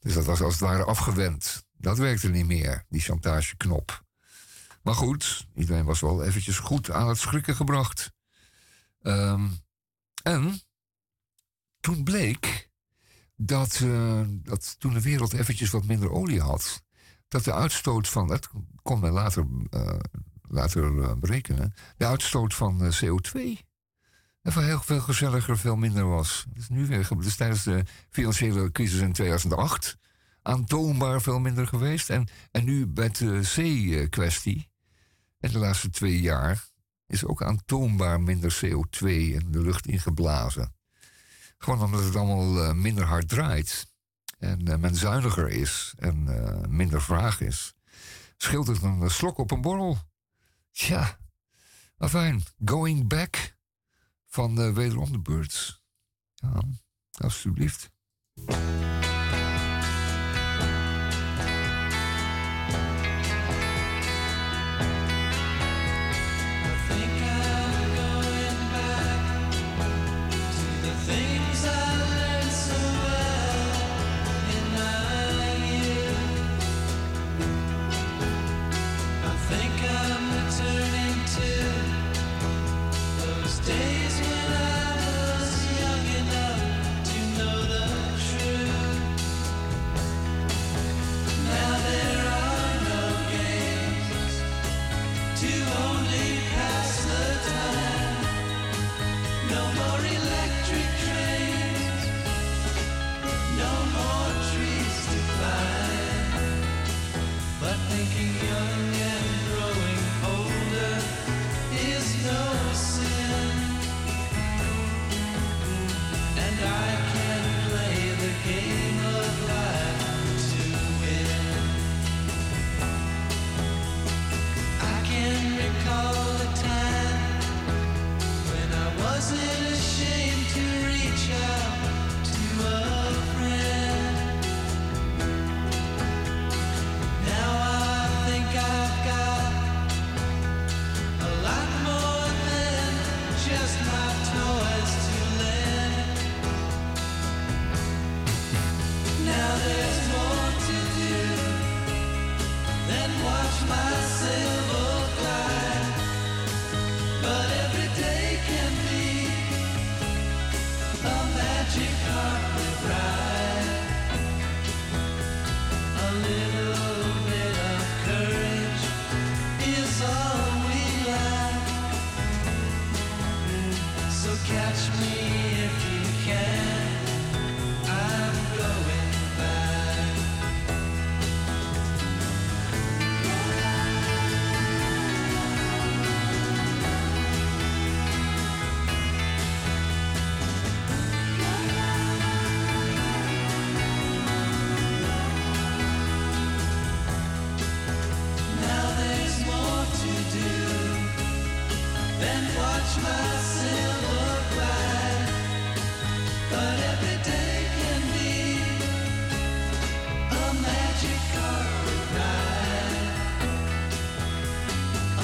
Dus 0.00 0.14
dat 0.14 0.24
was 0.24 0.40
als 0.40 0.52
het 0.52 0.62
ware 0.62 0.84
afgewend. 0.84 1.66
Dat 1.76 1.98
werkte 1.98 2.28
niet 2.28 2.46
meer, 2.46 2.84
die 2.88 3.00
chantageknop. 3.00 4.04
Maar 4.82 4.94
goed, 4.94 5.46
iedereen 5.54 5.84
was 5.84 6.00
wel 6.00 6.24
eventjes 6.24 6.58
goed 6.58 6.90
aan 6.90 7.08
het 7.08 7.18
schrikken 7.18 7.56
gebracht. 7.56 8.12
Ehm, 9.02 9.46
en 10.22 10.60
toen 11.80 12.04
bleek 12.04 12.70
dat, 13.36 13.80
eh, 13.82 14.22
dat 14.28 14.76
toen 14.78 14.92
de 14.92 15.00
wereld 15.00 15.32
eventjes 15.32 15.70
wat 15.70 15.84
minder 15.84 16.10
olie 16.10 16.40
had, 16.40 16.82
dat 17.28 17.44
de 17.44 17.52
uitstoot 17.52 18.08
van, 18.08 18.28
dat 18.28 18.50
kon 18.82 19.00
men 19.00 19.12
later, 19.12 19.46
eh, 19.70 19.98
later 20.42 21.02
eh, 21.02 21.12
berekenen, 21.12 21.74
de 21.96 22.06
uitstoot 22.06 22.54
van 22.54 22.92
CO2 22.92 23.68
en 24.42 24.52
voor 24.52 24.62
heel 24.62 24.80
veel 24.80 25.00
gezelliger 25.00 25.58
veel 25.58 25.76
minder 25.76 26.08
was. 26.08 26.44
Dus 26.48 26.68
nu 26.68 26.86
weer, 26.86 27.08
dus 27.18 27.36
tijdens 27.36 27.62
de 27.62 27.84
financiële 28.10 28.72
crisis 28.72 29.00
in 29.00 29.12
2008 29.12 29.98
aantoonbaar 30.42 31.22
veel 31.22 31.38
minder 31.38 31.66
geweest. 31.66 32.10
En, 32.10 32.28
en 32.50 32.64
nu 32.64 32.86
met 32.94 33.16
de 33.16 33.40
C-kwestie, 33.42 34.70
in 35.40 35.50
de 35.50 35.58
laatste 35.58 35.90
twee 35.90 36.20
jaar, 36.20 36.68
is 37.06 37.24
ook 37.24 37.42
aantoonbaar 37.42 38.20
minder 38.20 38.60
CO2 38.64 39.06
in 39.08 39.46
de 39.50 39.60
lucht 39.60 39.86
ingeblazen. 39.86 40.74
Gewoon 41.58 41.82
omdat 41.82 42.04
het 42.04 42.16
allemaal 42.16 42.64
eh, 42.64 42.72
minder 42.72 43.04
hard 43.04 43.28
draait. 43.28 43.86
En 44.38 44.68
eh, 44.68 44.78
men 44.78 44.96
zuiniger 44.96 45.48
is 45.48 45.94
en 45.96 46.28
eh, 46.28 46.68
minder 46.68 47.02
vraag 47.02 47.40
is. 47.40 47.74
Scheelt 48.36 48.66
het 48.66 48.80
dan 48.80 49.02
een 49.02 49.10
slok 49.10 49.38
op 49.38 49.50
een 49.50 49.60
borrel? 49.60 49.98
Tja, 50.72 51.18
fijn. 51.98 52.42
going 52.64 53.08
back 53.08 53.58
van 54.30 54.54
de 54.54 54.72
wederom 54.72 55.12
de 55.12 55.18
Birds. 55.18 55.82
Ja, 56.34 56.62
alsjeblieft. 57.18 57.90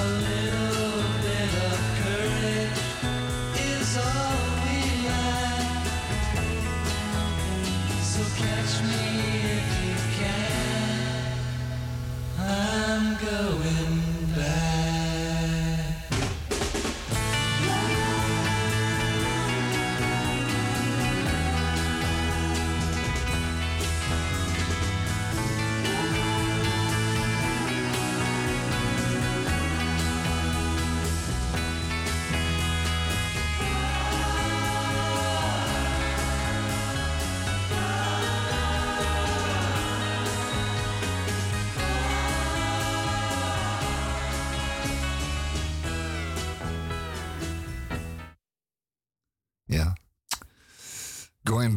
A 0.07 0.09
little 0.09 0.66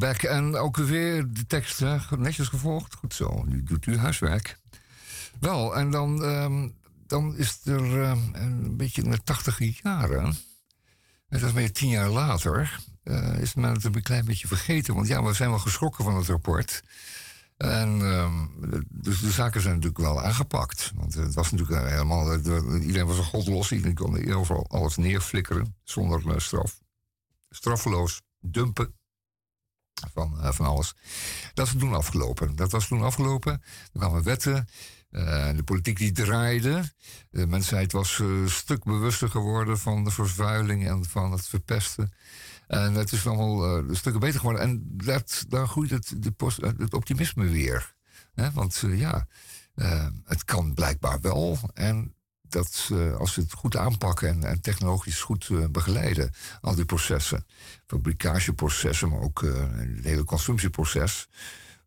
En 0.04 0.56
ook 0.56 0.78
weer 0.78 1.26
de 1.34 1.46
tekst 1.48 1.80
netjes 2.18 2.48
gevolgd. 2.48 2.96
Goed 2.96 3.14
zo, 3.14 3.44
nu 3.44 3.64
doet 3.64 3.86
u 3.86 3.98
huiswerk. 3.98 4.60
Wel, 5.40 5.76
en 5.76 5.92
dan, 5.92 6.24
ehm, 6.24 6.70
dan 7.08 7.36
is 7.38 7.60
er 7.66 8.02
ehm, 8.04 8.20
een 8.34 8.78
beetje 8.78 9.02
in 9.02 9.12
de 9.12 9.24
tachtige 9.24 9.74
jaren... 9.84 10.26
En 11.30 11.40
dat 11.40 11.50
is 11.50 11.56
meer 11.56 11.74
tien 11.74 11.90
jaar 11.90 12.10
later... 12.10 12.80
eh, 13.04 13.40
is 13.40 13.54
men 13.54 13.74
het 13.74 13.84
een 13.84 14.02
klein 14.04 14.26
beetje 14.26 14.48
vergeten. 14.48 14.96
Want 14.96 15.08
ja, 15.08 15.24
we 15.24 15.34
zijn 15.34 15.50
wel 15.50 15.60
geschrokken 15.60 16.04
van 16.04 16.16
het 16.16 16.28
rapport... 16.28 16.84
En 17.58 18.02
ehm, 18.02 18.48
dus 18.90 19.20
de 19.20 19.32
zaken 19.32 19.62
zijn 19.62 19.74
natuurlijk 19.74 20.02
wel 20.02 20.22
aangepakt. 20.24 20.92
Want 20.96 21.14
het 21.14 21.34
was 21.34 21.52
natuurlijk 21.52 21.82
eh, 21.82 21.90
helemaal. 21.92 22.32
eh, 22.34 22.44
de- 22.44 22.80
Iedereen 22.82 23.08
was 23.08 23.18
een 23.18 23.24
godlos. 23.24 23.72
Iedereen 23.72 23.96
kon 23.96 24.34
overal 24.34 24.66
alles 24.70 24.98
neerflikkeren 24.98 25.76
zonder 25.84 26.30
eh, 26.30 26.40
straf. 26.40 26.80
Straffeloos 27.50 28.22
dumpen 28.40 28.94
van, 30.14 30.42
eh, 30.42 30.52
van 30.52 30.66
alles. 30.66 30.96
Dat 31.54 31.68
is 31.68 31.74
toen 31.78 31.94
afgelopen. 31.94 32.56
Dat 32.56 32.72
was 32.72 32.88
toen 32.88 33.02
afgelopen. 33.02 33.52
Er 33.94 34.00
kwamen 34.00 34.24
wetten. 34.24 34.68
eh, 35.10 35.50
de 35.56 35.64
politiek 35.64 35.98
die 35.98 36.12
draaide. 36.12 36.92
De 37.32 37.48
mensheid 37.48 37.92
was 37.92 38.20
eh, 38.20 38.28
een 38.28 38.50
stuk 38.50 38.84
bewuster 38.84 39.30
geworden 39.30 39.80
van 39.80 40.04
de 40.04 40.12
vervuiling 40.12 40.88
en 40.88 41.06
van 41.06 41.32
het 41.32 41.48
verpesten. 41.48 42.14
En 42.68 42.94
het 42.94 43.12
is 43.12 43.28
allemaal 43.28 43.78
eh, 43.78 43.96
stukken 43.96 44.22
beter 44.22 44.40
geworden. 44.40 44.62
En 44.62 44.84
dat, 44.86 45.46
daar 45.48 45.68
groeit 45.68 45.90
het, 45.90 46.14
de 46.18 46.32
post, 46.32 46.58
eh, 46.58 46.70
het 46.78 46.94
optimisme 46.94 47.46
weer. 47.48 47.96
Want 48.54 48.82
eh, 48.86 49.00
ja, 49.00 49.28
eh, 49.76 50.08
het 50.26 50.46
kan 50.46 50.74
blijkbaar 50.74 51.22
wel. 51.22 51.58
En 51.74 52.14
dat 52.50 52.90
eh, 52.92 53.16
als 53.16 53.36
we 53.36 53.42
het 53.42 53.54
goed 53.54 53.78
aanpakken 53.78 54.28
en, 54.28 54.44
en 54.44 54.62
technologisch 54.62 55.22
goed 55.22 55.48
eh, 55.52 55.66
begeleiden, 55.72 56.32
al 56.62 56.76
die 56.76 56.86
processen, 56.86 57.46
fabrikageprocessen, 57.88 59.10
maar 59.10 59.20
ook 59.20 59.44
eh, 59.44 59.54
het 59.96 60.06
hele 60.06 60.24
consumptieproces. 60.24 61.28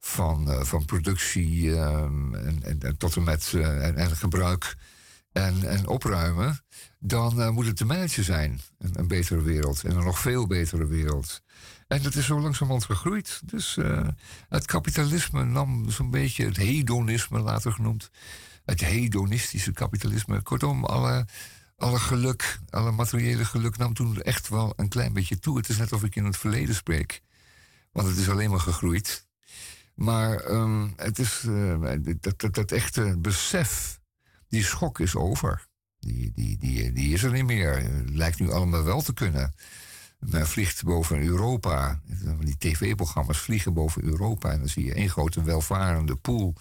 Van, 0.05 0.67
van 0.67 0.85
productie 0.85 1.77
ehm, 1.77 2.35
en, 2.35 2.63
en, 2.63 2.81
en 2.81 2.97
tot 2.97 3.17
en 3.17 3.25
met 3.25 3.53
en, 3.55 3.97
en 3.97 4.17
gebruik 4.17 4.77
en, 5.33 5.69
en 5.69 5.87
opruimen, 5.87 6.61
dan 6.99 7.53
moet 7.53 7.67
het 7.67 7.81
een 7.81 7.87
mannetje 7.87 8.23
zijn. 8.23 8.61
Een, 8.79 8.99
een 8.99 9.07
betere 9.07 9.43
wereld. 9.43 9.85
En 9.85 9.97
een 9.97 10.05
nog 10.05 10.19
veel 10.19 10.47
betere 10.47 10.87
wereld. 10.87 11.43
En 11.89 12.03
dat 12.03 12.15
is 12.15 12.27
zo 12.27 12.41
langzamerhand 12.41 12.85
gegroeid. 12.85 13.41
Dus 13.45 13.79
het 14.49 14.65
kapitalisme 14.65 15.45
nam 15.45 15.91
zo'n 15.91 16.11
beetje 16.11 16.45
het 16.45 16.57
hedonisme 16.57 17.41
later 17.41 17.73
genoemd. 17.73 18.11
Het 18.65 18.81
hedonistische 18.81 19.73
kapitalisme. 19.73 20.43
Kortom, 20.43 20.85
alle, 20.85 21.27
alle 21.77 21.99
geluk, 21.99 22.59
alle 22.71 22.91
materiële 22.91 23.45
geluk 23.45 23.77
nam 23.77 23.95
toen 23.95 24.23
echt 24.23 24.49
wel 24.49 24.73
een 24.77 24.89
klein 24.89 25.13
beetje 25.13 25.39
toe. 25.39 25.57
Het 25.57 25.69
is 25.69 25.77
net 25.77 25.93
of 25.93 26.05
ik 26.05 26.17
in 26.17 26.25
het 26.25 26.37
verleden 26.37 26.75
spreek. 26.75 27.23
Want 27.93 28.09
het 28.09 28.17
is 28.17 28.29
alleen 28.29 28.51
maar 28.51 28.61
gegroeid. 28.61 29.27
Maar 29.95 30.37
ehm, 30.41 30.89
het 30.97 31.19
is, 31.19 31.45
eh, 31.47 31.95
dat, 32.21 32.41
dat, 32.41 32.55
dat 32.55 32.73
echte 32.73 33.17
besef, 33.19 34.01
die 34.49 34.65
schok 34.65 35.01
is 35.01 35.17
over. 35.17 35.67
Die, 35.99 36.33
die, 36.35 36.59
die, 36.59 36.93
die 36.93 37.13
is 37.13 37.23
er 37.23 37.33
niet 37.33 37.45
meer. 37.45 37.91
Lijkt 38.07 38.41
nu 38.41 38.51
allemaal 38.51 38.85
wel 38.85 39.03
te 39.03 39.15
kunnen. 39.15 39.55
Men 40.19 40.47
vliegt 40.47 40.85
boven 40.85 41.23
Europa. 41.23 42.01
Die 42.41 42.57
tv-programma's 42.59 43.39
vliegen 43.39 43.75
boven 43.75 44.03
Europa. 44.03 44.51
En 44.51 44.59
dan 44.59 44.69
zie 44.69 44.85
je 44.85 44.95
één 44.95 45.11
grote 45.11 45.43
welvarende 45.43 46.17
pool 46.17 46.55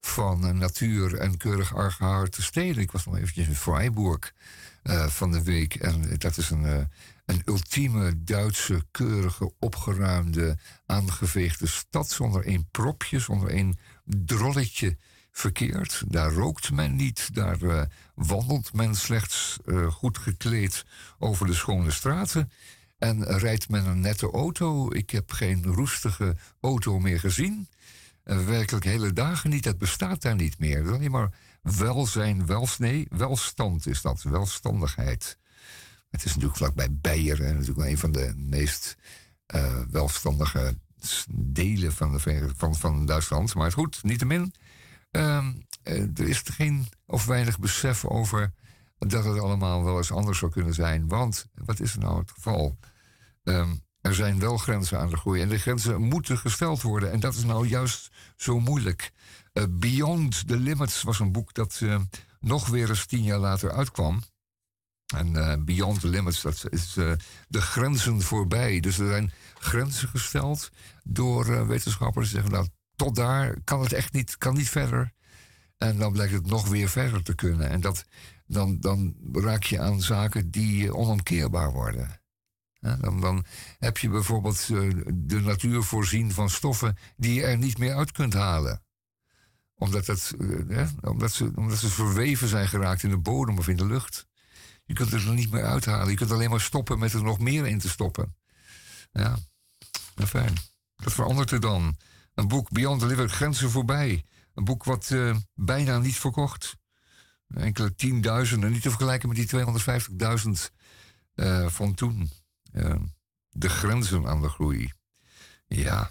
van 0.00 0.58
natuur 0.58 1.14
en 1.14 1.36
keurig 1.36 1.76
aangehouden 1.76 2.42
steden. 2.42 2.82
Ik 2.82 2.92
was 2.92 3.04
nog 3.04 3.16
eventjes 3.16 3.46
in 3.46 3.54
Freiburg 3.54 4.32
eh, 4.82 5.06
van 5.06 5.30
de 5.30 5.42
week. 5.42 5.74
En 5.74 6.18
dat 6.18 6.36
is 6.36 6.50
een, 6.50 6.64
eh, 6.64 6.84
een 7.24 7.42
ultieme 7.44 8.24
Duitse, 8.24 8.84
keurige, 8.90 9.52
opgeruimde, 9.58 10.58
aangeveegde 10.86 11.66
stad. 11.66 12.10
Zonder 12.10 12.44
één 12.44 12.68
propje, 12.70 13.18
zonder 13.18 13.48
één 13.48 13.78
drolletje 14.04 14.96
verkeerd. 15.32 16.02
Daar 16.08 16.32
rookt 16.32 16.70
men 16.70 16.96
niet. 16.96 17.34
Daar 17.34 17.62
eh, 17.62 17.82
wandelt 18.14 18.72
men 18.72 18.94
slechts 18.94 19.58
goed 19.90 20.18
gekleed 20.18 20.84
over 21.18 21.46
de 21.46 21.54
schone 21.54 21.90
straten. 21.90 22.50
En 22.98 23.38
rijdt 23.38 23.68
men 23.68 23.86
een 23.86 24.00
nette 24.00 24.30
auto. 24.30 24.92
Ik 24.92 25.10
heb 25.10 25.32
geen 25.32 25.64
roestige 25.64 26.36
auto 26.60 26.98
meer 26.98 27.20
gezien. 27.20 27.68
En 28.24 28.46
werkelijk 28.46 28.84
hele 28.84 29.12
dagen 29.12 29.50
niet. 29.50 29.64
Dat 29.64 29.78
bestaat 29.78 30.22
daar 30.22 30.34
niet 30.34 30.58
meer. 30.58 30.76
Het 30.76 30.86
is 30.86 30.92
alleen 30.92 31.10
maar 31.10 31.32
welzijn, 31.62 32.46
nee, 32.78 33.06
welstand 33.10 33.86
is 33.86 34.02
dat. 34.02 34.22
Welstandigheid. 34.22 35.38
Het 36.10 36.24
is 36.24 36.30
natuurlijk 36.30 36.56
vlakbij 36.56 36.88
Beieren. 36.90 37.46
En 37.46 37.54
natuurlijk 37.54 37.88
een 37.88 37.98
van 37.98 38.12
de 38.12 38.32
meest 38.36 38.96
eh, 39.46 39.80
welstandige 39.90 40.78
delen 41.30 41.92
van, 41.92 42.12
de, 42.12 42.50
van, 42.56 42.74
van 42.74 43.06
Duitsland. 43.06 43.54
Maar 43.54 43.72
goed, 43.72 44.02
niettemin. 44.02 44.54
eh, 45.82 46.18
er 46.18 46.28
is 46.28 46.42
geen 46.44 46.88
of 47.06 47.26
weinig 47.26 47.58
besef 47.58 48.04
over 48.04 48.52
dat 48.98 49.24
het 49.24 49.38
allemaal 49.38 49.84
wel 49.84 49.96
eens 49.96 50.12
anders 50.12 50.38
zou 50.38 50.50
kunnen 50.50 50.74
zijn. 50.74 51.08
Want, 51.08 51.46
wat 51.54 51.80
is 51.80 51.94
nou 51.94 52.18
het 52.18 52.30
geval? 52.30 52.78
Ehm, 53.42 53.74
er 54.00 54.14
zijn 54.14 54.38
wel 54.38 54.56
grenzen 54.56 54.98
aan 54.98 55.10
de 55.10 55.16
groei. 55.16 55.40
En 55.40 55.48
de 55.48 55.58
grenzen 55.58 56.02
moeten 56.02 56.38
gesteld 56.38 56.82
worden. 56.82 57.12
En 57.12 57.20
dat 57.20 57.34
is 57.34 57.44
nou 57.44 57.66
juist 57.66 58.10
zo 58.36 58.60
moeilijk. 58.60 59.12
Eh, 59.52 59.64
Beyond 59.70 60.48
the 60.48 60.56
Limits 60.56 61.02
was 61.02 61.18
een 61.18 61.32
boek 61.32 61.54
dat 61.54 61.80
eh, 61.82 62.00
nog 62.40 62.68
weer 62.68 62.88
eens 62.88 63.06
tien 63.06 63.22
jaar 63.22 63.38
later 63.38 63.72
uitkwam. 63.72 64.22
En 65.14 65.36
eh, 65.36 65.62
Beyond 65.64 66.00
the 66.00 66.08
Limits, 66.08 66.42
dat 66.42 66.64
is 66.70 66.92
de 67.48 67.60
grenzen 67.60 68.22
voorbij. 68.22 68.80
Dus 68.80 68.98
er 68.98 69.08
zijn 69.08 69.32
grenzen 69.58 70.08
gesteld 70.08 70.70
door 71.02 71.66
wetenschappers 71.66 72.30
die 72.30 72.34
zeggen... 72.34 72.52
nou, 72.52 72.68
tot 72.96 73.14
daar 73.14 73.60
kan 73.64 73.80
het 73.80 73.92
echt 73.92 74.12
niet, 74.12 74.38
kan 74.38 74.54
niet 74.54 74.68
verder. 74.68 75.12
En 75.76 75.98
dan 75.98 76.12
blijkt 76.12 76.32
het 76.32 76.46
nog 76.46 76.68
weer 76.68 76.88
verder 76.88 77.22
te 77.22 77.34
kunnen. 77.34 77.68
En 77.68 77.80
dat, 77.80 78.04
dan, 78.46 78.80
dan 78.80 79.16
raak 79.32 79.62
je 79.62 79.80
aan 79.80 80.02
zaken 80.02 80.50
die 80.50 80.94
onomkeerbaar 80.94 81.72
worden. 81.72 82.19
Dan, 82.80 83.20
dan 83.20 83.44
heb 83.78 83.98
je 83.98 84.08
bijvoorbeeld 84.08 84.68
eh, 84.70 84.90
de 85.14 85.40
natuur 85.40 85.82
voorzien 85.82 86.32
van 86.32 86.50
stoffen 86.50 86.96
die 87.16 87.34
je 87.34 87.42
er 87.42 87.58
niet 87.58 87.78
meer 87.78 87.94
uit 87.94 88.12
kunt 88.12 88.34
halen. 88.34 88.82
Omdat, 89.74 90.08
eh, 90.08 90.88
omdat, 91.00 91.32
ze, 91.32 91.52
omdat 91.54 91.78
verweven 91.78 92.48
zijn 92.48 92.68
geraakt 92.68 93.02
in 93.02 93.10
de 93.10 93.18
bodem 93.18 93.58
of 93.58 93.68
in 93.68 93.76
de 93.76 93.86
lucht. 93.86 94.26
Je 94.84 94.94
kunt 94.94 95.10
het 95.10 95.24
er 95.24 95.34
niet 95.34 95.50
meer 95.50 95.64
uithalen. 95.64 96.10
Je 96.10 96.16
kunt 96.16 96.30
alleen 96.30 96.50
maar 96.50 96.60
stoppen 96.60 96.98
met 96.98 97.12
er 97.12 97.22
nog 97.22 97.38
meer 97.38 97.66
in 97.66 97.78
te 97.78 97.88
stoppen. 97.88 98.36
Ja, 99.12 99.38
fijn. 100.14 100.54
Dat 100.96 101.12
verandert 101.12 101.50
er 101.50 101.60
dan. 101.60 101.96
Een 102.34 102.48
boek 102.48 102.70
Beyond 102.70 103.00
the 103.00 103.06
Liver, 103.06 103.28
Grenzen 103.28 103.70
voorbij. 103.70 104.24
Een 104.54 104.64
boek 104.64 104.84
wat 104.84 105.10
eh, 105.10 105.36
bijna 105.54 105.98
niet 105.98 106.16
verkocht. 106.16 106.76
Enkele 107.48 107.94
tienduizenden, 107.94 108.72
niet 108.72 108.82
te 108.82 108.88
vergelijken 108.88 109.28
met 109.28 109.36
die 109.36 109.48
250.000 109.48 110.74
eh, 111.34 111.66
van 111.66 111.94
toen. 111.94 112.30
Eh, 112.72 112.94
de 113.48 113.68
grenzen 113.68 114.26
aan 114.26 114.42
de 114.42 114.48
groei. 114.48 114.92
Ja. 115.66 116.10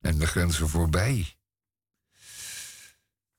En 0.00 0.18
de 0.18 0.26
grenzen 0.26 0.68
voorbij. 0.68 1.36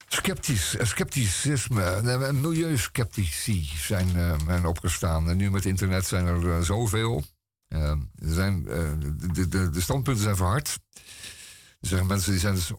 Sceptisch, 0.08 0.76
eh, 0.76 0.86
scepticisme, 0.86 2.32
milieuskeptici 2.34 3.64
zijn, 3.64 4.16
eh, 4.16 4.40
zijn 4.46 4.66
opgestaan. 4.66 5.30
En 5.30 5.38
nu 5.38 5.52
met 5.52 5.66
internet 5.66 6.06
zijn 6.06 6.26
er 6.26 6.52
eh, 6.52 6.62
zoveel. 6.62 7.24
Eh, 7.68 7.90
er 7.90 8.34
zijn, 8.34 8.64
de, 8.64 9.48
de, 9.48 9.70
de 9.70 9.82
standpunten 9.82 10.24
zijn 10.24 10.36
verhard. 10.36 10.80
Er 11.80 11.88
zeggen 11.88 12.08
mensen 12.08 12.32
die 12.32 12.40
zijn 12.40 12.56
dus 12.56 12.72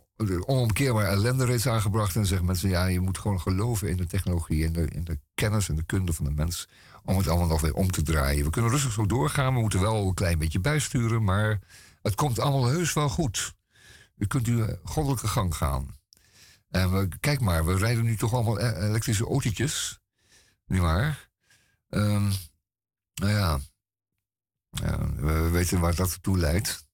onomkeerbaar 0.46 1.04
ellende 1.04 1.44
reeds 1.44 1.66
aangebracht. 1.66 2.16
En 2.16 2.26
zeggen 2.26 2.46
mensen, 2.46 2.68
ja, 2.68 2.86
je 2.86 3.00
moet 3.00 3.18
gewoon 3.18 3.40
geloven 3.40 3.88
in 3.88 3.96
de 3.96 4.06
technologie, 4.06 4.70
de, 4.70 4.88
in 4.88 5.04
de 5.04 5.18
kennis 5.34 5.68
en 5.68 5.76
de 5.76 5.82
kunde 5.82 6.12
van 6.12 6.24
de 6.24 6.30
mens. 6.30 6.68
Om 7.08 7.16
het 7.16 7.28
allemaal 7.28 7.46
nog 7.46 7.60
weer 7.60 7.74
om 7.74 7.90
te 7.90 8.02
draaien. 8.02 8.44
We 8.44 8.50
kunnen 8.50 8.70
rustig 8.70 8.92
zo 8.92 9.06
doorgaan. 9.06 9.54
We 9.54 9.60
moeten 9.60 9.80
wel 9.80 10.06
een 10.06 10.14
klein 10.14 10.38
beetje 10.38 10.60
bijsturen. 10.60 11.24
Maar 11.24 11.60
het 12.02 12.14
komt 12.14 12.38
allemaal 12.38 12.66
heus 12.66 12.92
wel 12.92 13.08
goed. 13.08 13.54
U 14.16 14.26
kunt 14.26 14.46
uw 14.46 14.66
goddelijke 14.84 15.28
gang 15.28 15.56
gaan. 15.56 15.96
En 16.68 16.92
we, 16.92 17.08
kijk 17.20 17.40
maar, 17.40 17.64
we 17.64 17.76
rijden 17.76 18.04
nu 18.04 18.16
toch 18.16 18.34
allemaal 18.34 18.60
e- 18.60 18.86
elektrische 18.86 19.24
autootjes. 19.24 19.98
Niet 20.66 20.80
waar? 20.80 21.30
Ehm, 21.88 22.30
nou 23.14 23.32
ja. 23.32 23.60
We 24.70 25.14
we 25.16 25.48
weten 25.48 25.80
waar 25.80 25.94
dat 25.94 26.22
toe 26.22 26.38
leidt. 26.38 26.86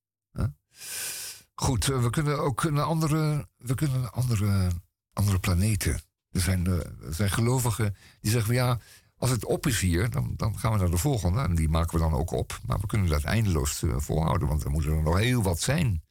Goed, 1.55 1.91
eh, 1.91 2.03
we 2.03 2.11
kunnen 2.11 2.39
ook 2.41 2.71
naar 2.71 2.85
andere, 2.85 3.49
we 3.57 3.75
kunnen 3.75 4.01
naar 4.01 4.11
andere, 4.11 4.71
andere 5.13 5.39
planeten. 5.39 6.01
Er 6.31 6.41
zijn, 6.41 6.67
eh, 6.67 7.07
er 7.07 7.15
zijn 7.15 7.31
gelovigen 7.31 7.97
die 8.21 8.31
zeggen 8.31 8.55
ja, 8.55 8.81
als 9.25 9.33
het 9.33 9.45
op 9.45 9.67
is 9.67 9.81
hier, 9.81 10.11
dan, 10.11 10.33
dan 10.37 10.59
gaan 10.59 10.73
we 10.73 10.79
naar 10.79 10.91
de 10.91 10.97
volgende. 10.97 11.41
En 11.41 11.55
die 11.55 11.69
maken 11.69 11.99
we 11.99 12.05
dan 12.05 12.13
ook 12.13 12.31
op. 12.31 12.61
Maar 12.67 12.79
we 12.79 12.87
kunnen 12.87 13.09
dat 13.09 13.25
eindeloos 13.25 13.83
eh, 13.83 13.99
volhouden, 13.99 14.49
want 14.49 14.65
er 14.65 14.71
moeten 14.71 14.91
er 14.91 15.03
nog 15.03 15.19
heel 15.19 15.43
wat 15.43 15.61
zijn. 15.61 16.03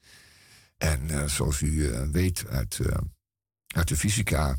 En 0.77 1.09
eh, 1.09 1.25
zoals 1.25 1.61
u 1.61 1.91
eh, 1.91 2.07
weet 2.11 2.47
uit, 2.47 2.79
uit 3.67 3.87
de 3.87 3.97
fysica, 3.97 4.57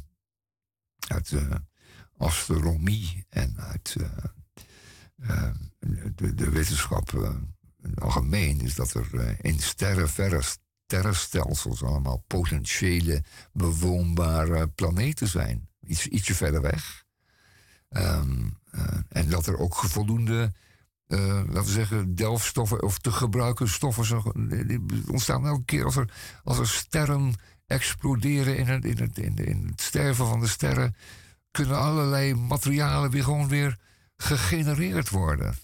uit 1.08 1.30
de 1.30 1.48
astronomie 2.16 3.26
en 3.28 3.54
uit 3.58 3.96
de, 6.14 6.34
de 6.34 6.50
wetenschap 6.50 7.12
in 7.82 7.94
algemeen, 7.94 8.60
is 8.60 8.74
dat 8.74 8.94
er 8.94 9.36
in 9.44 9.58
sterren, 9.58 10.42
sterrenstelsels 10.84 11.82
allemaal 11.82 12.24
potentiële 12.26 13.24
bewoonbare 13.52 14.68
planeten 14.68 15.28
zijn. 15.28 15.68
Iets, 15.80 16.06
ietsje 16.06 16.34
verder 16.34 16.60
weg. 16.60 17.03
Ehm, 17.94 18.48
eh, 18.70 18.98
en 19.08 19.28
dat 19.28 19.46
er 19.46 19.58
ook 19.58 19.74
voldoende, 19.74 20.52
eh, 21.06 21.18
laten 21.18 21.64
we 21.64 21.70
zeggen, 21.70 22.14
delfstoffen 22.14 22.82
of 22.82 22.98
te 22.98 23.12
gebruiken 23.12 23.68
stoffen 23.68 24.32
die 24.66 24.80
ontstaan 25.10 25.46
elke 25.46 25.64
keer 25.64 25.84
als 25.84 25.96
er, 25.96 26.12
als 26.44 26.58
er 26.58 26.68
sterren 26.68 27.34
exploderen 27.66 28.56
in 28.56 28.66
het, 28.66 28.84
in, 28.84 29.10
in, 29.14 29.36
in 29.36 29.66
het 29.66 29.80
sterven 29.80 30.26
van 30.26 30.40
de 30.40 30.46
sterren, 30.46 30.96
kunnen 31.50 31.78
allerlei 31.78 32.34
materialen 32.34 33.10
weer 33.10 33.24
gewoon 33.24 33.48
weer 33.48 33.78
gegenereerd 34.16 35.08
worden. 35.08 35.54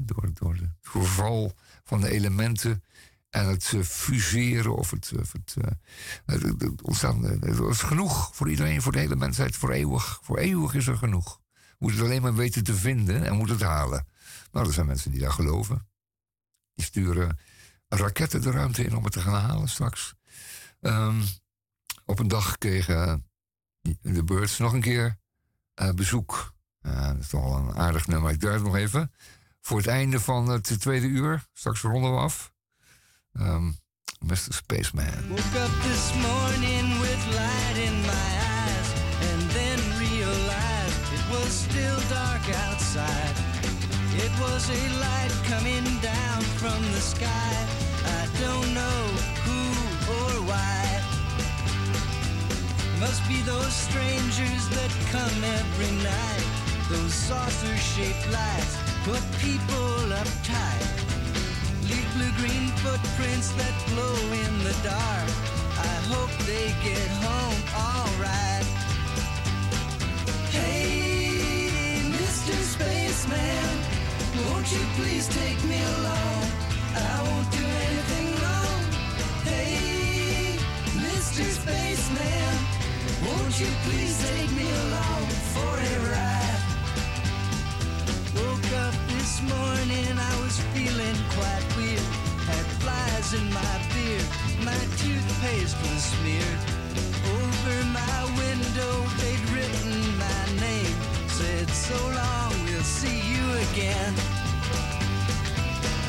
Door, 0.00 0.30
door 0.32 0.54
het 0.54 0.70
verval 0.80 1.52
van 1.84 2.00
de 2.00 2.10
elementen 2.10 2.82
en 3.30 3.48
het 3.48 3.72
eh, 3.74 3.82
fuseren 3.82 4.76
of 4.76 4.90
het. 4.90 5.12
Of 5.20 5.32
het, 5.32 5.56
ontstaan. 6.82 7.44
is 7.70 7.80
genoeg 7.80 8.30
voor 8.34 8.50
iedereen, 8.50 8.82
voor 8.82 8.92
de 8.92 8.98
hele 8.98 9.16
mensheid, 9.16 9.56
voor 9.56 9.70
eeuwig. 9.70 10.20
Voor 10.22 10.38
eeuwig 10.38 10.74
is 10.74 10.86
er 10.86 10.96
genoeg. 10.96 11.40
We 11.80 11.86
moeten 11.86 12.04
het 12.04 12.10
alleen 12.10 12.22
maar 12.22 12.34
weten 12.34 12.64
te 12.64 12.74
vinden 12.74 13.24
en 13.24 13.36
moeten 13.36 13.56
het 13.56 13.64
halen. 13.64 14.06
Nou, 14.52 14.66
er 14.66 14.72
zijn 14.72 14.86
mensen 14.86 15.10
die 15.10 15.20
daar 15.20 15.32
geloven. 15.32 15.88
Die 16.74 16.84
sturen 16.84 17.38
raketten 17.88 18.40
de 18.40 18.50
ruimte 18.50 18.84
in 18.84 18.96
om 18.96 19.04
het 19.04 19.12
te 19.12 19.20
gaan 19.20 19.40
halen 19.40 19.68
straks. 19.68 20.14
Ehm, 20.80 21.22
op 22.04 22.18
een 22.18 22.28
dag 22.28 22.58
kregen 22.58 23.30
de 24.00 24.24
Birds 24.24 24.58
nog 24.58 24.72
een 24.72 24.80
keer 24.80 25.18
eh, 25.74 25.90
bezoek. 25.90 26.54
Eh, 26.80 27.06
dat 27.06 27.18
is 27.18 27.28
toch 27.28 27.44
wel 27.44 27.56
een 27.56 27.76
aardig 27.76 28.06
nummer. 28.06 28.30
Ik 28.30 28.40
het 28.42 28.62
nog 28.62 28.76
even. 28.76 29.12
Voor 29.60 29.78
het 29.78 29.86
einde 29.86 30.20
van 30.20 30.48
het 30.48 30.80
tweede 30.80 31.06
uur. 31.06 31.46
Straks 31.52 31.80
ronden 31.80 32.14
we 32.14 32.18
af. 32.18 32.52
Ehm 33.32 33.70
Mr. 34.20 34.52
Spaceman. 34.52 35.28
Woke 35.28 35.40
up 35.56 35.70
this 35.82 36.12
morning 36.14 37.00
with 37.00 37.26
light 37.34 37.76
in 37.78 38.02
my 38.02 38.39
was 44.40 44.70
a 44.70 44.82
light 45.00 45.34
coming 45.44 45.84
down 46.00 46.40
from 46.60 46.80
the 46.92 47.00
sky. 47.00 47.54
I 48.20 48.22
don't 48.40 48.68
know 48.74 49.00
who 49.44 49.62
or 50.16 50.32
why. 50.48 50.80
Must 53.00 53.22
be 53.28 53.40
those 53.42 53.72
strangers 53.72 54.62
that 54.76 54.92
come 55.14 55.38
every 55.58 55.92
night. 56.02 56.44
Those 56.88 57.14
saucer 57.14 57.76
shaped 57.76 58.26
lights 58.32 58.76
put 59.04 59.22
people 59.40 59.92
uptight. 60.20 60.88
Leave 61.88 62.10
blue 62.14 62.32
green 62.40 62.68
footprints 62.82 63.50
that 63.60 63.74
glow 63.88 64.16
in 64.44 64.52
the 64.64 64.76
dark. 64.82 65.30
I 65.90 65.94
hope 66.12 66.32
they 66.46 66.68
get 66.84 67.08
home 67.24 67.60
alright. 67.86 68.66
Hey, 70.50 72.12
Mr. 72.18 72.54
Spaceman, 72.74 73.99
won't 74.48 74.70
you 74.72 74.84
please 74.96 75.28
take 75.28 75.62
me 75.64 75.78
along? 75.98 76.42
I 76.94 77.22
won't 77.26 77.50
do 77.52 77.64
anything 77.86 78.28
wrong. 78.42 78.82
Hey, 79.44 80.56
Mr. 81.04 81.44
Spaceman, 81.58 82.54
won't 83.26 83.54
you 83.60 83.70
please 83.86 84.16
take 84.28 84.50
me 84.52 84.66
along 84.84 85.26
for 85.54 85.72
a 85.92 85.94
ride? 86.12 86.62
Woke 88.36 88.72
up 88.86 88.94
this 89.14 89.42
morning, 89.42 90.12
I 90.18 90.34
was 90.42 90.58
feeling 90.74 91.18
quite 91.36 91.66
weird. 91.76 92.06
Had 92.50 92.66
flies 92.82 93.34
in 93.34 93.46
my 93.52 93.74
beard, 93.92 94.26
my 94.64 94.80
toothpaste 95.00 95.76
was 95.82 96.02
smeared. 96.14 96.60
Over 97.38 97.78
my 98.00 98.18
window, 98.42 98.94
they'd 99.20 99.44
written 99.52 100.18
my 100.18 100.42
name. 100.60 100.96
Said, 101.28 101.68
so 101.70 101.98
long, 102.20 102.59
again. 103.54 104.14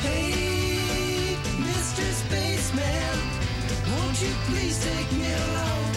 Hey, 0.02 1.36
Mr. 1.68 2.04
Spaceman, 2.22 3.16
won't 3.90 4.20
you 4.22 4.32
please 4.48 4.76
take 4.84 5.10
me 5.12 5.32
along? 5.32 5.90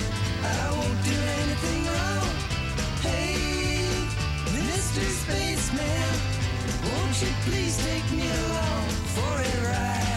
I 0.44 0.72
won't 0.78 1.00
do 1.04 1.18
anything 1.42 1.82
wrong. 1.94 2.32
Hey, 3.02 3.86
Mr. 4.58 5.04
Spaceman, 5.22 6.14
won't 6.90 7.22
you 7.22 7.32
please 7.48 7.76
take 7.86 8.12
me 8.12 8.28
along 8.28 8.90
for 9.16 9.34
a 9.42 9.72
ride? 9.72 10.15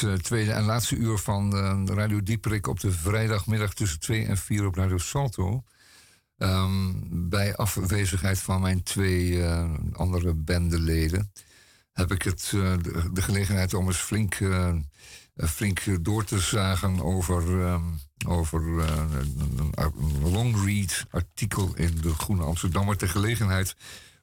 Het 0.00 0.10
eh, 0.10 0.24
tweede 0.24 0.52
en 0.52 0.64
laatste 0.64 0.96
uur 0.96 1.18
van 1.18 1.56
eh, 1.56 1.94
Radio 1.94 2.22
Dieperik 2.22 2.66
op 2.66 2.80
de 2.80 2.92
vrijdagmiddag 2.92 3.74
tussen 3.74 4.00
2 4.00 4.26
en 4.26 4.36
4 4.36 4.66
op 4.66 4.74
Radio 4.74 4.98
Salto. 4.98 5.62
Ehm, 6.38 6.92
bij 7.10 7.56
afwezigheid 7.56 8.38
van 8.38 8.60
mijn 8.60 8.82
twee 8.82 9.42
eh, 9.42 9.70
andere 9.92 10.34
bandeleden 10.34 11.32
heb 11.92 12.12
ik 12.12 12.22
het, 12.22 12.48
de, 13.12 13.22
gelegenheid 13.22 13.74
om 13.74 13.86
eens 13.86 13.96
flink, 13.96 14.38
flink 15.36 16.04
door 16.04 16.24
te 16.24 16.38
zagen 16.38 17.02
over, 17.02 17.64
ehm, 17.64 17.82
over 18.26 18.62
een, 18.62 19.72
een 19.74 20.30
long 20.30 20.64
read 20.64 21.06
artikel 21.10 21.72
in 21.74 21.98
de 22.00 22.14
Groene 22.14 22.42
Amsterdammer 22.42 22.96
ter 22.96 23.08
gelegenheid 23.08 23.76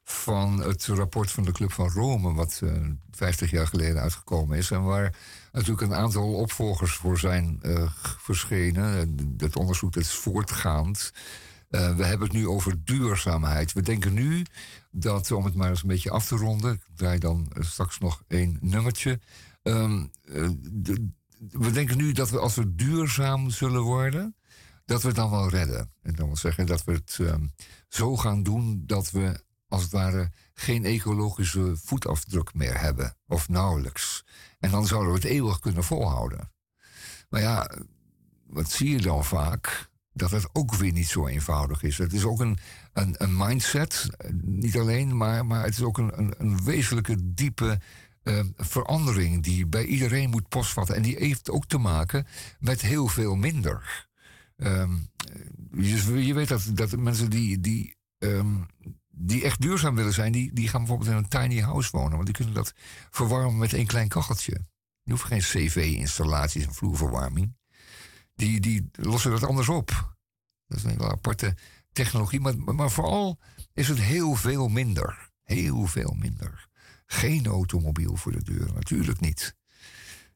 van 0.04 0.62
het 0.62 0.86
rapport 0.86 1.30
van 1.30 1.44
de 1.44 1.52
Club 1.52 1.72
van 1.72 1.90
Rome, 1.90 2.32
wat 2.32 2.60
eh 2.64 2.72
50 3.10 3.50
jaar 3.50 3.66
geleden 3.66 4.02
uitgekomen 4.02 4.58
is. 4.58 4.70
En 4.70 4.82
waar 4.82 5.14
natuurlijk 5.52 5.82
een 5.82 5.98
aantal 5.98 6.34
opvolgers 6.34 6.92
voor 6.92 7.18
zijn 7.18 7.58
eh, 7.62 7.92
verschenen. 8.18 9.16
Het 9.38 9.56
onderzoek 9.56 9.92
dat 9.92 10.02
is 10.02 10.14
voortgaand. 10.14 11.12
Eh, 11.70 11.96
we 11.96 12.04
hebben 12.04 12.26
het 12.26 12.36
nu 12.36 12.48
over 12.48 12.84
duurzaamheid. 12.84 13.72
We 13.72 13.82
denken 13.82 14.14
nu 14.14 14.44
dat, 14.90 15.30
om 15.30 15.44
het 15.44 15.54
maar 15.54 15.70
eens 15.70 15.82
een 15.82 15.88
beetje 15.88 16.10
af 16.10 16.26
te 16.26 16.36
ronden, 16.36 16.72
ik 16.72 16.80
draai 16.94 17.18
dan 17.18 17.50
eh, 17.52 17.62
straks 17.62 17.98
nog 17.98 18.22
één 18.28 18.58
nummertje. 18.60 19.20
Ehm, 19.62 20.06
eh, 20.24 20.48
we 21.50 21.70
denken 21.70 21.96
nu 21.96 22.12
dat 22.12 22.30
we 22.30 22.38
als 22.38 22.54
we 22.54 22.74
duurzaam 22.74 23.50
zullen 23.50 23.82
worden, 23.82 24.36
dat 24.84 25.00
we 25.02 25.06
het 25.06 25.16
dan 25.16 25.30
wel 25.30 25.48
redden. 25.48 25.92
En 26.02 26.14
dat 26.14 26.26
wil 26.26 26.36
zeggen 26.36 26.66
dat 26.66 26.84
we 26.84 26.92
het 26.92 27.18
ehm, 27.20 27.46
zo 27.88 28.16
gaan 28.16 28.42
doen 28.42 28.82
dat 28.86 29.10
we 29.10 29.44
als 29.68 29.82
het 29.82 29.92
ware 29.92 30.30
geen 30.54 30.84
ecologische 30.84 31.76
voetafdruk 31.76 32.54
meer 32.54 32.80
hebben, 32.80 33.16
of 33.26 33.48
nauwelijks. 33.48 34.24
En 34.58 34.70
dan 34.70 34.86
zouden 34.86 35.12
we 35.12 35.18
het 35.18 35.28
eeuwig 35.28 35.58
kunnen 35.58 35.84
volhouden. 35.84 36.52
Maar 37.28 37.40
ja, 37.40 37.70
wat 38.46 38.70
zie 38.70 38.90
je 38.90 39.00
dan 39.00 39.24
vaak? 39.24 39.90
Dat 40.12 40.30
het 40.30 40.48
ook 40.52 40.74
weer 40.74 40.92
niet 40.92 41.08
zo 41.08 41.26
eenvoudig 41.26 41.82
is. 41.82 41.98
Het 41.98 42.12
is 42.12 42.24
ook 42.24 42.40
een, 42.40 42.58
een, 42.92 43.14
een 43.18 43.36
mindset, 43.36 44.08
niet 44.42 44.76
alleen, 44.78 45.16
maar, 45.16 45.46
maar 45.46 45.64
het 45.64 45.74
is 45.74 45.82
ook 45.82 45.98
een, 45.98 46.18
een, 46.18 46.34
een 46.38 46.64
wezenlijke, 46.64 47.34
diepe 47.34 47.80
eh, 48.22 48.44
verandering 48.56 49.42
die 49.42 49.66
bij 49.66 49.84
iedereen 49.84 50.30
moet 50.30 50.48
postvatten. 50.48 50.94
En 50.96 51.02
die 51.02 51.16
heeft 51.16 51.50
ook 51.50 51.66
te 51.66 51.78
maken 51.78 52.26
met 52.58 52.80
heel 52.80 53.08
veel 53.08 53.34
minder. 53.36 54.08
Ehm, 54.56 54.96
je, 55.72 56.26
je 56.26 56.34
weet 56.34 56.48
dat, 56.48 56.70
dat 56.72 56.96
mensen 56.96 57.30
die, 57.30 57.60
die, 57.60 57.96
ehm, 58.18 58.56
die 59.18 59.44
echt 59.44 59.60
duurzaam 59.60 59.94
willen 59.94 60.12
zijn, 60.12 60.32
die, 60.32 60.52
die 60.52 60.68
gaan 60.68 60.80
bijvoorbeeld 60.80 61.10
in 61.10 61.16
een 61.16 61.28
tiny 61.28 61.60
house 61.60 61.90
wonen. 61.92 62.12
Want 62.12 62.24
die 62.24 62.34
kunnen 62.34 62.54
dat 62.54 62.72
verwarmen 63.10 63.58
met 63.58 63.72
één 63.72 63.86
klein 63.86 64.08
kacheltje. 64.08 64.60
Je 65.02 65.10
hoeft 65.10 65.24
geen 65.24 65.40
cv-installaties 65.40 66.66
en 66.66 66.74
vloerverwarming. 66.74 67.56
Die, 68.34 68.60
die 68.60 68.88
lossen 68.92 69.30
dat 69.30 69.44
anders 69.44 69.68
op. 69.68 70.16
Dat 70.66 70.78
is 70.78 70.84
een 70.84 71.02
aparte 71.02 71.56
technologie. 71.92 72.40
Maar, 72.40 72.58
maar 72.58 72.90
vooral 72.90 73.38
is 73.72 73.88
het 73.88 74.00
heel 74.00 74.34
veel 74.34 74.68
minder. 74.68 75.30
Heel 75.42 75.86
veel 75.86 76.14
minder. 76.18 76.68
Geen 77.06 77.46
automobiel 77.46 78.16
voor 78.16 78.32
de 78.32 78.42
deur, 78.42 78.72
natuurlijk 78.74 79.20
niet. 79.20 79.56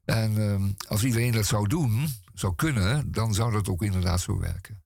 En 0.05 0.51
ehm, 0.51 0.71
als 0.89 1.05
iedereen 1.05 1.33
dat 1.33 1.47
zou 1.47 1.69
doen, 1.69 2.09
zou 2.35 2.55
kunnen, 2.55 3.13
dan 3.13 3.35
zou 3.35 3.53
dat 3.53 3.69
ook 3.69 3.83
inderdaad 3.83 4.21
zo 4.21 4.39
werken. 4.39 4.82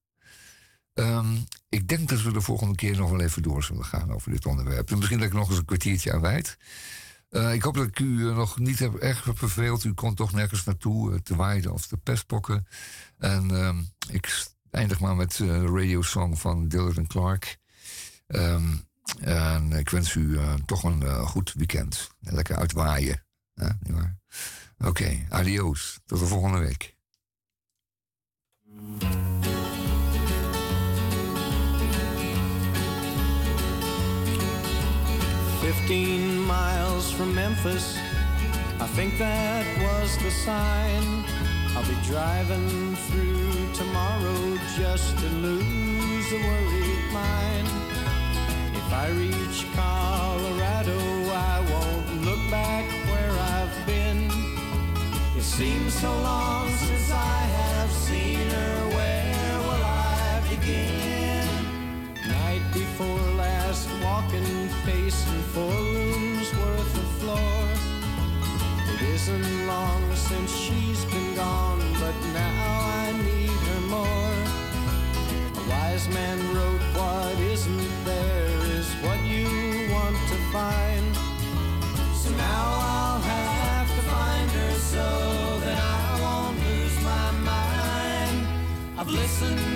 Ehm, 0.97 1.36
ik 1.68 1.89
denk 1.89 2.09
dat 2.09 2.23
we 2.23 2.32
de 2.32 2.40
volgende 2.40 2.74
keer 2.74 2.97
nog 2.97 3.10
wel 3.10 3.20
even 3.20 3.43
door 3.43 3.64
zullen 3.64 3.85
gaan 3.85 4.12
over 4.12 4.31
dit 4.31 4.47
onderwerp. 4.47 4.90
En 4.90 4.97
misschien 4.97 5.18
dat 5.18 5.27
ik 5.27 5.32
nog 5.32 5.48
eens 5.48 5.59
een 5.59 5.64
kwartiertje 5.64 6.12
aan 6.12 6.20
wijd. 6.20 6.56
Eh, 7.28 7.55
ik 7.55 7.62
hoop 7.62 7.74
dat 7.74 7.86
ik 7.86 7.98
u 7.98 8.28
eh, 8.28 8.36
nog 8.36 8.59
niet 8.59 8.78
heb, 8.78 8.94
erg 8.94 9.28
verveeld. 9.35 9.85
U 9.85 9.93
kon 9.93 10.14
toch 10.14 10.32
nergens 10.32 10.64
naartoe, 10.64 11.12
eh, 11.12 11.18
te 11.18 11.36
waaien 11.36 11.73
of 11.73 11.86
te 11.86 11.97
pestpokken. 11.97 12.66
En 13.18 13.51
ehm, 13.51 13.82
ik 14.10 14.47
eindig 14.70 15.01
maar 15.01 15.16
met 15.16 15.36
de 15.36 15.66
radiosong 15.66 16.39
van 16.39 16.68
Dylan 16.68 17.06
Clark. 17.06 17.59
Ehm, 18.27 18.74
en 19.20 19.73
ik 19.73 19.89
wens 19.89 20.14
u 20.14 20.39
toch 20.66 20.82
een 20.82 21.27
goed 21.27 21.52
weekend. 21.52 22.10
Lekker 22.20 22.56
uitwaaien. 22.56 23.24
Oké, 24.78 25.27
adios. 25.28 26.01
Tot 26.06 26.18
de 26.18 26.27
volgende 26.27 26.59
week. 26.59 26.97
Fifteen 35.66 36.43
miles 36.43 37.10
from 37.10 37.34
Memphis, 37.34 37.98
I 38.78 38.86
think 38.86 39.18
that 39.18 39.66
was 39.82 40.16
the 40.18 40.30
sign. 40.30 41.24
I'll 41.74 41.82
be 41.88 41.98
driving 42.06 42.94
through 42.94 43.72
tomorrow 43.74 44.59
just 44.78 45.18
to 45.18 45.26
lose 45.26 46.32
a 46.32 46.38
worried 46.38 47.12
mind. 47.12 47.66
If 48.76 48.93
I 48.93 49.09
reach 49.09 49.66
Colorado, 49.74 51.01
I 51.34 51.59
won't 51.72 52.22
look 52.24 52.43
back 52.48 52.84
where 53.10 53.32
I've 53.56 53.86
been. 53.88 54.30
It 55.36 55.43
seems 55.43 55.94
so 55.94 56.12
long 56.12 56.70
since 56.70 57.10
I 57.10 57.40
have 57.60 57.90
seen 57.90 58.38
her. 58.38 58.88
Where 58.98 59.59
will 59.66 59.84
I 59.84 60.43
begin? 60.48 61.48
Night 62.28 62.62
before 62.72 63.18
last, 63.34 63.88
walking, 64.01 64.68
pacing 65.07 65.43
four 65.55 65.70
rooms 65.70 66.53
worth 66.55 66.97
of 67.03 67.09
floor. 67.20 67.62
It 68.93 69.03
isn't 69.15 69.66
long 69.69 70.03
since 70.16 70.51
she's 70.53 71.05
been 71.05 71.37
gone, 71.37 71.81
but 72.01 72.16
now 72.35 72.69
I 73.05 73.12
need 73.28 73.61
her 73.69 73.83
more. 73.97 74.37
A 75.61 75.70
wise 75.70 76.09
man 76.09 76.39
wrote, 76.53 76.83
What 76.99 77.39
isn't 77.39 78.05
there 78.05 78.59
is 78.78 78.89
what 79.05 79.20
you 79.24 79.47
want 79.95 80.19
to 80.33 80.39
find. 80.57 81.15
So 82.23 82.31
now 82.31 82.65
I'll 82.91 83.20
have 83.20 83.89
to 83.99 84.03
find 84.15 84.51
her 84.59 84.73
so 84.95 85.07
that 85.65 85.78
I 85.78 86.20
won't 86.24 86.59
lose 86.66 86.97
my 87.12 87.31
mind. 87.53 88.39
I've 88.99 89.11
listened 89.11 89.76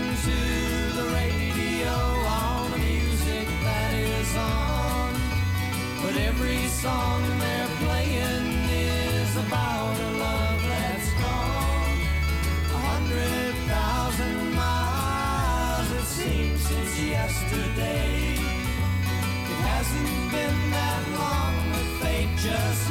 song 6.82 7.22
they're 7.38 7.72
playing 7.84 8.46
is 8.70 9.36
about 9.36 9.94
a 10.00 10.10
love 10.24 10.60
that's 10.70 11.10
gone. 11.24 11.98
A 12.76 12.80
hundred 12.88 13.52
thousand 13.72 14.54
miles 14.54 15.90
it 16.00 16.06
seems 16.18 16.60
since 16.68 17.02
yesterday. 17.02 18.32
It 19.52 19.60
hasn't 19.72 20.16
been 20.32 20.58
that 20.76 21.02
long, 21.20 21.54
but 21.72 21.88
fate 22.00 22.34
just 22.38 22.89